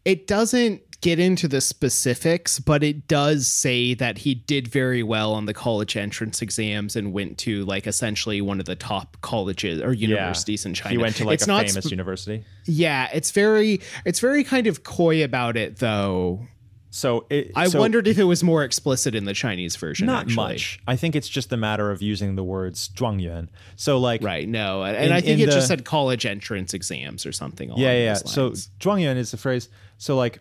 [0.06, 5.34] it doesn't get into the specifics, but it does say that he did very well
[5.34, 9.82] on the college entrance exams and went to like essentially one of the top colleges
[9.82, 10.92] or universities in China.
[10.92, 12.44] He went to like it's a not famous sp- university.
[12.66, 16.46] yeah, it's very it's very kind of coy about it though.
[16.94, 20.08] So it, I so wondered if it was more explicit in the Chinese version.
[20.08, 20.36] not actually.
[20.36, 20.80] much.
[20.86, 23.48] I think it's just a matter of using the words zhuangyuan.
[23.78, 26.74] So like Right, no, and, and In- I think in it just said college entrance
[26.74, 27.70] exams or something.
[27.70, 28.14] Along yeah, yeah.
[28.16, 29.70] So zhuangyuan is the phrase.
[29.98, 30.40] So like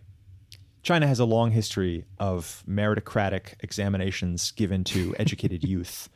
[0.83, 6.09] China has a long history of meritocratic examinations given to educated youth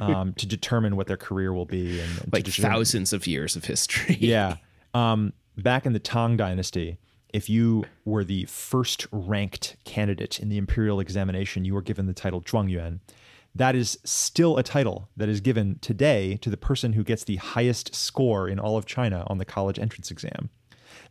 [0.00, 3.64] um, to determine what their career will be and, and like thousands of years of
[3.64, 4.16] history.
[4.20, 4.56] Yeah.
[4.94, 6.98] Um, back in the Tang Dynasty,
[7.36, 12.14] if you were the first ranked candidate in the imperial examination, you were given the
[12.14, 13.00] title Zhuangyuan.
[13.54, 17.36] That is still a title that is given today to the person who gets the
[17.36, 20.50] highest score in all of China on the college entrance exam.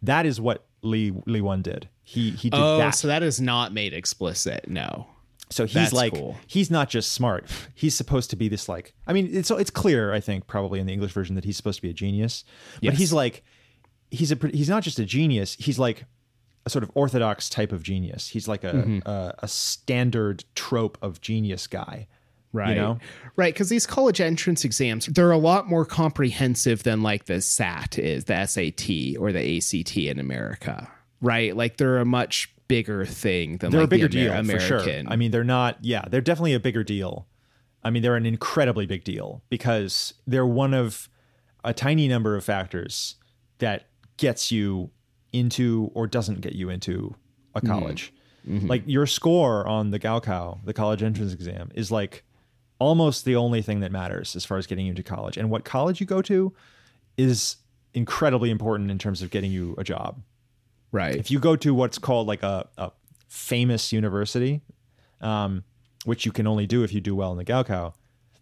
[0.02, 1.90] That is what Li Li Wen did.
[2.04, 2.92] He he did Oh, that.
[2.92, 4.68] so that is not made explicit.
[4.68, 5.08] No.
[5.52, 6.36] So he's That's like cool.
[6.48, 7.46] he's not just smart.
[7.76, 10.88] He's supposed to be this like I mean it's it's clear I think probably in
[10.88, 12.44] the English version that he's supposed to be a genius.
[12.84, 13.44] But he's like
[14.12, 15.56] he's a he's not just a genius.
[15.60, 16.06] He's like
[16.66, 18.28] a sort of orthodox type of genius.
[18.30, 19.08] He's like a Mm-hmm.
[19.08, 22.08] a, a standard trope of genius guy.
[22.54, 22.70] Right.
[22.70, 23.00] You know?
[23.36, 23.54] Right.
[23.54, 28.26] Because these college entrance exams, they're a lot more comprehensive than like the SAT is,
[28.26, 30.90] the SAT or the ACT in America.
[31.22, 31.56] Right.
[31.56, 34.80] Like they're a much bigger thing than They're like a bigger the Amer- deal American.
[34.80, 35.04] for sure.
[35.08, 35.78] I mean, they're not.
[35.84, 37.28] Yeah, they're definitely a bigger deal.
[37.84, 41.10] I mean, they're an incredibly big deal because they're one of
[41.64, 43.16] a tiny number of factors
[43.60, 43.88] that
[44.18, 44.90] gets you
[45.36, 47.16] into or doesn't get you into
[47.54, 47.68] a Mm-hmm.
[47.68, 48.14] college.
[48.48, 52.24] Like your score on the Gaokao, the college entrance exam, is like
[52.78, 55.36] almost the only thing that matters as far as getting you into college.
[55.36, 56.54] And what college you go to
[57.18, 57.56] is
[57.96, 60.22] incredibly important in terms of getting you a job
[60.92, 61.16] right.
[61.16, 62.92] if you go to what's called like a, a
[63.28, 64.62] famous university,
[65.22, 65.64] um,
[66.04, 67.94] which you can only do if you do well in the Gaokao,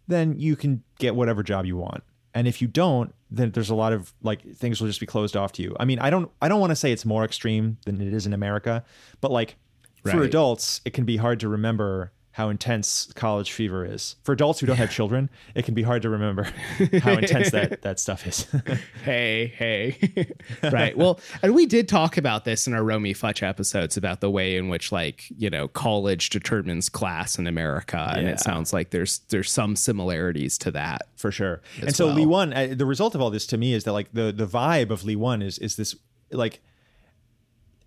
[0.06, 2.02] then you can get whatever job you want.
[2.34, 5.36] And if you don't, then there's a lot of like things will just be closed
[5.36, 5.76] off to you.
[5.78, 8.26] I mean, I don't I don't want to say it's more extreme than it is
[8.26, 8.84] in America,
[9.20, 9.56] but like
[10.02, 14.16] for adults, it can be hard to remember how intense college fever is.
[14.24, 16.42] For adults who don't have children, it can be hard to remember
[17.00, 18.46] how intense that that stuff is.
[19.04, 20.32] hey, hey.
[20.72, 20.98] right.
[20.98, 24.56] Well, and we did talk about this in our Romy Futch episodes about the way
[24.56, 28.12] in which like, you know, college determines class in America.
[28.16, 28.32] And Yeah.
[28.32, 31.02] it sounds like there's there's some similarities to that.
[31.14, 31.62] for sure.
[31.80, 32.16] And so well.
[32.16, 34.46] Li Wen, uh, the result of all this to me is that like the the
[34.46, 35.94] vibe of Li Wen is is this
[36.32, 36.60] like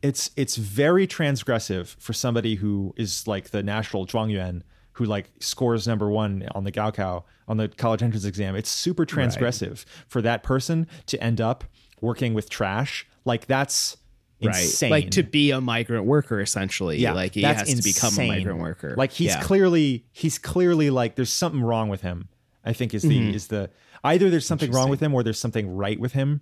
[0.01, 4.61] it's it's very transgressive for somebody who is like the national Zhuangyuan
[4.93, 8.55] who like scores number one on the Gaokao on the college entrance exam.
[8.55, 11.63] It's super transgressive for that person to end up
[12.01, 13.05] working with trash.
[13.25, 13.97] Like that's
[14.39, 14.91] insane.
[14.91, 15.03] Right.
[15.03, 16.97] Like to be a migrant worker essentially.
[16.97, 18.95] yeah, Like he has to become a migrant worker.
[18.97, 19.41] Like he's Yeah.
[19.41, 22.29] clearly he's clearly like there's something wrong with him.
[22.65, 23.35] I think is the Mm-hmm.
[23.35, 23.69] is the
[24.03, 26.41] either there's something wrong with him or there's something right with him.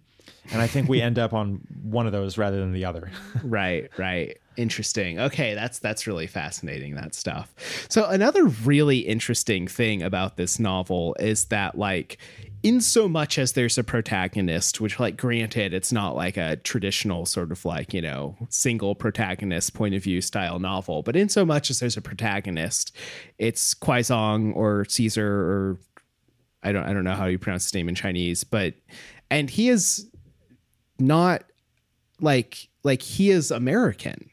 [0.52, 3.12] And I think we end up on one of those rather than the other.
[3.44, 4.38] right right.
[4.58, 5.20] Interesting.
[5.20, 7.54] Okay that's that's really fascinating that stuff.
[7.90, 12.18] So another really interesting thing about this novel is that like
[12.66, 17.24] in so much as there's a protagonist which like granted it's not like a traditional
[17.24, 21.46] sort of like you know single protagonist point of view style novel but in so
[21.46, 22.92] much as there's a protagonist
[23.38, 25.80] it's Kuaizong or Caesar or
[26.64, 28.74] I don't I don't know how you pronounce his name in Chinese but
[29.30, 30.10] and he is
[31.00, 31.44] not
[32.22, 34.30] like like he is American,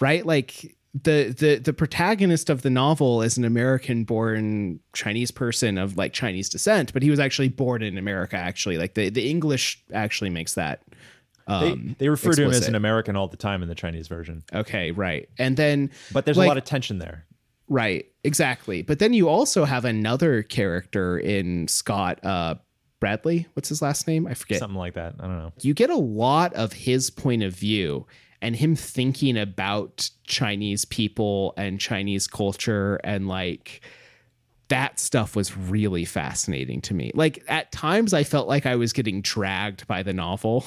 [0.00, 0.24] right?
[0.24, 5.96] Like the the the protagonist of the novel is an American born Chinese person of
[5.96, 8.36] like Chinese descent, but he was actually born in America.
[8.36, 10.82] Actually, like the the English actually makes that.
[11.48, 14.06] They, Um, they refer to him as an American all the time in the Chinese
[14.06, 14.44] version.
[14.54, 17.24] okay, right, and then But there's Like- a lot of tension there.
[17.68, 18.82] Right, exactly.
[18.82, 22.56] But then you also have another character in Scott uh,
[23.00, 23.48] Bradley.
[23.54, 24.26] What's his last name?
[24.26, 24.58] I forget.
[24.60, 25.14] Something like that.
[25.18, 25.52] I don't know.
[25.60, 28.06] you get a lot of his point of view
[28.42, 33.82] and him thinking about Chinese people and Chinese culture and like
[34.68, 37.10] that stuff was really fascinating to me.
[37.12, 40.64] Like at times I felt like I was getting dragged by the novel.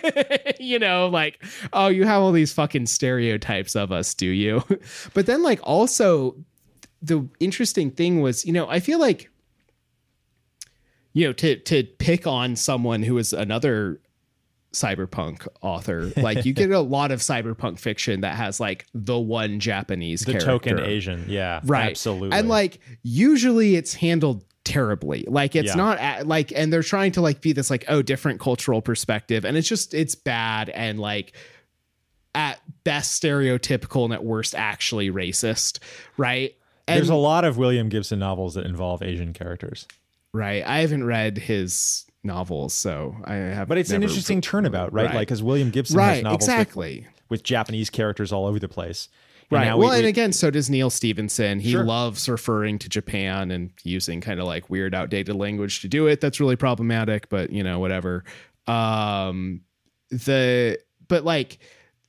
[0.58, 1.44] you know, like,
[1.74, 4.64] oh, you have all these fucking stereotypes of us, do you?
[5.14, 6.36] but then like also
[7.02, 9.30] the interesting thing was, you know, I feel like
[11.14, 14.00] you know, to to pick on someone who is another
[14.72, 19.60] cyberpunk author, like you get a lot of cyberpunk fiction that has like the one
[19.60, 20.46] Japanese The character.
[20.46, 21.24] token Asian.
[21.28, 21.60] Yeah.
[21.64, 22.36] right Absolutely.
[22.36, 25.74] and like usually it's handled terribly like it's Yeah.
[25.74, 29.56] not like and they're trying to like be this like oh different cultural perspective and
[29.58, 31.36] it's just it's bad and like
[32.34, 35.78] at best stereotypical and at worst actually racist
[36.16, 36.56] right
[36.88, 39.86] and there's a lot of William Gibson novels that involve Asian characters.
[40.34, 45.06] Right i haven't read his novels so i have But it's an interesting turnabout, right?
[45.06, 45.14] Right.
[45.14, 49.08] Like, because William Gibson has right novels exactly with, Japanese characters all over the place.
[49.50, 49.74] And Right.
[49.74, 51.60] Well, we- and again, so does Neal Stephenson.
[51.60, 51.84] He Sure.
[51.84, 56.20] loves referring to Japan and using kind of like weird, outdated language to do it.
[56.20, 58.24] That's really problematic, but you know, whatever.
[58.66, 59.60] Um,
[60.10, 60.78] the
[61.08, 61.58] but like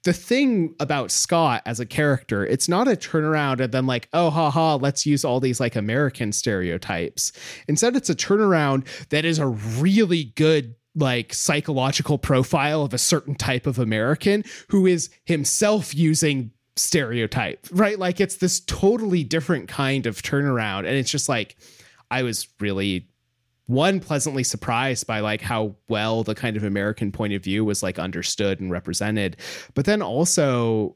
[0.06, 4.30] the thing about Scott as a character, it's not a turnaround and then like, oh,
[4.30, 7.32] ha ha, let's use all these like American stereotypes.
[7.68, 13.36] Instead, it's a turnaround that is a really good like psychological profile of a certain
[13.36, 17.98] type of American who is himself using stereotype, right?
[17.98, 20.80] Like it's this totally different kind of turnaround.
[20.80, 21.57] And it's just like,
[22.11, 23.10] I was really
[23.68, 27.82] one pleasantly surprised by like how well the kind of American point of view was
[27.82, 29.38] like understood and represented.
[29.74, 30.96] But then also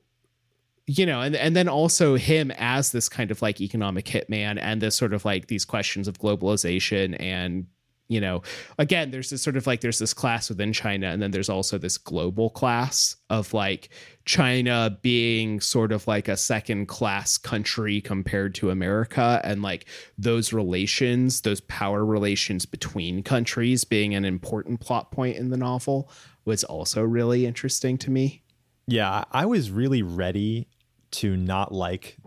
[0.92, 4.82] you know, and and then also him as this kind of like economic hitman and
[4.82, 7.68] this sort of like these questions of globalization and
[8.10, 8.42] you know,
[8.80, 11.78] again, there's this sort of like there's this class within China, and then there's also
[11.78, 13.90] this global class of like
[14.26, 19.86] China being sort of like a second class country compared to America, and like
[20.18, 26.12] those relations, those power relations between countries being an important plot point in the novel
[26.46, 28.42] was also really interesting to me.
[28.88, 30.68] Yeah, I was really ready
[31.12, 32.18] to not like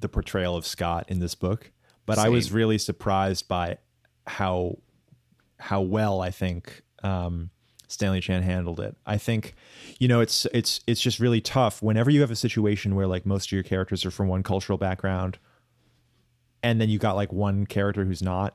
[0.00, 1.70] the portrayal of Scott in this book,
[2.06, 2.26] but Same.
[2.26, 3.78] I was really surprised by
[4.26, 4.78] how
[5.58, 7.50] how well I think um,
[7.88, 8.96] Stanley Chan handled it.
[9.06, 9.54] I think,
[9.98, 13.26] you know, it's it's it's just really tough whenever you have a situation where like
[13.26, 15.38] most of your characters are from one cultural background,
[16.62, 18.54] and then you got like one character who's not,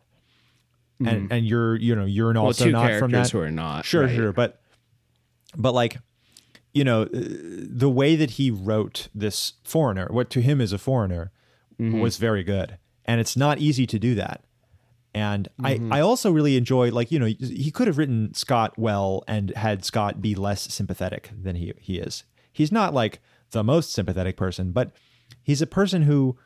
[1.01, 1.07] mm-hmm.
[1.07, 3.29] and and you're you know you're well, also not from that.
[3.31, 4.15] Who are not sure right.
[4.15, 4.61] sure, but
[5.57, 5.97] but like
[6.71, 11.31] you know the way that he wrote this foreigner, what to him is a foreigner,
[11.79, 11.99] mm-hmm.
[11.99, 14.43] was very good, and it's not easy to do that
[15.13, 15.93] and mm-hmm.
[15.93, 19.51] I, I also really enjoy like you know he could have written Scott well and
[19.51, 22.23] had Scott be less sympathetic than he he is.
[22.51, 23.19] He's not like
[23.51, 24.91] the most sympathetic person, but
[25.43, 26.37] he's a person who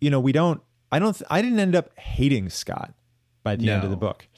[0.00, 2.94] you know we don't I don't I didn't end up hating Scott
[3.42, 3.74] by the no.
[3.74, 4.28] end of the book.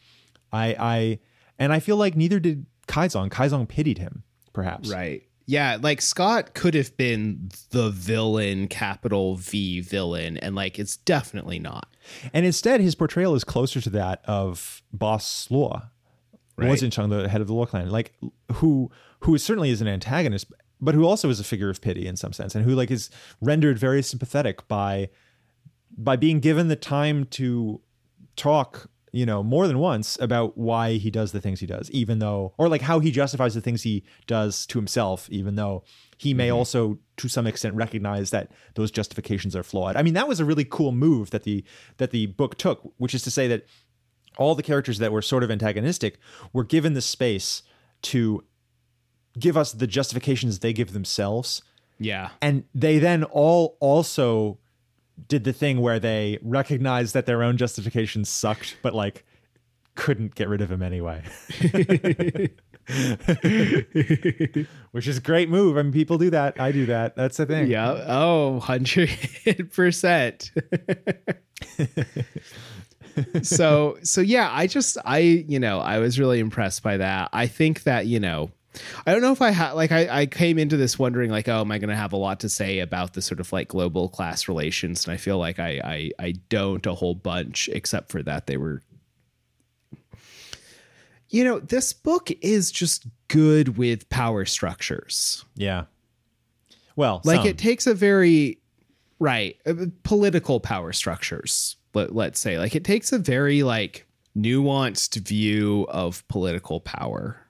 [0.53, 1.19] I I
[1.59, 3.31] and I feel like neither did Kaizong.
[3.31, 4.91] Kaizong pitied him perhaps.
[4.91, 5.25] Right.
[5.47, 11.59] Yeah, like Scott could have been the villain, capital V villain, and like it's definitely
[11.59, 11.94] not.
[12.33, 15.89] And instead, his portrayal is closer to that of Boss Luo,
[16.57, 16.71] right.
[16.71, 18.15] Luo Jincheng, the head of the Luo clan, like
[18.53, 18.91] who
[19.21, 22.33] who certainly is an antagonist, but who also is a figure of pity in some
[22.33, 23.11] sense, and who like is
[23.41, 25.09] rendered very sympathetic by
[25.97, 27.81] by being given the time to
[28.37, 32.19] talk you know, more than once about why he does the things he does, even
[32.19, 35.85] though, or like how he justifies the things he does to himself, even though
[36.17, 36.57] he may mm-hmm.
[36.57, 39.95] also, to some extent, recognize that those justifications are flawed.
[39.95, 41.65] I mean, that was a really cool move that the
[41.99, 43.65] that the book took, which is to say that
[44.37, 46.19] all the characters that were sort of antagonistic
[46.53, 47.63] were given the space
[48.03, 48.43] to
[49.39, 51.63] give us the justifications they give themselves.
[52.01, 52.31] Yeah.
[52.43, 54.59] And they then all also
[55.29, 59.25] did the thing where they recognized that their own justifications sucked, but like
[59.95, 61.23] couldn't get rid of him anyway.
[64.91, 65.79] Which is a great move.
[65.79, 66.61] I mean, people do that.
[66.61, 67.15] I do that.
[67.17, 67.71] That's the thing.
[67.71, 68.05] Yeah.
[68.07, 70.51] Oh, 100%.
[73.43, 77.31] so, so yeah, I just, I, you know, I was really impressed by that.
[77.33, 78.51] I think that, you know,
[79.07, 81.61] I don't know if I had like I, I came into this wondering like oh
[81.61, 84.09] am I going to have a lot to say about the sort of like global
[84.09, 88.23] class relations and I feel like I I I don't a whole bunch except for
[88.23, 88.83] that they were
[91.35, 95.45] you know this book is just good with power structures.
[95.57, 95.85] Yeah.
[96.95, 97.49] Well, like some.
[97.49, 98.59] it takes a very
[99.19, 101.77] right uh, political power structures.
[101.93, 104.07] Let, let's say like it takes a very like
[104.37, 107.44] nuanced view of political power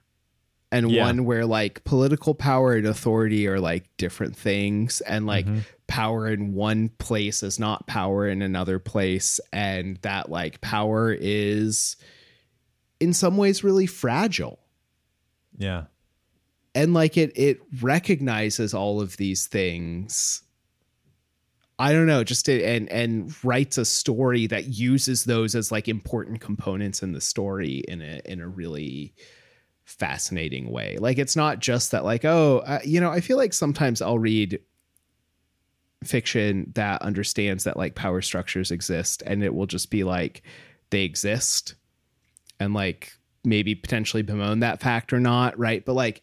[0.75, 1.05] and yeah.
[1.05, 5.59] one where like political power and authority are like different things and like mm-hmm.
[5.87, 11.95] power in one place is not power in another place and that like power is
[12.99, 14.59] in some ways really fragile
[15.57, 15.85] yeah
[16.73, 20.41] and like it it recognizes all of these things
[21.77, 25.89] I don't know, just to, and and writes a story that uses those as like
[25.89, 29.13] important components in the story in a in a really
[29.85, 30.97] fascinating way.
[30.99, 34.19] Like it's not just that like oh, uh, you know, I feel like sometimes I'll
[34.19, 34.59] read
[36.03, 40.43] fiction that understands that like power structures exist and it will just be like
[40.91, 41.75] they exist
[42.59, 43.13] and like
[43.43, 45.83] maybe potentially bemoan that fact or not, right?
[45.85, 46.21] But like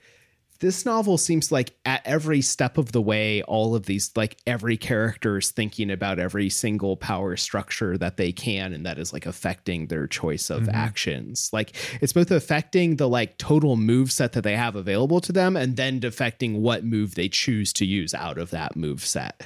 [0.62, 4.76] this novel seems like at every step of the way all of these like every
[4.76, 9.26] character is thinking about every single power structure that they can and that is like
[9.26, 10.76] affecting their choice of mm-hmm.
[10.76, 11.51] actions.
[11.52, 15.56] Like it's both affecting the like total move set that they have available to them
[15.56, 19.43] and then affecting what move they choose to use out of that move set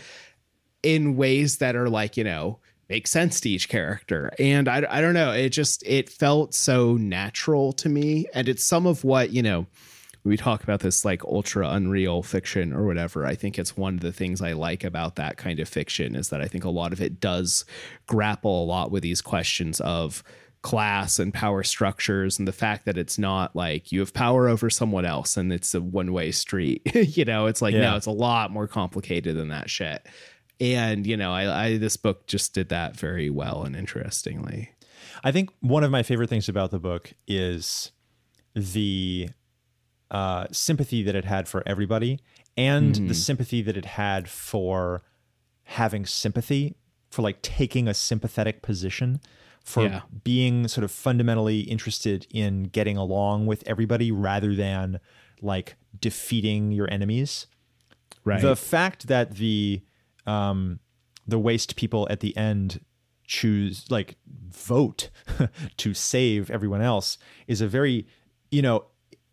[0.82, 2.60] in ways that are like you know
[2.90, 4.30] make sense to each character.
[4.38, 8.26] And I, I don't know it just it felt so natural to me.
[8.34, 9.66] And it's some of what you know
[10.26, 14.00] we talk about this like ultra unreal fiction or whatever i think it's one of
[14.00, 16.92] the things i like about that kind of fiction is that i think a lot
[16.92, 17.64] of it does
[18.06, 20.22] grapple a lot with these questions of
[20.66, 24.68] class and power structures and the fact that it's not like you have power over
[24.68, 27.46] someone else and it's a one way street you know?
[27.46, 27.90] It's like yeah.
[27.90, 30.04] no it's a lot more complicated than that shit.
[30.58, 34.70] And you know I, I this book just did that very well and interestingly.
[35.22, 37.92] I think one of my favorite things about the book is
[38.56, 39.28] the
[40.10, 42.20] uh, sympathy that it had for everybody
[42.56, 43.08] and mm-hmm.
[43.08, 45.02] the sympathy that it had for
[45.64, 46.76] having sympathy
[47.10, 49.20] for like taking a sympathetic position
[49.64, 50.02] for Yeah.
[50.22, 55.00] being sort of fundamentally interested in getting along with everybody rather than
[55.42, 57.48] like defeating your enemies.
[58.24, 58.40] Right.
[58.40, 59.82] The fact that the
[60.24, 60.78] um,
[61.26, 62.80] the waste people at the end
[63.24, 65.10] choose like vote
[65.76, 67.18] to save everyone else
[67.48, 68.06] is a very
[68.52, 68.84] you know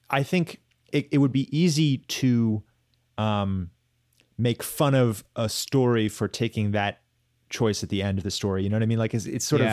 [0.10, 0.62] I think
[0.94, 2.64] it, it would be easy to
[3.18, 3.72] um,
[4.38, 7.02] make fun of a story for taking that
[7.50, 8.64] choice at the end of the story.
[8.64, 9.00] You know what I mean?
[9.00, 9.68] Like it's, it's sort of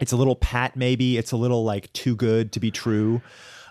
[0.00, 1.16] it's a little pat maybe.
[1.18, 3.20] It's a little like too good to be true.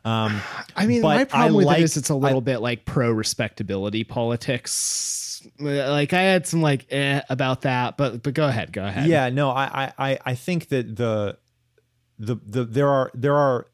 [0.03, 0.39] Um,
[0.75, 3.11] I mean, my problem I with like- it is it's a little bit like pro
[3.11, 5.47] respectability politics.
[5.59, 9.07] Like I had some like eh about that, but but go ahead, go ahead.
[9.07, 11.37] Yeah, no, I, I, I- I think that the,
[12.17, 13.67] the, the, there are, there are,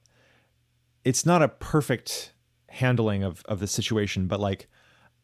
[1.05, 2.33] it's not a perfect
[2.71, 4.67] handling of, of the situation, but like,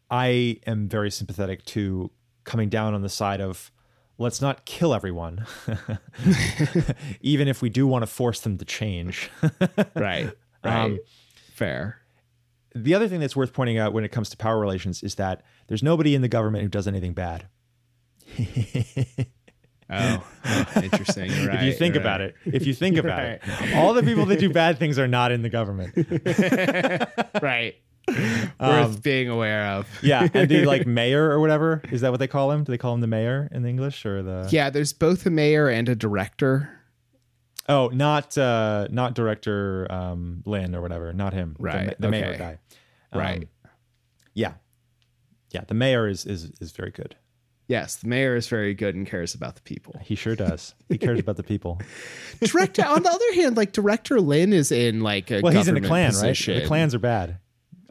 [0.10, 2.12] I am very sympathetic to
[2.44, 3.72] coming down on the side of,
[4.18, 5.46] let's not kill everyone,
[7.22, 9.30] even if we do want to force them to change.
[9.96, 10.32] right,
[10.64, 11.00] right, Um,
[11.54, 12.00] fair.
[12.74, 15.44] the other thing that's worth pointing out when it comes to power relations is that
[15.68, 17.48] there's nobody in the government who does anything bad.
[19.90, 20.22] Oh,
[20.84, 21.32] interesting.
[21.32, 23.42] You're if you think you're about it, if you think about it,
[23.76, 25.94] all the people that do bad things are not in the government.
[27.42, 27.76] right,
[28.60, 29.88] Um, worth being aware of.
[30.04, 32.64] yeah, and the like mayor or whatever is that what they call him?
[32.64, 34.48] Do they call him the mayor in English or the?
[34.52, 36.70] Yeah, there's both a mayor and a director.
[37.70, 41.12] Oh, not uh, not director um, Lin or whatever.
[41.14, 41.56] Not him.
[41.58, 42.38] The- Right, The, mayor okay.
[42.38, 42.60] guy.
[43.12, 43.48] Um, Right.
[44.34, 44.54] Yeah.
[45.52, 45.62] Yeah.
[45.68, 47.16] The mayor is is is very good.
[47.68, 50.00] Yes, the mayor is very good and cares about the people.
[50.02, 50.74] He sure does.
[50.88, 51.82] He cares about the people.
[52.42, 55.76] Director, on the other hand, like Director Lin is in like a Well, he's in
[55.76, 56.54] the clan, position.
[56.54, 56.62] right?
[56.62, 57.40] The clans are bad.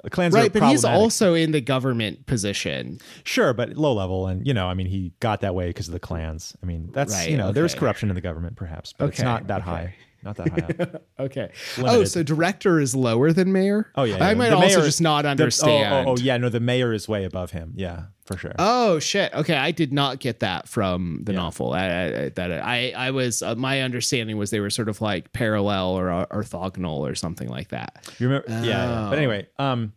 [0.03, 3.01] The clans are right, but he's also in the government position.
[3.24, 5.93] Sure, but low level, and you know, I mean, he got that way because of
[5.93, 6.57] the clans.
[6.62, 9.48] I mean, that's Right, you know, there's corruption in the government, perhaps, but it's not
[9.48, 9.70] that okay.
[9.70, 9.94] high,
[10.27, 11.03] not that high up.
[11.19, 11.51] Okay.
[11.78, 13.90] Oh, so director is lower than mayor?
[13.94, 16.09] Oh yeah, I might The also mayor- just not the- oh, understand.
[16.09, 17.73] oh, oh, yeah, no, the mayor is way above him.
[17.74, 18.53] Yeah, for sure.
[18.59, 19.32] Oh shit.
[19.32, 21.39] Okay, I did not get that from the Yeah.
[21.39, 21.73] novel.
[21.73, 25.32] I, I, that I, I was uh, my understanding was they were sort of like
[25.32, 28.07] parallel or uh, orthogonal or something like that.
[28.19, 28.48] You remember?
[28.51, 29.07] Yeah, yeah.
[29.09, 29.23] But Oh.
[29.23, 29.93] anyway, um,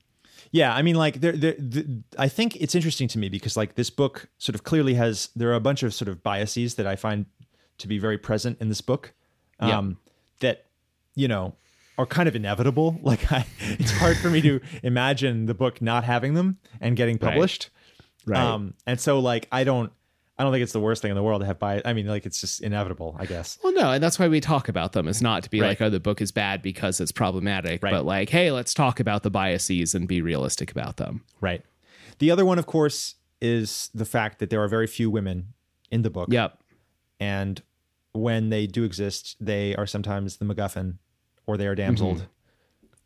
[0.51, 3.75] yeah, I mean, like, there, there, the, I think it's interesting to me because, like,
[3.75, 6.87] this book sort of clearly has there are a bunch of sort of biases that
[6.87, 7.25] I find
[7.77, 9.13] to be very present in this book,
[9.61, 9.91] Yeah.
[10.39, 10.65] That
[11.15, 11.55] you know
[11.97, 12.97] are kind of inevitable.
[13.03, 17.15] Like, I, it's hard for me to imagine the book not having them and getting
[17.21, 17.31] Right.
[17.33, 17.69] published.
[18.25, 18.39] Right.
[18.39, 19.91] Um, and so, like, I don't,
[20.37, 21.81] I don't think it's the worst thing in the world to have bias.
[21.83, 23.57] I mean, like, it's just inevitable, I guess.
[23.63, 25.07] Well, no, and that's why we talk about them.
[25.09, 25.69] Is not to be Right.
[25.69, 27.91] like, oh, the book is bad because it's problematic, Right.
[27.91, 31.23] but like, hey, let's talk about the biases and be realistic about them.
[31.41, 31.63] Right.
[32.19, 35.53] The other one, of course, is the fact that there are very few women
[35.91, 36.29] in the book.
[36.31, 36.57] Yep.
[37.19, 37.61] and
[38.13, 40.95] when they do exist, they are sometimes the MacGuffin
[41.47, 42.27] or they are damseled.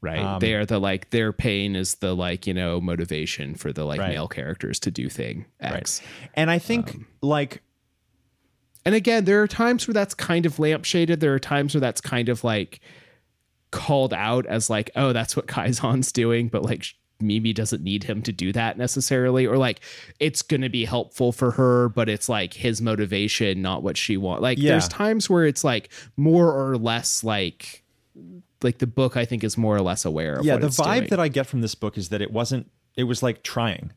[0.02, 0.20] Right.
[0.20, 3.86] Um, they are the like their pain is the like, you know, motivation for the
[3.86, 4.10] like Right.
[4.10, 6.02] male characters to do thing X.
[6.34, 7.62] And I think Um, like
[8.86, 11.22] And again, there are times where that's kind of lampshaded.
[11.22, 12.82] There are times where that's kind of like
[13.72, 16.86] called out as like, oh, that's what Kaizong's doing, but like
[17.19, 19.45] Mimi doesn't need him to do that necessarily.
[19.45, 19.80] Or like
[20.19, 24.41] it's gonna be helpful for her, but it's like his motivation, not what she wants.
[24.41, 24.72] Like Yeah.
[24.72, 27.84] there's times where it's like more or less like
[28.61, 31.07] like the book I think is more or less aware of yeah, the vibe doing.
[31.10, 33.91] that I get from this book is that it wasn't it was like trying.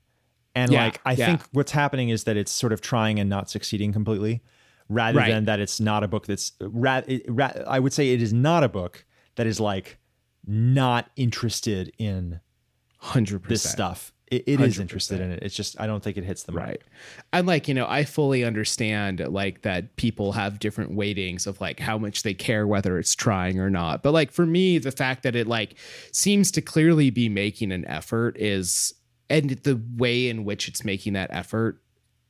[0.54, 1.26] And Yeah, like I yeah.
[1.26, 4.42] think what's happening is that it's sort of trying and not succeeding completely
[4.88, 5.30] rather Right.
[5.30, 8.62] than that it's not a book that's ra- ra- I would say it is not
[8.64, 9.98] a book that is like
[10.46, 12.40] not interested in
[12.98, 13.48] hundred percent.
[13.48, 14.12] this stuff.
[14.28, 15.42] It, it is interested in it.
[15.42, 16.66] It's just I don't think it hits the mark.
[16.66, 16.82] Right.
[17.32, 21.78] And like, you know, I fully understand like that people have different weightings of like
[21.78, 24.02] how much they care whether it's trying or not.
[24.02, 25.76] But like for me, the fact that it like
[26.10, 28.94] seems to clearly be making an effort is
[29.30, 31.80] and the way in which it's making that effort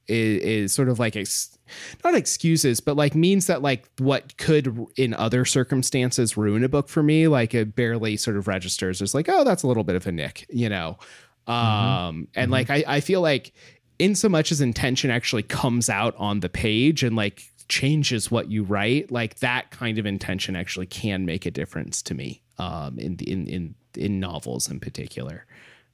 [0.08, 1.56] is, is sort of like ex-
[2.04, 6.88] not excuses, but like means that like what could in other circumstances ruin a book
[6.88, 9.96] for me, like it barely sort of registers as like, oh, that's a little bit
[9.96, 10.98] of a nick, you know.
[11.46, 13.52] Um, and like I, I feel like
[13.98, 18.50] in so much as intention actually comes out on the page and like changes what
[18.50, 22.42] you write, like that kind of intention actually can make a difference to me.
[22.58, 25.44] Um, in in in in novels in particular.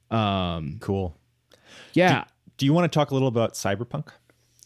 [0.09, 1.17] Um, Cool.
[1.93, 2.23] yeah.
[2.23, 4.09] Do you want to talk a little about cyberpunk?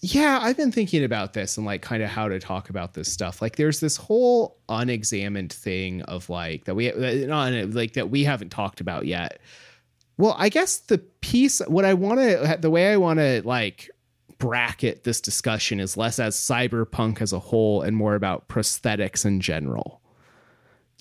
[0.01, 3.11] Yeah, I've been thinking about this and like kind of how to talk about this
[3.11, 3.41] stuff.
[3.41, 8.49] Like there's this whole unexamined thing of like that we not like that we haven't
[8.49, 9.39] talked about yet.
[10.18, 13.89] Well, I guess the piece what I want to the way I want to like
[14.38, 19.41] bracket this discussion is less as cyberpunk as a whole and more about prosthetics in
[19.41, 20.01] general.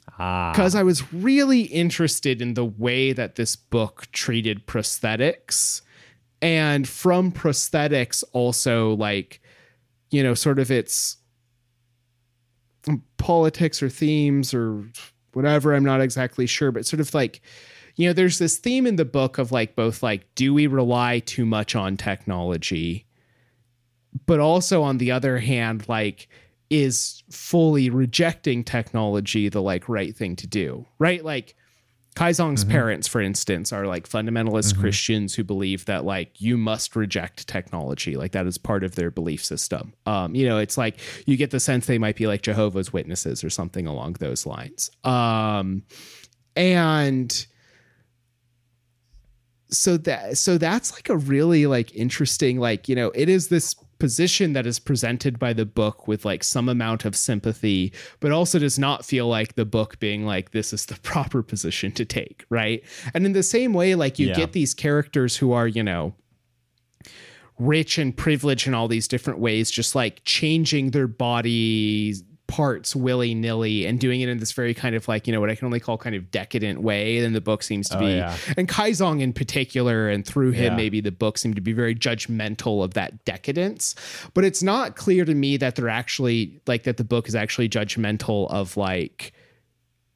[0.06, 5.82] Because Ah, I was really interested in the way that this book treated prosthetics.
[6.46, 9.40] And from prosthetics, also like,
[10.12, 11.16] you know, sort of its
[13.16, 14.84] politics or themes or
[15.32, 15.74] whatever.
[15.74, 17.40] I'm not exactly sure, but sort of like,
[17.96, 21.18] you know, there's this theme in the book of like both like, do we rely
[21.18, 23.06] too much on technology?
[24.26, 26.28] But also on the other hand, like,
[26.70, 31.24] is fully rejecting technology the like right thing to do, right?
[31.24, 31.56] Like,
[32.16, 37.46] Kaizong's parents, for instance, are like fundamentalist Christians who believe that like you must reject
[37.46, 39.92] technology, like that is part of their belief system.
[40.06, 43.44] Um, you know, it's like you get the sense they might be like Jehovah's Witnesses
[43.44, 44.90] or something along those lines.
[45.04, 45.82] Um,
[46.56, 47.46] and
[49.68, 53.74] so that so that's like a really like interesting like you know it is this
[53.98, 58.58] position that is presented by the book with like some amount of sympathy but also
[58.58, 62.44] does not feel like the book being like this is the proper position to take
[62.50, 62.82] right
[63.14, 64.34] and in the same way like you Yeah.
[64.34, 66.14] get these characters who are you know
[67.58, 72.14] rich and privileged in all these different ways just like changing their body
[72.56, 75.54] parts willy-nilly and doing it in this very kind of like you know what i
[75.54, 78.34] can only call kind of decadent way and the book seems to Oh, be yeah.
[78.56, 80.76] and kaizong in particular and through him Yeah.
[80.76, 83.94] maybe the book seemed to be very judgmental of that decadence
[84.32, 87.68] but it's not clear to me that they're actually like that the book is actually
[87.68, 89.32] judgmental of like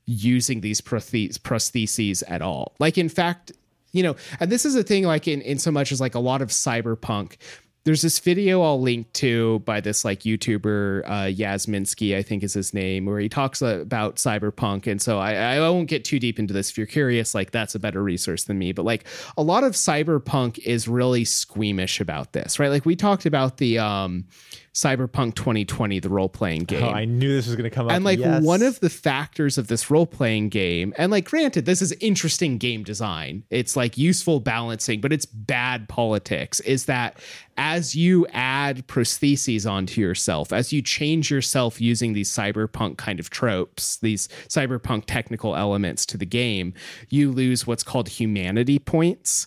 [0.06, 3.52] using these prothes- prostheses at all like in fact
[3.92, 6.18] you know and this is a thing like in in so much as like a
[6.20, 7.36] lot of cyberpunk
[7.84, 12.52] there's this video I'll link to by this like YouTuber uh, Yasminsky, I think is
[12.52, 14.86] his name, where he talks about cyberpunk.
[14.86, 16.70] And so I, I won't get too deep into this.
[16.70, 18.72] If you're curious, like that's a better resource than me.
[18.72, 22.70] But like a lot of cyberpunk is really squeamish about this, right?
[22.70, 24.26] Like we talked about the um,
[24.72, 27.86] Cyberpunk 2020, the role playing oh, game Oh, I knew this was going to come
[27.86, 27.92] up.
[27.92, 28.42] and like Yes.
[28.44, 32.84] one of the factors of this role-playing game and like granted this is interesting game
[32.84, 37.18] design it's like useful balancing but it's bad politics is that
[37.56, 43.28] as you add prostheses onto yourself as you change yourself using these cyberpunk kind of
[43.30, 46.72] tropes these cyberpunk technical elements to the game
[47.08, 49.46] you lose what's called humanity points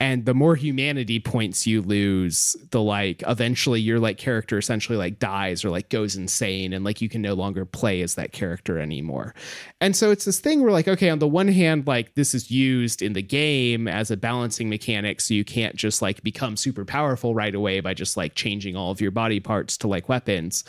[0.00, 5.18] and the more humanity points you lose the like eventually your like character essentially like
[5.18, 8.78] dies or like goes insane and like you can no longer play as that character
[8.78, 9.34] anymore
[9.80, 12.50] and so it's this thing where like okay on the one hand like this is
[12.50, 16.84] used in the game as a balancing mechanic so you can't just like become super
[16.84, 20.64] powerful right away by just like changing all of your body parts to like weapons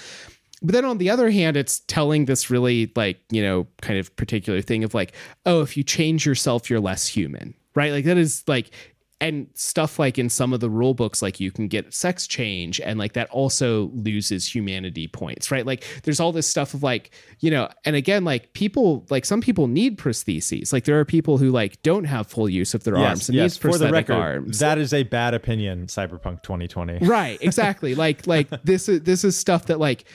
[0.62, 4.14] but then on the other hand, it's telling this really like, you know, kind of
[4.18, 5.14] particular thing of like,
[5.46, 7.94] oh, if you change yourself, you're less human, right?
[7.94, 8.72] Like that is like,
[9.22, 12.80] and stuff like in some of the rule books, like you can get sex change
[12.80, 15.66] and like that also loses humanity points, right?
[15.66, 19.42] Like there's all this stuff of like, you know, and again, like people, like some
[19.42, 20.72] people need prostheses.
[20.72, 23.56] Like there are people who like don't have full use of their arms and yes.
[23.56, 24.60] need For the prosthetic record, arms.
[24.60, 25.88] that is a bad opinion.
[25.88, 27.06] Cyberpunk 2020.
[27.06, 30.06] right exactly like like this is this is stuff that like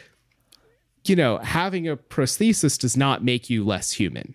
[1.05, 4.35] you know having a prosthesis does not make you less human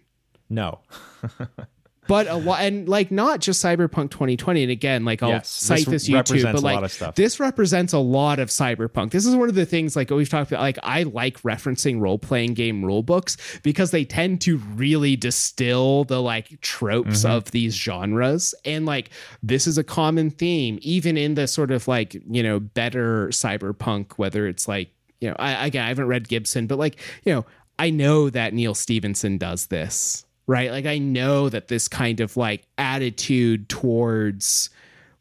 [0.50, 0.80] No.
[2.10, 5.86] but a lot and like not just cyberpunk 2020 and again like i'll Yes, cite
[5.86, 7.16] this this, youtube but like lot of stuff.
[7.16, 10.52] this represents a lot of cyberpunk this is one of the things like we've talked
[10.52, 16.04] about like i like referencing role-playing game rule books because they tend to really distill
[16.04, 17.32] the like tropes Mm-hmm.
[17.32, 19.12] of these genres and like
[19.44, 24.14] this is a common theme even in the sort of like you know better cyberpunk
[24.18, 24.90] whether it's like
[25.22, 27.46] you know I, again i haven't read gibson but like you know
[27.78, 30.72] i know that neal stephenson does this right?
[30.72, 34.72] Like i know that this kind of like attitude towards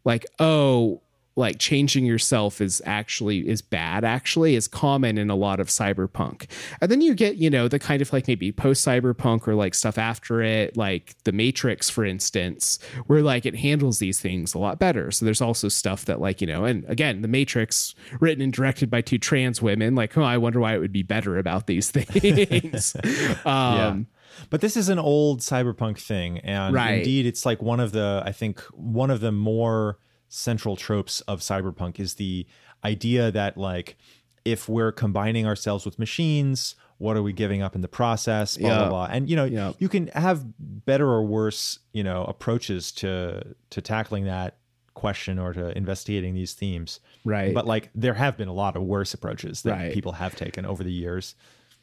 [0.05, 1.03] like oh
[1.37, 6.51] like changing yourself is actually is bad actually is common in a lot of cyberpunk.
[6.81, 9.75] And then you get you know the kind of like maybe post cyberpunk or like
[9.75, 14.59] stuff after it like the matrix for instance where like it handles these things a
[14.59, 15.11] lot better.
[15.11, 18.91] So there's also stuff that like you know and again the matrix written and directed
[18.91, 21.91] by two trans women like oh i wonder why it would be better about these
[21.99, 22.97] things.
[23.45, 24.07] Um
[24.51, 26.99] But this is an old cyberpunk thing, and Right.
[26.99, 29.99] indeed, it's like one of the I think one of the more
[30.29, 32.47] central tropes of cyberpunk is the
[32.85, 33.97] idea that like
[34.45, 38.57] if we're combining ourselves with machines, what are we giving up in the process?
[38.57, 38.79] Blah Yeah.
[38.79, 39.09] blah blah.
[39.11, 39.73] And you know, Yeah.
[39.79, 44.57] you can have better or worse, you know, approaches to to tackling that
[44.95, 46.99] question or to investigating these themes.
[47.25, 49.93] right But like there have been a lot of worse approaches that Right.
[49.95, 51.35] people have taken over the years.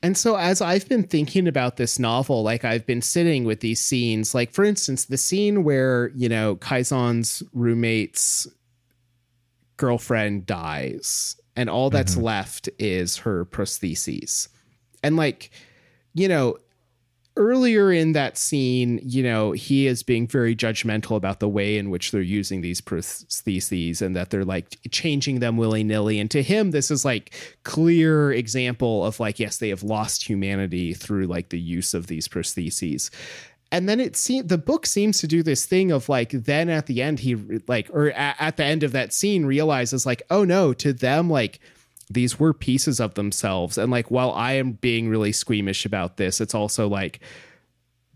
[0.06, 3.82] And so as I've been thinking about this novel, like I've been sitting with these
[3.82, 8.48] scenes, like for instance, the scene where, you know, Kaizong's roommates
[9.78, 12.22] girlfriend dies and all that's mm-hmm.
[12.22, 14.48] left is her prostheses.
[15.02, 15.50] And like,
[16.14, 16.60] you know,
[17.38, 21.90] earlier in that scene, you know, he is being very judgmental about the way in
[21.90, 26.20] which they're using these prostheses and that they're like changing them willy nilly.
[26.20, 27.34] And to him, this is like
[27.64, 32.28] clear example of like, yes, they have lost humanity through like the use of these
[32.28, 33.10] prostheses.
[33.72, 36.86] And then it seems the book seems to do this thing of like, then at
[36.86, 37.36] the end, he
[37.68, 41.30] like, or at, at the end of that scene realizes like, oh no, to them,
[41.30, 41.60] like,
[42.10, 43.78] these were pieces of themselves.
[43.78, 47.20] And like, while I am being really squeamish about this, it's also like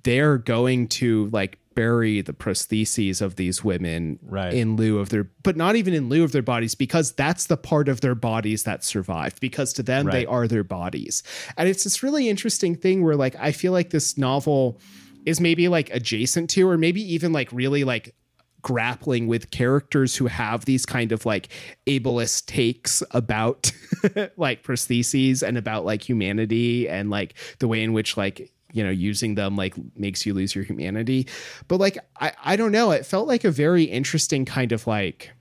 [0.04, 4.54] they're going to like bury the prostheses of these women Right.
[4.54, 7.58] in lieu of their, but not even in lieu of their bodies, because that's the
[7.58, 11.24] part of their bodies that survived, because to them, they are their bodies.
[11.58, 14.80] And it's this really interesting thing where like, I feel like this novel
[15.26, 18.14] is maybe like adjacent to, or maybe even like really like
[18.62, 21.50] grappling with characters who have these kind of like
[21.88, 23.72] ableist takes about
[24.38, 28.90] like prostheses and about like humanity and like the way in which like you know
[28.90, 31.28] using them like makes you lose your humanity.
[31.68, 32.92] But like i i don't know.
[32.92, 35.32] It felt like a very interesting kind of like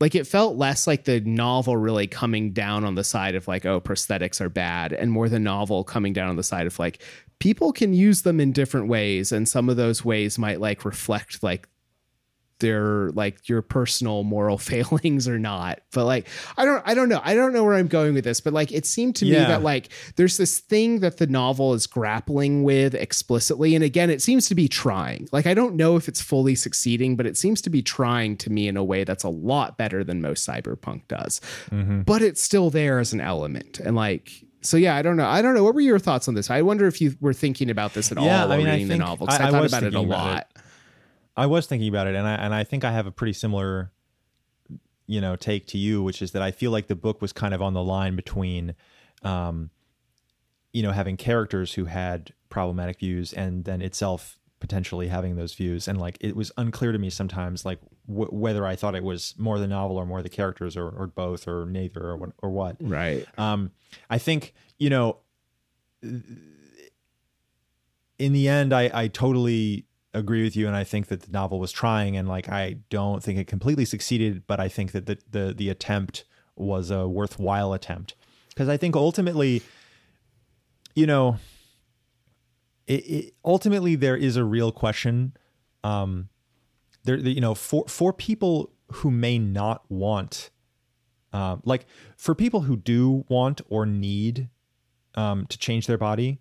[0.00, 3.66] like it felt less like the novel really coming down on the side of like
[3.66, 7.02] oh prosthetics are bad and more the novel coming down on the side of like
[7.40, 11.42] people can use them in different ways and some of those ways might like reflect
[11.42, 11.66] like
[12.60, 15.80] their like your personal moral failings or not.
[15.92, 17.20] But like i don't i don't know.
[17.24, 19.62] I don't know where i'm going with this but like it seemed to me that
[19.62, 24.46] like there's this thing that the novel is grappling with explicitly and again it seems
[24.48, 25.28] to be trying.
[25.32, 28.50] Like i don't know if it's fully succeeding but it seems to be trying to
[28.50, 31.40] me in a way that's a lot better than most cyberpunk does.
[31.70, 32.02] Mm-hmm.
[32.02, 35.26] but it's still there as an element and like so yeah i don't know.
[35.26, 35.64] I don't know.
[35.64, 36.50] What were your thoughts on this?
[36.50, 38.72] I wonder if you were thinking about this at Yeah, all I while mean, I
[38.72, 40.46] reading the novel I- I, I thought about it a lot.
[41.36, 43.92] I was thinking about it, and I and I think I have a pretty similar,
[45.06, 47.54] you know, take to you, which is that I feel like the book was kind
[47.54, 48.74] of on the line between,
[49.22, 49.70] um,
[50.72, 55.88] you know, having characters who had problematic views, and then itself potentially having those views,
[55.88, 59.34] and like it was unclear to me sometimes, like w- whether I thought it was
[59.38, 62.50] more the novel or more the characters, or or both, or neither, or what, or
[62.50, 62.76] what.
[62.80, 63.26] right.
[63.38, 63.72] Um,
[64.08, 65.18] I think you know,
[66.02, 71.58] in the end, I I totally agree with you, and I think that the novel
[71.58, 75.18] was trying, and like I don't think it completely succeeded, but I think that the
[75.30, 76.24] the the attempt
[76.54, 78.14] was a worthwhile attempt.
[78.50, 79.62] Because I think ultimately,
[80.94, 81.38] you know,
[82.90, 85.36] it, it ultimately there is a real question.
[85.84, 86.28] Um,
[87.04, 90.50] there, you know, for for people who may not want
[91.32, 91.86] um, like
[92.16, 94.48] for people who do want or need
[95.14, 96.40] um, to change their body,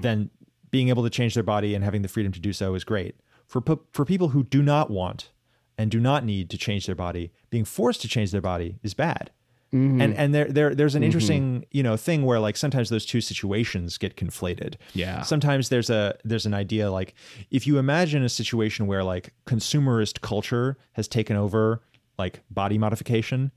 [0.00, 0.30] then
[0.70, 3.14] being able to change their body and having the freedom to do so is great.
[3.46, 3.62] For
[3.92, 5.30] for people who do not want
[5.76, 8.94] and do not need to change their body, being forced to change their body is
[8.94, 9.30] bad.
[9.72, 10.12] And mm-hmm.
[10.16, 11.06] and there there there's an mm-hmm.
[11.06, 14.74] interesting you know thing where like sometimes those two situations get conflated.
[14.92, 15.22] Yeah.
[15.22, 17.14] Sometimes there's a there's an idea like
[17.50, 21.82] if you imagine a situation where like consumerist culture has taken over
[22.18, 23.50] like body modification,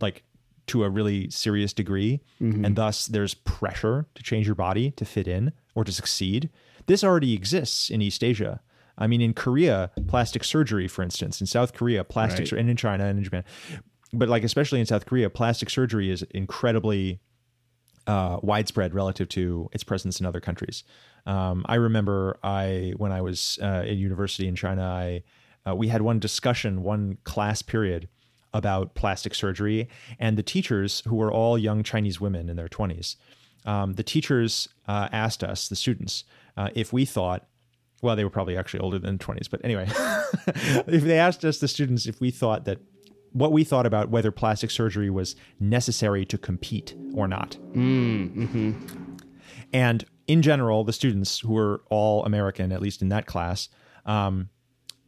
[0.00, 0.24] like
[0.66, 2.64] to a really serious degree, mm-hmm.
[2.64, 6.50] and thus there's pressure to change your body to fit in or to succeed.
[6.86, 8.60] This already exists in East Asia.
[8.98, 12.60] I mean, in Korea, plastic surgery, for instance, in South Korea, plastic Right.
[12.60, 13.44] and in China and in Japan,
[14.12, 17.20] but like especially in South Korea, plastic surgery is incredibly
[18.06, 20.84] uh, widespread relative to its presence in other countries.
[21.26, 25.22] Um, I remember I when I was uh, at university in China, I
[25.68, 28.08] uh, we had one discussion, one class period
[28.52, 33.16] about plastic surgery, and the teachers who were all young Chinese women in their twenties.
[33.64, 36.24] Um, the teachers uh, asked us, the students,
[36.56, 37.46] uh, if we thought
[38.02, 39.86] well, they were probably actually older than 20s, but anyway,
[40.88, 42.80] if they asked us, the students, if we thought that
[43.32, 47.56] what we thought about whether plastic surgery was necessary to compete or not.
[49.72, 53.68] And in general, the students who were all American, at least in that class,
[54.06, 54.48] um,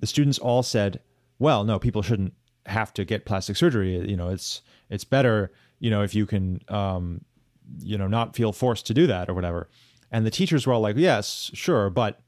[0.00, 1.00] the students all said,
[1.38, 2.34] "Well, no, people shouldn't
[2.66, 4.08] have to get plastic surgery.
[4.08, 7.24] You know, it's it's better, you know, if you can, um,
[7.80, 9.68] you know, not feel forced to do that or whatever."
[10.10, 12.20] And the teachers were all like, "Yes, sure, but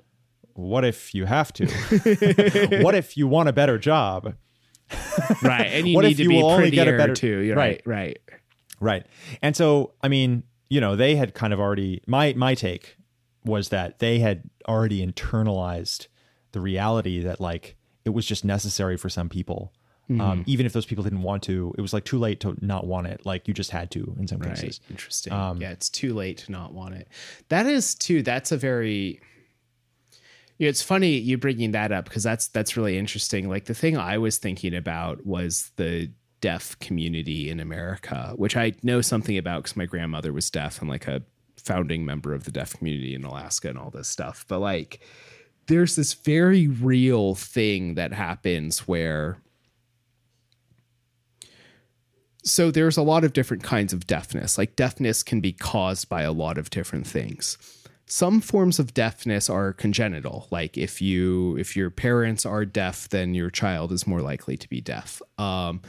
[0.55, 1.67] what if you have to?
[2.83, 4.35] what if you want a better job?"
[5.43, 7.15] right and you What need if to you be will only prettier get a better-
[7.15, 8.19] too You're right right
[8.81, 9.07] Right.
[9.43, 12.97] And so, I mean, you know, they had kind of already my my take
[13.45, 16.09] was that they had already internalized
[16.53, 19.73] the reality that like it was just necessary for some people.
[20.11, 20.21] Mm-hmm.
[20.21, 22.87] Um, even if those people didn't want to, it was like too late to not
[22.87, 23.27] want it.
[23.27, 24.81] Like you just had to in some cases.
[24.89, 25.33] Interesting.
[25.33, 27.09] Um, yeah, it's too late to not want it.
[27.49, 28.23] That is too.
[28.23, 29.21] That's a very.
[30.59, 33.49] Yeah, it's funny you bringing that up because that's that's really interesting.
[33.49, 36.11] Like the thing I was thinking about was the
[36.41, 40.89] deaf community in America, which I know something about because my grandmother was deaf and
[40.89, 41.23] like a
[41.57, 44.45] founding member of the deaf community in Alaska and all this stuff.
[44.49, 45.01] But like,
[45.67, 49.39] there's this very real thing that happens where.
[52.45, 54.57] So there's a lot of different kinds of deafness.
[54.57, 57.59] Like deafness can be caused by a lot of different things
[58.07, 60.47] some forms of deafness are congenital.
[60.51, 64.69] Like if you if your parents are deaf then your child is more likely to
[64.69, 65.21] be deaf.
[65.39, 65.83] Um,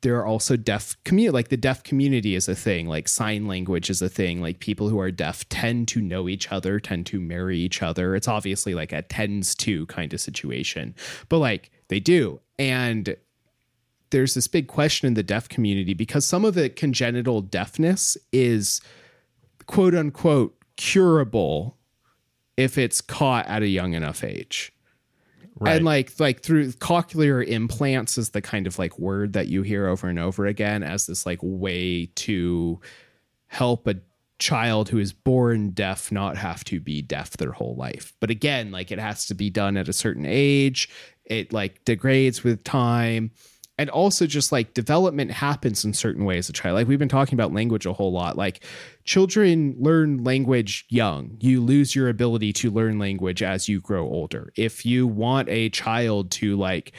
[0.00, 2.88] there are also deaf community like the deaf community is a thing.
[2.88, 4.40] Like sign language is a thing.
[4.40, 8.16] Like people who are deaf tend to know each other tend to marry each other.
[8.16, 10.94] It's obviously like a tends to kind of situation
[11.28, 12.40] but like they do.
[12.58, 13.14] And
[14.10, 18.80] there's this big question in the deaf community because some of the congenital deafness is
[19.66, 21.76] quote unquote curable
[22.56, 24.72] if it's caught at a young enough age.
[25.60, 25.76] Right.
[25.76, 29.88] And like like through cochlear implants is the kind of like word that you hear
[29.88, 32.80] over and over again as this like way to
[33.48, 33.96] help a
[34.38, 38.12] child who is born deaf not have to be deaf their whole life.
[38.20, 40.88] But again, like it has to be done at a certain age.
[41.24, 43.32] It like degrades with time
[43.78, 47.34] and also just like development happens in certain ways a child like we've been talking
[47.34, 48.36] about language a whole lot.
[48.36, 48.64] Like
[49.04, 51.36] children learn language young.
[51.40, 54.52] You lose your ability to learn language as you grow older.
[54.56, 56.92] If you want a child to like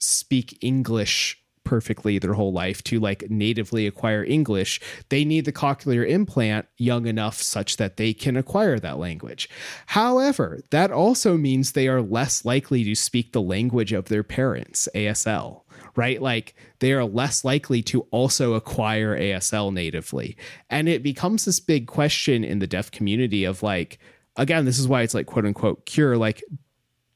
[0.00, 6.08] speak english perfectly their whole life to like natively acquire english they need the cochlear
[6.08, 9.48] implant young enough such that they can acquire that language
[9.86, 14.88] however that also means they are less likely to speak the language of their parents
[14.94, 15.62] asl
[15.96, 16.20] right?
[16.22, 20.36] Like they are less likely to also acquire ASL natively.
[20.70, 23.98] And it becomes this big question in the deaf community of like,
[24.36, 26.16] again, this is why it's like quote unquote cure.
[26.16, 26.42] Like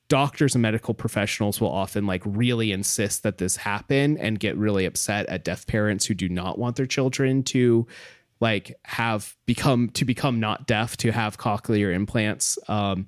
[0.09, 4.87] doctors and medical professionals will often like really insist that this happen and get really
[4.87, 7.87] upset at deaf parents who do not want their children to
[8.41, 13.07] like have become to become not deaf to have cochlear implants um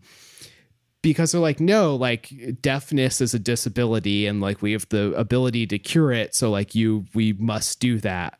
[1.02, 5.66] because they're like no like deafness is a disability and like we have the ability
[5.66, 8.38] to cure it so like you we must do that.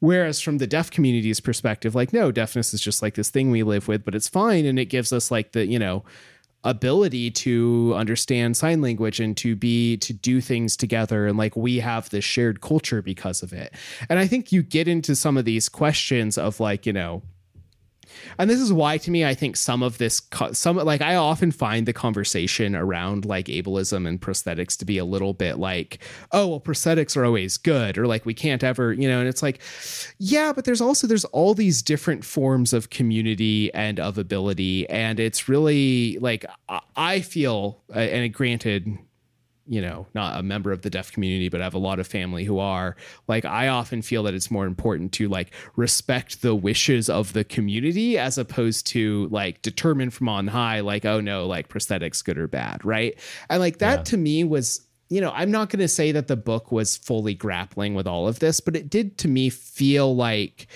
[0.00, 3.62] Whereas from the deaf community's perspective like no deafness is just like this thing we
[3.62, 6.04] live with but it's fine and it gives us like the you know
[6.64, 11.26] ability to understand sign language and to be to do things together.
[11.26, 13.72] And like we have this shared culture because of it.
[14.08, 17.22] And i think you get into some of these questions of like you know
[18.38, 20.22] and this is why to me i think some of this
[20.52, 25.04] some like i often find the conversation around like ableism and prosthetics to be a
[25.04, 25.98] little bit like
[26.32, 29.42] oh well prosthetics are always good or like we can't ever you know and it's
[29.42, 29.60] like
[30.18, 35.20] yeah but there's also there's all these different forms of community and of ability and
[35.20, 36.44] it's really like
[36.96, 38.98] i feel and granted
[39.66, 42.06] you know, not a member of the deaf community, but I have a lot of
[42.06, 42.96] family who are,
[43.28, 47.44] like, I often feel that it's more important to like respect the wishes of the
[47.44, 52.38] community as opposed to like determine from on high, like, oh no, like prosthetics good
[52.38, 52.84] or bad.
[52.84, 53.18] Right.
[53.48, 54.04] And like that yeah.
[54.04, 57.34] to me was, you know, I'm not going to say that the book was fully
[57.34, 60.66] grappling with all of this, but it did to me feel like,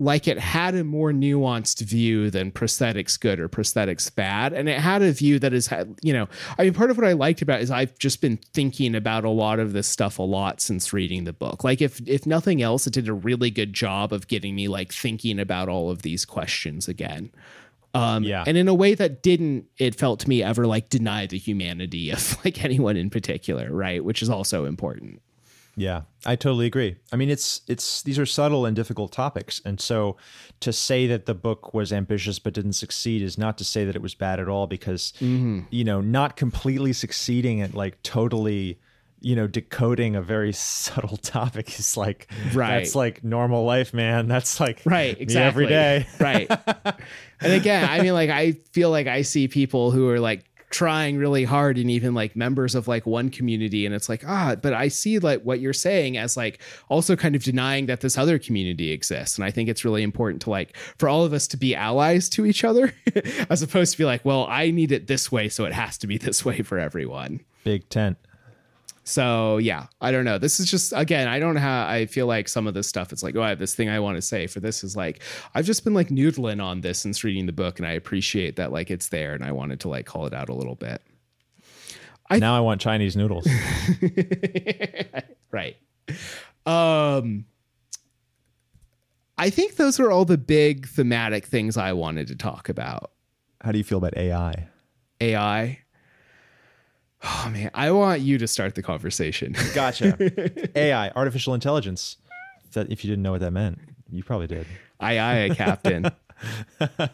[0.00, 4.52] like it had a more nuanced view than prosthetics good or prosthetics bad.
[4.52, 5.68] And it had a view that is
[6.02, 8.94] you know i mean part of what i liked about is i've just been thinking
[8.94, 11.64] about a lot of this stuff a lot since reading the book.
[11.64, 14.92] Like if if nothing else it did a really good job of getting me like
[14.92, 17.30] thinking about all of these questions again.
[17.94, 18.44] Um yeah.
[18.46, 22.10] and in a way that didn't it felt to me ever like deny the humanity
[22.10, 24.04] of like anyone in particular right?
[24.04, 25.20] Which is also important
[25.78, 26.96] yeah, I totally agree.
[27.12, 30.16] I mean, it's it's these are subtle and difficult topics, and so
[30.58, 33.94] to say that the book was ambitious but didn't succeed is not to say that
[33.94, 34.66] it was bad at all.
[34.66, 35.60] Because mm-hmm.
[35.70, 38.80] you know, not completely succeeding at like totally,
[39.20, 42.80] you know, decoding a very subtle topic is like right.
[42.80, 44.26] That's like normal life, man.
[44.26, 46.50] That's like right exactly every day, right.
[47.40, 51.16] And again, I mean, like I feel like I see people who are like trying
[51.16, 54.72] really hard and even like members of like one community and it's like ah but
[54.72, 58.38] i see like what you're saying as like also kind of denying that this other
[58.38, 59.38] community exists.
[59.38, 62.28] And i think it's really important to like for all of us to be allies
[62.30, 62.92] to each other
[63.50, 66.06] as opposed to be like well i need it this way so it has to
[66.06, 67.40] be this way for everyone.
[67.64, 68.18] Big tent
[69.08, 70.36] so yeah, I don't know.
[70.36, 71.88] This is just again, I don't have.
[71.88, 73.10] I feel like some of this stuff.
[73.10, 74.46] It's like, oh, I have this thing I want to say.
[74.46, 75.22] For this is like,
[75.54, 78.70] I've just been like noodling on this since reading the book, and I appreciate that
[78.70, 81.00] like it's there, and I wanted to like call it out a little bit.
[82.28, 83.48] I, now I want Chinese noodles.
[85.50, 85.76] right.
[86.66, 87.46] Um.
[89.38, 93.12] I think those are all the big thematic things I wanted to talk about.
[93.62, 94.68] how do you feel about AI?
[95.20, 95.78] AI.
[97.22, 99.54] Oh man, I want you to start the conversation.
[99.74, 100.16] Gotcha.
[100.78, 102.16] AI, artificial intelligence.
[102.72, 103.78] That if you didn't know what that meant,
[104.10, 104.66] you probably did.
[105.00, 106.10] Aye, aye, Captain.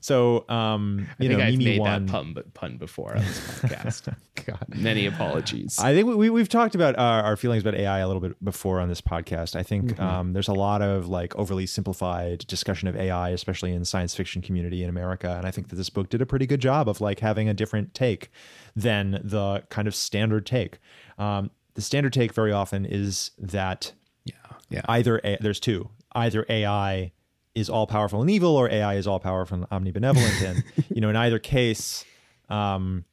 [0.00, 2.06] So, um, I you think know, I've Mimi made one.
[2.06, 4.14] that pun, pun before on this podcast.
[4.46, 4.64] God.
[4.68, 5.76] Many apologies.
[5.80, 8.42] I think we- we, we've talked about our, our feelings about AI a little bit
[8.44, 9.56] before on this podcast.
[9.56, 10.00] I think Mm-hmm.
[10.02, 14.40] um, there's a lot of like overly simplified discussion of AI, especially in science fiction
[14.40, 15.34] community in America.
[15.36, 17.54] And I think that this book did a pretty good job of like having a
[17.54, 18.30] different take
[18.78, 20.78] than the kind of standard take.
[21.18, 23.92] Um, the standard take very often is that
[24.24, 24.34] yeah,
[24.70, 24.82] yeah.
[24.88, 25.90] either a, there's two.
[26.12, 27.12] Either AI
[27.54, 30.42] is all powerful and evil or AI is all powerful and omnibenevolent.
[30.42, 30.64] And
[30.94, 32.04] you know in either case
[32.48, 33.04] um,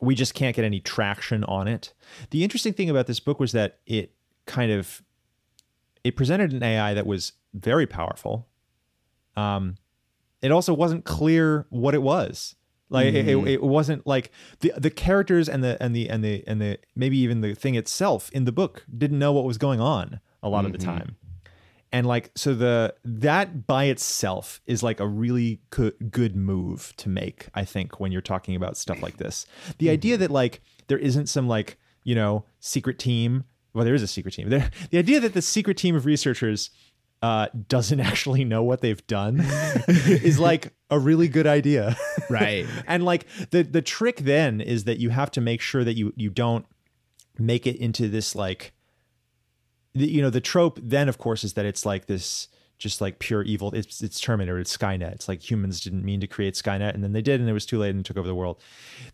[0.00, 1.92] we just can't get any traction on it.
[2.30, 4.14] The interesting thing about this book was that it
[4.46, 5.02] kind of
[6.04, 8.48] it presented an AI that was very powerful.
[9.36, 9.76] Um,
[10.40, 12.56] it also wasn't clear what it was
[12.88, 13.48] like it, it, mm.
[13.48, 14.30] it wasn't like
[14.60, 17.74] the the characters and the and the and the and the maybe even the thing
[17.74, 20.98] itself in the book didn't know what was going on a lot of the mm-hmm.
[20.98, 21.16] time.
[21.92, 27.08] And like so the that by itself is like a really good good move to
[27.08, 29.46] make i think when you're talking about stuff like this.
[29.78, 29.92] The mm-hmm.
[29.92, 34.08] idea that like there isn't some like you know secret team well there is a
[34.08, 34.48] secret team.
[34.50, 36.70] There, the idea that the secret team of researchers
[37.22, 39.40] uh, doesn't actually know what they've done
[39.88, 41.96] is like a really good idea.
[42.28, 42.66] Right.
[42.88, 46.12] and like the the trick then is that you have to make sure that you
[46.16, 46.66] you don't
[47.38, 48.72] make it into this like
[49.94, 52.48] the, you know the trope then of course is that it's like this
[52.78, 53.72] just like pure evil.
[53.72, 55.12] It's it's terminator it's skynet.
[55.12, 57.66] It's like humans didn't mean to create skynet and then they did and it was
[57.66, 58.60] too late and took over the world.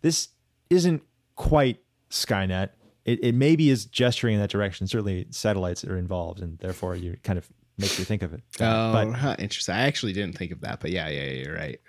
[0.01, 0.29] This
[0.71, 1.03] isn't
[1.35, 1.79] quite
[2.09, 2.69] skynet.
[3.05, 4.87] It, it maybe is gesturing in that direction.
[4.87, 7.47] Certainly satellites are involved and therefore you kind of
[7.77, 9.75] makes you think of it Oh, but huh, interesting.
[9.75, 11.79] I actually didn't think of that, but yeah, yeah, yeah, you're right.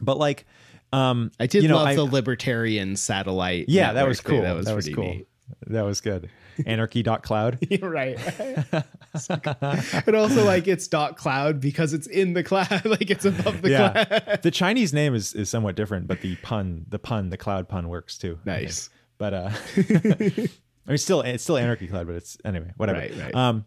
[0.00, 0.46] but like
[0.92, 3.66] um I did you know, love I- the libertarian satellite.
[3.68, 4.42] Yeah, that was cool.
[4.42, 5.04] That was, was pretty cool.
[5.04, 5.28] neat.
[5.66, 6.30] That was good.
[6.66, 7.58] Anarchy.cloud.
[7.70, 8.18] You're right.
[9.28, 13.70] but also like it's dot cloud because it's in the cloud, like it's above the
[13.70, 14.04] yeah.
[14.04, 14.42] cloud.
[14.42, 17.88] the Chinese name is, is somewhat different, but the pun, the pun, the cloud pun
[17.88, 18.38] works too.
[18.44, 18.90] Nice.
[19.18, 22.98] But uh I mean still it's still Anarchy Cloud, but it's anyway, whatever.
[23.00, 23.34] Right, right.
[23.34, 23.64] Um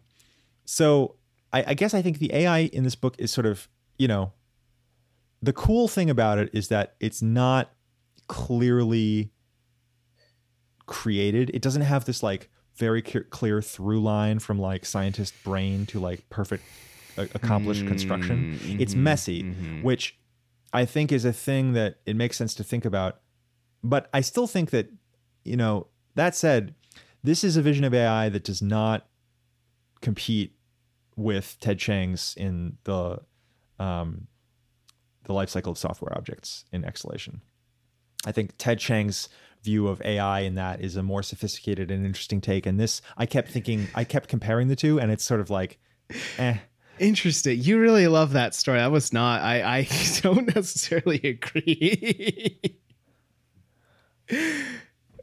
[0.72, 1.16] so
[1.52, 3.68] I, I guess I think the AI in this book is sort of,
[3.98, 4.32] you know,
[5.42, 7.72] the cool thing about it is that it's not
[8.26, 9.32] clearly
[10.86, 11.50] created.
[11.52, 16.26] It doesn't have this like very clear, through line from like scientist brain to like
[16.30, 16.64] perfect
[17.18, 18.54] uh, accomplished construction.
[18.54, 18.80] Mm, mm-hmm.
[18.80, 19.82] It's messy, mm-hmm.
[19.82, 20.18] which
[20.72, 23.20] I think is a thing that it makes sense to think about.
[23.84, 24.88] But I still think that,
[25.44, 26.74] you know, that said,
[27.22, 29.06] this is a vision of AI that does not
[30.00, 30.56] compete
[31.16, 33.18] with Ted Chiang's in the
[33.78, 34.26] um,
[35.24, 37.42] the life cycle of software objects in Exhalation.
[38.24, 39.28] I think Ted Chiang's
[39.62, 42.66] view of AI in that is a more sophisticated and interesting take.
[42.66, 45.78] And this, I kept thinking, I kept comparing the two, and it's sort of like,
[46.38, 46.56] eh.
[46.98, 47.60] Interesting.
[47.60, 48.78] You really love that story.
[48.78, 49.40] That was not.
[49.40, 49.88] I I
[50.20, 52.78] don't necessarily agree.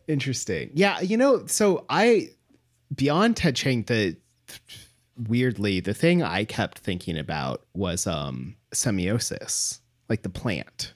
[0.07, 0.71] Interesting.
[0.73, 2.29] Yeah, you know, so I
[2.93, 4.17] beyond Ted Chiang, the
[5.27, 10.93] weirdly the thing I kept thinking about was um semiosis, like the plant.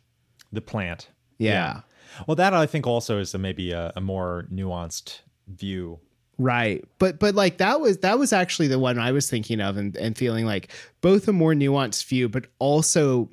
[0.51, 1.09] The plant.
[1.37, 1.81] Yeah.
[2.27, 5.99] Well, that I think also is a, maybe a, a more nuanced view.
[6.37, 6.83] Right.
[6.99, 9.95] But but like that was that was actually the one I was thinking of and,
[9.95, 10.71] and feeling like
[11.01, 13.29] both a more nuanced view, but also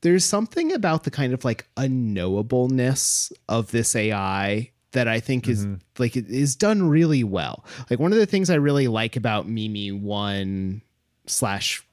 [0.00, 5.66] there's something about the kind of like unknowableness of this AI that I think is
[5.66, 5.74] mm-hmm.
[5.98, 7.64] like is done really well.
[7.90, 10.82] Like one of the things I really like about Mimi one
[11.26, 11.86] slash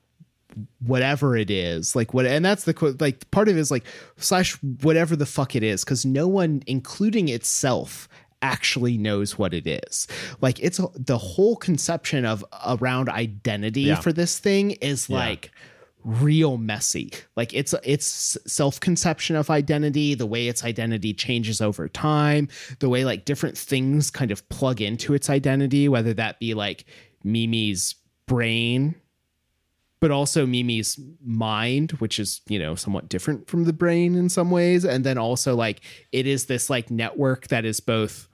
[0.85, 3.85] whatever it is like what and that's the quote like part of it is like
[4.17, 8.09] slash whatever the fuck it is because no one including itself
[8.41, 10.07] actually knows what it is
[10.41, 14.01] like it's the whole conception of around identity Yeah.
[14.01, 15.19] for this thing is Yeah.
[15.19, 15.51] like
[16.03, 22.47] real messy like it's its self-conception of identity the way its identity changes over time
[22.79, 26.85] the way like different things kind of plug into its identity whether that be like
[27.23, 27.95] mimi's
[28.25, 28.95] brain
[30.01, 34.49] but also Mimi's mind, which is, you know, somewhat different from the brain in some
[34.49, 34.83] ways.
[34.83, 38.27] And then also like it is this like network that is both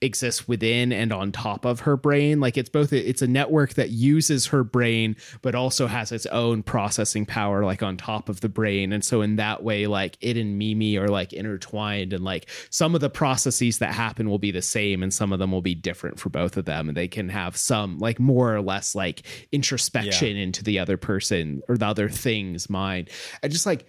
[0.00, 2.40] exists within and on top of her brain.
[2.40, 6.62] Like it's both it's a network that uses her brain but also has its own
[6.62, 8.92] processing power like on top of the brain.
[8.92, 12.94] And so in that way like it and mimi are like intertwined and like some
[12.94, 15.74] of the processes that happen will be the same and some of them will be
[15.74, 16.88] different for both of them.
[16.88, 21.60] And they can have some like more or less like introspection into the other person
[21.68, 23.10] or the other thing's mind.
[23.42, 23.86] I just like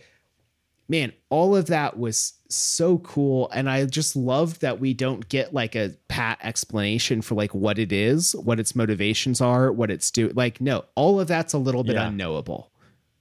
[0.90, 3.49] man, all of that was so cool.
[3.51, 7.77] And I just love that we don't get like a pat explanation for like what
[7.77, 10.34] it is, what its motivations are, what it's doing.
[10.35, 12.07] Like, no, all of that's a little bit Yeah.
[12.07, 12.71] unknowable.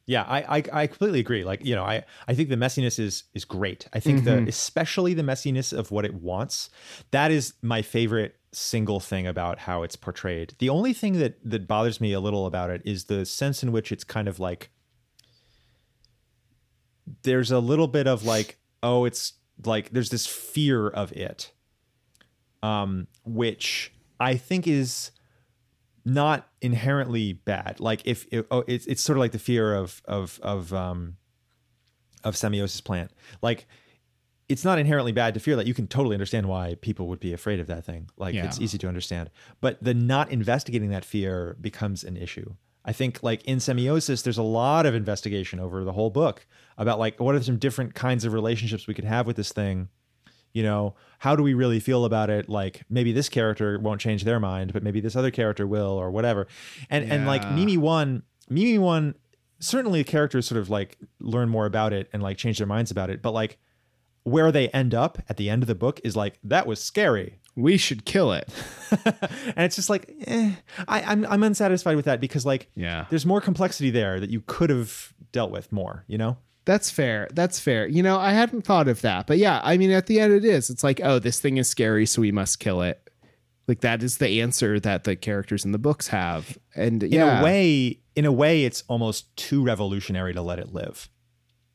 [0.07, 1.45] Yeah, I, I I completely agree.
[1.45, 3.87] Like you know, I I think the messiness is is great.
[3.93, 4.49] I think the mm-hmm.
[4.49, 6.71] especially the messiness of what it wants.
[7.11, 10.55] That is my favorite single thing about how it's portrayed.
[10.61, 13.71] The only thing that that bothers me a little about it is the sense in
[13.71, 14.71] which it's kind of like
[17.23, 19.35] there's a little bit of like oh it's
[19.65, 21.53] like there's this fear of it
[22.63, 25.11] um which i think is
[26.09, 27.81] not inherently bad.
[27.81, 31.17] Like if it, oh, it's it's sort of like the fear of of of um
[32.25, 33.11] of semiosis plant.
[33.43, 33.67] Like
[34.49, 35.67] it's not inherently bad to fear that.
[35.67, 38.09] You can totally understand why people would be afraid of that thing.
[38.17, 38.47] Like Yeah.
[38.47, 39.31] it's easy to understand.
[39.61, 42.55] But the not investigating that fear becomes an issue
[42.89, 46.47] i think like in semiosis there's a lot of investigation over the whole book
[46.79, 49.89] about like what are some different kinds of relationships we could have with this thing?
[50.55, 52.49] You know how do we really feel about it?
[52.49, 56.11] Like maybe this character won't change their mind but maybe this other character will or
[56.11, 56.47] whatever.
[56.89, 59.17] And and like mimi one mimi one
[59.61, 62.93] certainly the characters sort of like learn more about it and like change their minds
[62.93, 63.59] about it but like
[64.23, 67.41] where they end up at the end of the book is like that was scary
[67.59, 68.49] We should kill it.
[69.05, 70.53] and it's just like eh,
[70.87, 73.07] I, I'm I'm unsatisfied with that because like Yeah.
[73.11, 77.29] there's more complexity there that you could have dealt with more you know That's fair.
[77.33, 77.87] That's fair.
[77.89, 79.27] You know, I hadn't thought of that.
[79.27, 80.69] But yeah, I mean, at the end, it is.
[80.71, 83.11] It's like, oh, this thing is scary, so we must kill it.
[83.67, 86.59] Like, that is the answer that the characters in the books have.
[86.77, 87.41] And in yeah.
[87.41, 91.09] a way in a way it's almost too revolutionary to let it live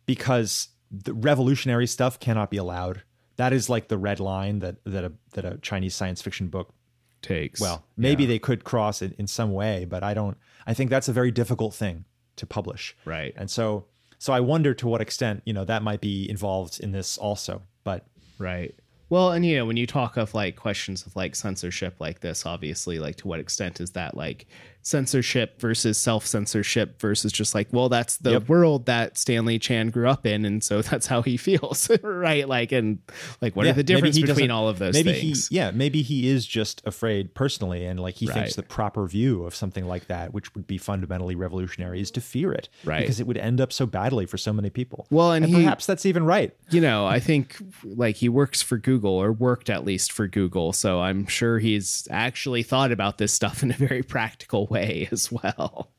[0.05, 3.01] because the revolutionary stuff cannot be allowed
[3.37, 6.73] that is like the red line that that a that a chinese science fiction book
[7.21, 7.59] takes.
[7.61, 8.27] well maybe Yeah.
[8.29, 10.37] they could cross it in some way but i don't
[10.67, 12.05] i think that's a very difficult thing
[12.35, 13.33] to publish Right.
[13.37, 13.85] and so
[14.19, 17.61] so i wonder to what extent you know that might be involved in this also
[17.83, 18.05] but
[18.39, 18.75] Right.
[19.09, 22.47] Well, and you know, when you talk of like questions of like censorship like this,
[22.47, 24.47] obviously, like to what extent is that like
[24.83, 28.49] censorship versus self censorship versus just like, well, that's the Yep.
[28.49, 32.47] world that Stanley Chan grew up in, and so that's how he feels, right?
[32.47, 32.99] Like, and
[33.41, 35.47] like, what Yeah, are the difference between all of those maybe things?
[35.47, 38.33] he yeah maybe he is just afraid personally and like he Right.
[38.35, 42.21] thinks the proper view of something like that which would be fundamentally revolutionary is to
[42.21, 42.99] fear it Right.
[43.01, 45.85] because it would end up so badly for so many people Well, and he- perhaps
[45.85, 49.85] that's even right you know, I think like he works for Google or worked at
[49.85, 50.73] least for Google.
[50.73, 54.72] So I'm sure he's actually thought about this stuff in a very practical way
[55.11, 55.91] as well.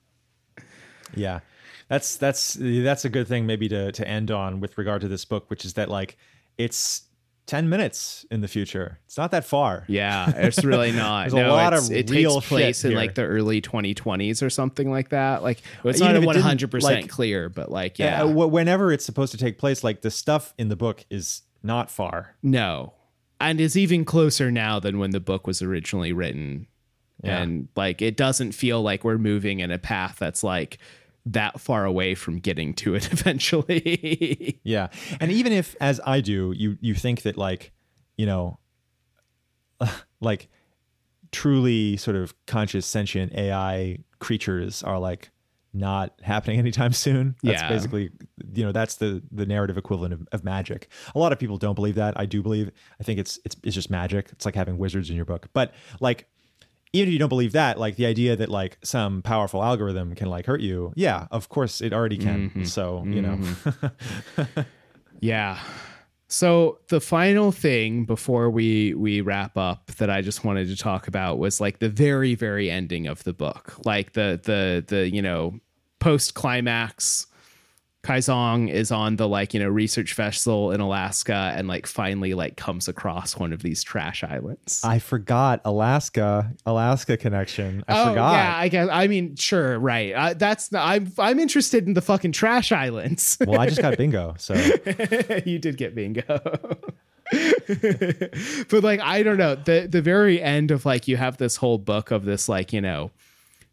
[1.15, 1.41] yeah
[1.89, 5.25] that's that's that's a good thing maybe to to end on with regard to this
[5.25, 6.17] book which is that like
[6.59, 7.03] it's
[7.47, 11.29] 10 minutes in the future it's not that far Yeah, it's really not.
[11.31, 12.97] There's a lot of it real takes place in here.
[12.99, 15.43] like the early 2020s or something like that.
[15.43, 18.25] Like it's Even not if it one didn't, hundred percent like- clear, but like yeah
[18.25, 21.43] yeah, wh- whenever it's supposed to take place like the stuff in the book is
[21.63, 22.95] not far no,
[23.39, 26.67] and is even closer now than when the book was originally written.
[27.25, 27.43] Yeah.
[27.43, 30.79] And like it doesn't feel like we're moving in a path that's like
[31.27, 34.61] that far away from getting to it eventually.
[34.63, 34.89] Yeah.
[35.21, 37.73] And even if as I do, you you think that like,
[38.17, 38.59] you know,
[40.21, 40.49] like
[41.33, 45.31] truly sort of conscious sentient AI creatures are like
[45.73, 47.35] not happening anytime soon.
[47.43, 47.69] That's Yeah.
[47.69, 48.11] basically
[48.53, 50.89] you know, that's the the narrative equivalent of, of magic.
[51.15, 52.19] A lot of people don't believe that.
[52.19, 52.71] I do believe.
[53.01, 54.29] I think it's it's it's just magic.
[54.33, 55.49] It's like having wizards in your book.
[55.53, 56.29] But like
[56.95, 60.31] even if you don't believe that, like the idea that like some powerful algorithm can
[60.31, 62.49] like hurt you, yeah, of course it already can.
[62.49, 62.65] Mm-hmm.
[62.65, 63.37] So, you know.
[63.37, 64.61] Mm-hmm.
[65.21, 65.59] Yeah.
[66.29, 71.09] So the final thing before we we wrap up that I just wanted to talk
[71.09, 73.75] about was like the very very ending of the book.
[73.87, 75.61] Like the the the you know
[76.01, 77.27] post climax
[78.05, 82.57] Kaizong is on the like you know research vessel in Alaska and like finally like
[82.57, 84.83] comes across one of these trash islands.
[84.85, 87.83] I forgot Alaska, Alaska connection.
[87.89, 88.33] I oh forgot.
[88.35, 88.89] yeah, I guess.
[88.93, 90.13] I mean, sure, right.
[90.13, 93.39] Uh, that's not, I'm I'm interested in the fucking trash islands.
[93.41, 94.35] Well, I just got bingo.
[94.39, 94.55] So
[95.47, 96.23] you did get bingo.
[97.33, 101.79] but like I don't know, the the very end of like you have this whole
[101.79, 103.11] book of this like, you know,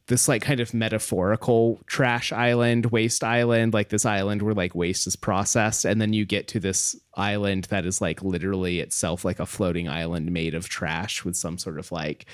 [0.07, 5.07] this like kind of metaphorical trash island, waste island, like this island where like waste
[5.07, 9.39] is processed and then you get to this island that is like literally itself like
[9.39, 12.25] a floating island made of trash with some sort of like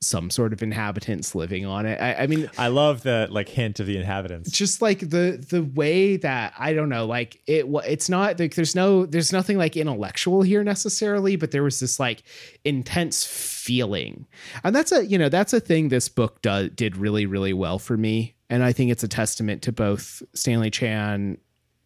[0.00, 2.00] some sort of inhabitants living on it.
[2.00, 4.50] I, I mean, I love the like hint of the inhabitants.
[4.50, 8.74] just like the the way that I don't know, like it it's not like there's
[8.74, 12.22] no there's nothing like intellectual here necessarily, but there was this like
[12.64, 14.26] intense feeling,
[14.62, 17.78] and that's a you know that's a thing this book do, did really really well
[17.78, 21.38] for me, and I think it's a testament to both Stanley Chan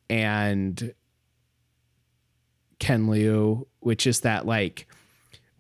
[0.09, 0.95] and
[2.81, 4.89] Ken Liu, which is that like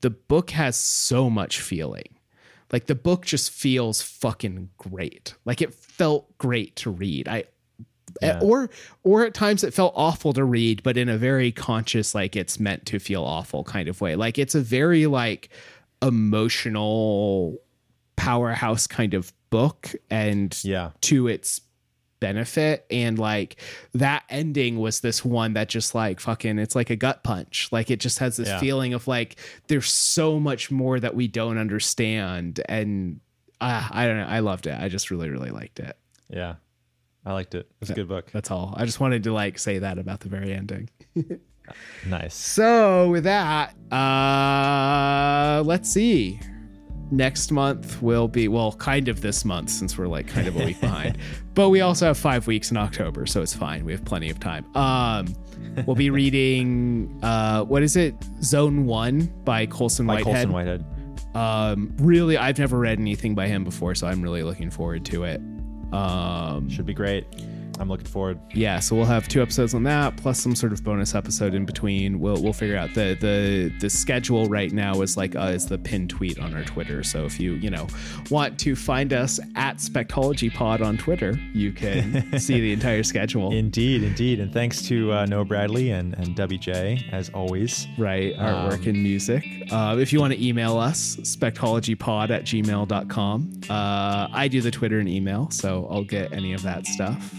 [0.01, 2.17] the book has so much feeling.
[2.73, 5.35] Like the book just feels fucking great.
[5.45, 7.27] Like it felt great to read.
[7.29, 7.41] I
[8.23, 8.41] eh, Yeah.
[8.43, 8.71] or
[9.03, 12.61] or at times it felt awful to read, but in a very conscious, like it's
[12.61, 14.15] meant to feel awful kind of way.
[14.17, 15.49] Like it's a very like
[16.03, 17.59] emotional
[18.17, 20.91] powerhouse kind of book and Yeah.
[21.03, 21.61] to its
[22.21, 23.57] benefit and like
[23.95, 27.91] that ending was this one that just like fucking it's like a gut punch like
[27.91, 28.61] it just has this Yeah.
[28.61, 29.37] feeling of like
[29.69, 33.21] there's so much more that we don't understand and
[33.61, 35.97] uh, i don't know i loved it i just really really liked it
[36.29, 36.55] Yeah.
[37.25, 37.59] I liked it.
[37.67, 38.31] It was a good book.
[38.33, 40.89] that's all i just wanted to like say that about the very ending
[42.07, 42.35] Nice.
[42.57, 46.41] so with that uh let's see
[47.11, 50.65] next month will be well kind of this month since we're like kind of a
[50.65, 51.19] week behind.
[51.55, 53.85] But we also have five weeks in october so it's fine.
[53.85, 54.65] We have plenty of time.
[54.77, 55.35] Um
[55.87, 58.15] we'll be reading uh what is it?
[58.43, 60.49] Zone one by colson By whitehead.
[60.49, 60.85] Colson Whitehead.
[61.35, 65.25] um really i've never read anything by him before so i'm really looking forward to
[65.25, 65.41] it.
[65.93, 67.27] Um Should be great.
[67.81, 68.39] I'm looking forward.
[68.53, 71.65] yeah, so we'll have two episodes on that, plus some sort of bonus episode in
[71.65, 72.21] between.
[72.21, 75.79] We'll we'll figure out the the the schedule right now is like uh, is the
[75.79, 77.03] pinned tweet on our Twitter.
[77.03, 77.87] So if you you know
[78.31, 83.53] want to find us at Spectology Pod on Twitter, you can see the entire schedule.
[83.53, 84.41] Indeed, indeed.
[84.41, 87.87] And thanks to uh, Noah Bradley and, and WJ, as always.
[87.99, 89.45] right, artwork Um, and music.
[89.73, 93.51] Uh, if you want to email us, spectologypod at gmail.com.
[93.71, 97.35] Uh, I do the Twitter and email, so I'll get any of that stuff.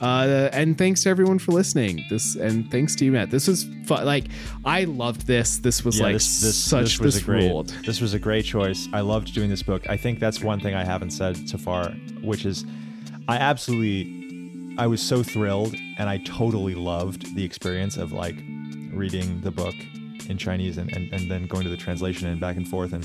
[0.00, 2.04] Uh, and thanks to everyone for listening.
[2.08, 3.30] This and thanks to you, Matt.
[3.30, 4.04] This was fun.
[4.04, 4.26] Like
[4.64, 5.58] I loved this.
[5.58, 7.68] This was like such was this, a great, ruled.
[7.84, 8.88] This was a great choice.
[8.92, 9.88] I loved doing this book.
[9.88, 11.90] I think that's one thing I haven't said so far,
[12.22, 12.64] which is
[13.26, 18.36] I absolutely I was so thrilled and I totally loved the experience of like
[18.92, 19.74] reading the book
[20.28, 23.04] in Chinese and, and, and then going to the translation and back and forth and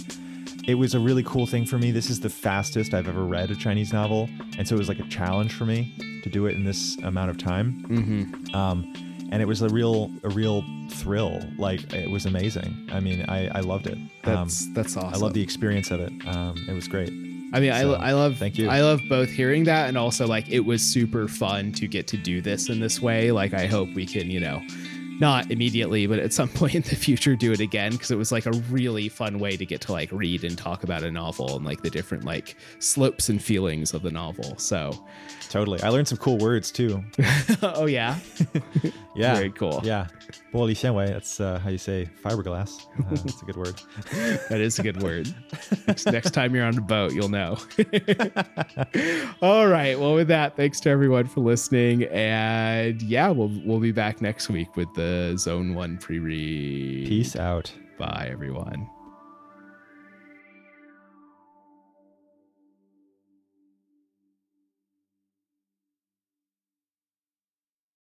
[0.68, 1.92] it was a really cool thing for me.
[1.92, 5.00] This is the fastest I've ever read a Chinese novel, and so it was like
[5.00, 7.84] a challenge for me to do it in this amount of time.
[7.90, 8.56] Mm-hmm.
[8.56, 8.94] Um,
[9.32, 11.42] and it was a real a real thrill.
[11.58, 12.88] Like it was amazing.
[12.92, 13.94] I mean, I, I loved it.
[13.96, 15.14] Um, That's that's awesome.
[15.14, 16.12] I love the experience of it.
[16.28, 17.10] Um, it was great.
[17.54, 18.70] I mean, So, I, I love thank you.
[18.70, 22.18] I love both hearing that and also like it was super fun to get to
[22.18, 23.32] do this in this way.
[23.32, 24.62] Like I hope we can, you know,
[25.20, 28.32] not immediately, but at some point in the future do it again because it was
[28.32, 31.56] like a really fun way to get to like read and talk about a novel
[31.56, 34.58] and like the different like slopes and feelings of the novel.
[34.58, 35.04] So,
[35.54, 35.80] Totally.
[35.84, 37.04] I learned some cool words too.
[37.62, 38.18] oh yeah,
[39.16, 39.36] Yeah.
[39.36, 39.82] Very cool.
[39.84, 40.08] Yeah.
[40.54, 42.88] Xianwei, that's uh, how you say fiberglass.
[43.00, 43.82] Uh, that's a good word.
[44.50, 45.34] that is a good word.
[45.88, 47.58] next, next time you're on a boat, you'll know.
[49.42, 50.00] All right.
[50.00, 54.50] Well, with that, thanks to everyone for listening, and yeah, we'll we'll be back next
[54.50, 57.08] week with the Zone One pre-read.
[57.08, 57.72] Peace out.
[57.98, 58.90] Bye, everyone.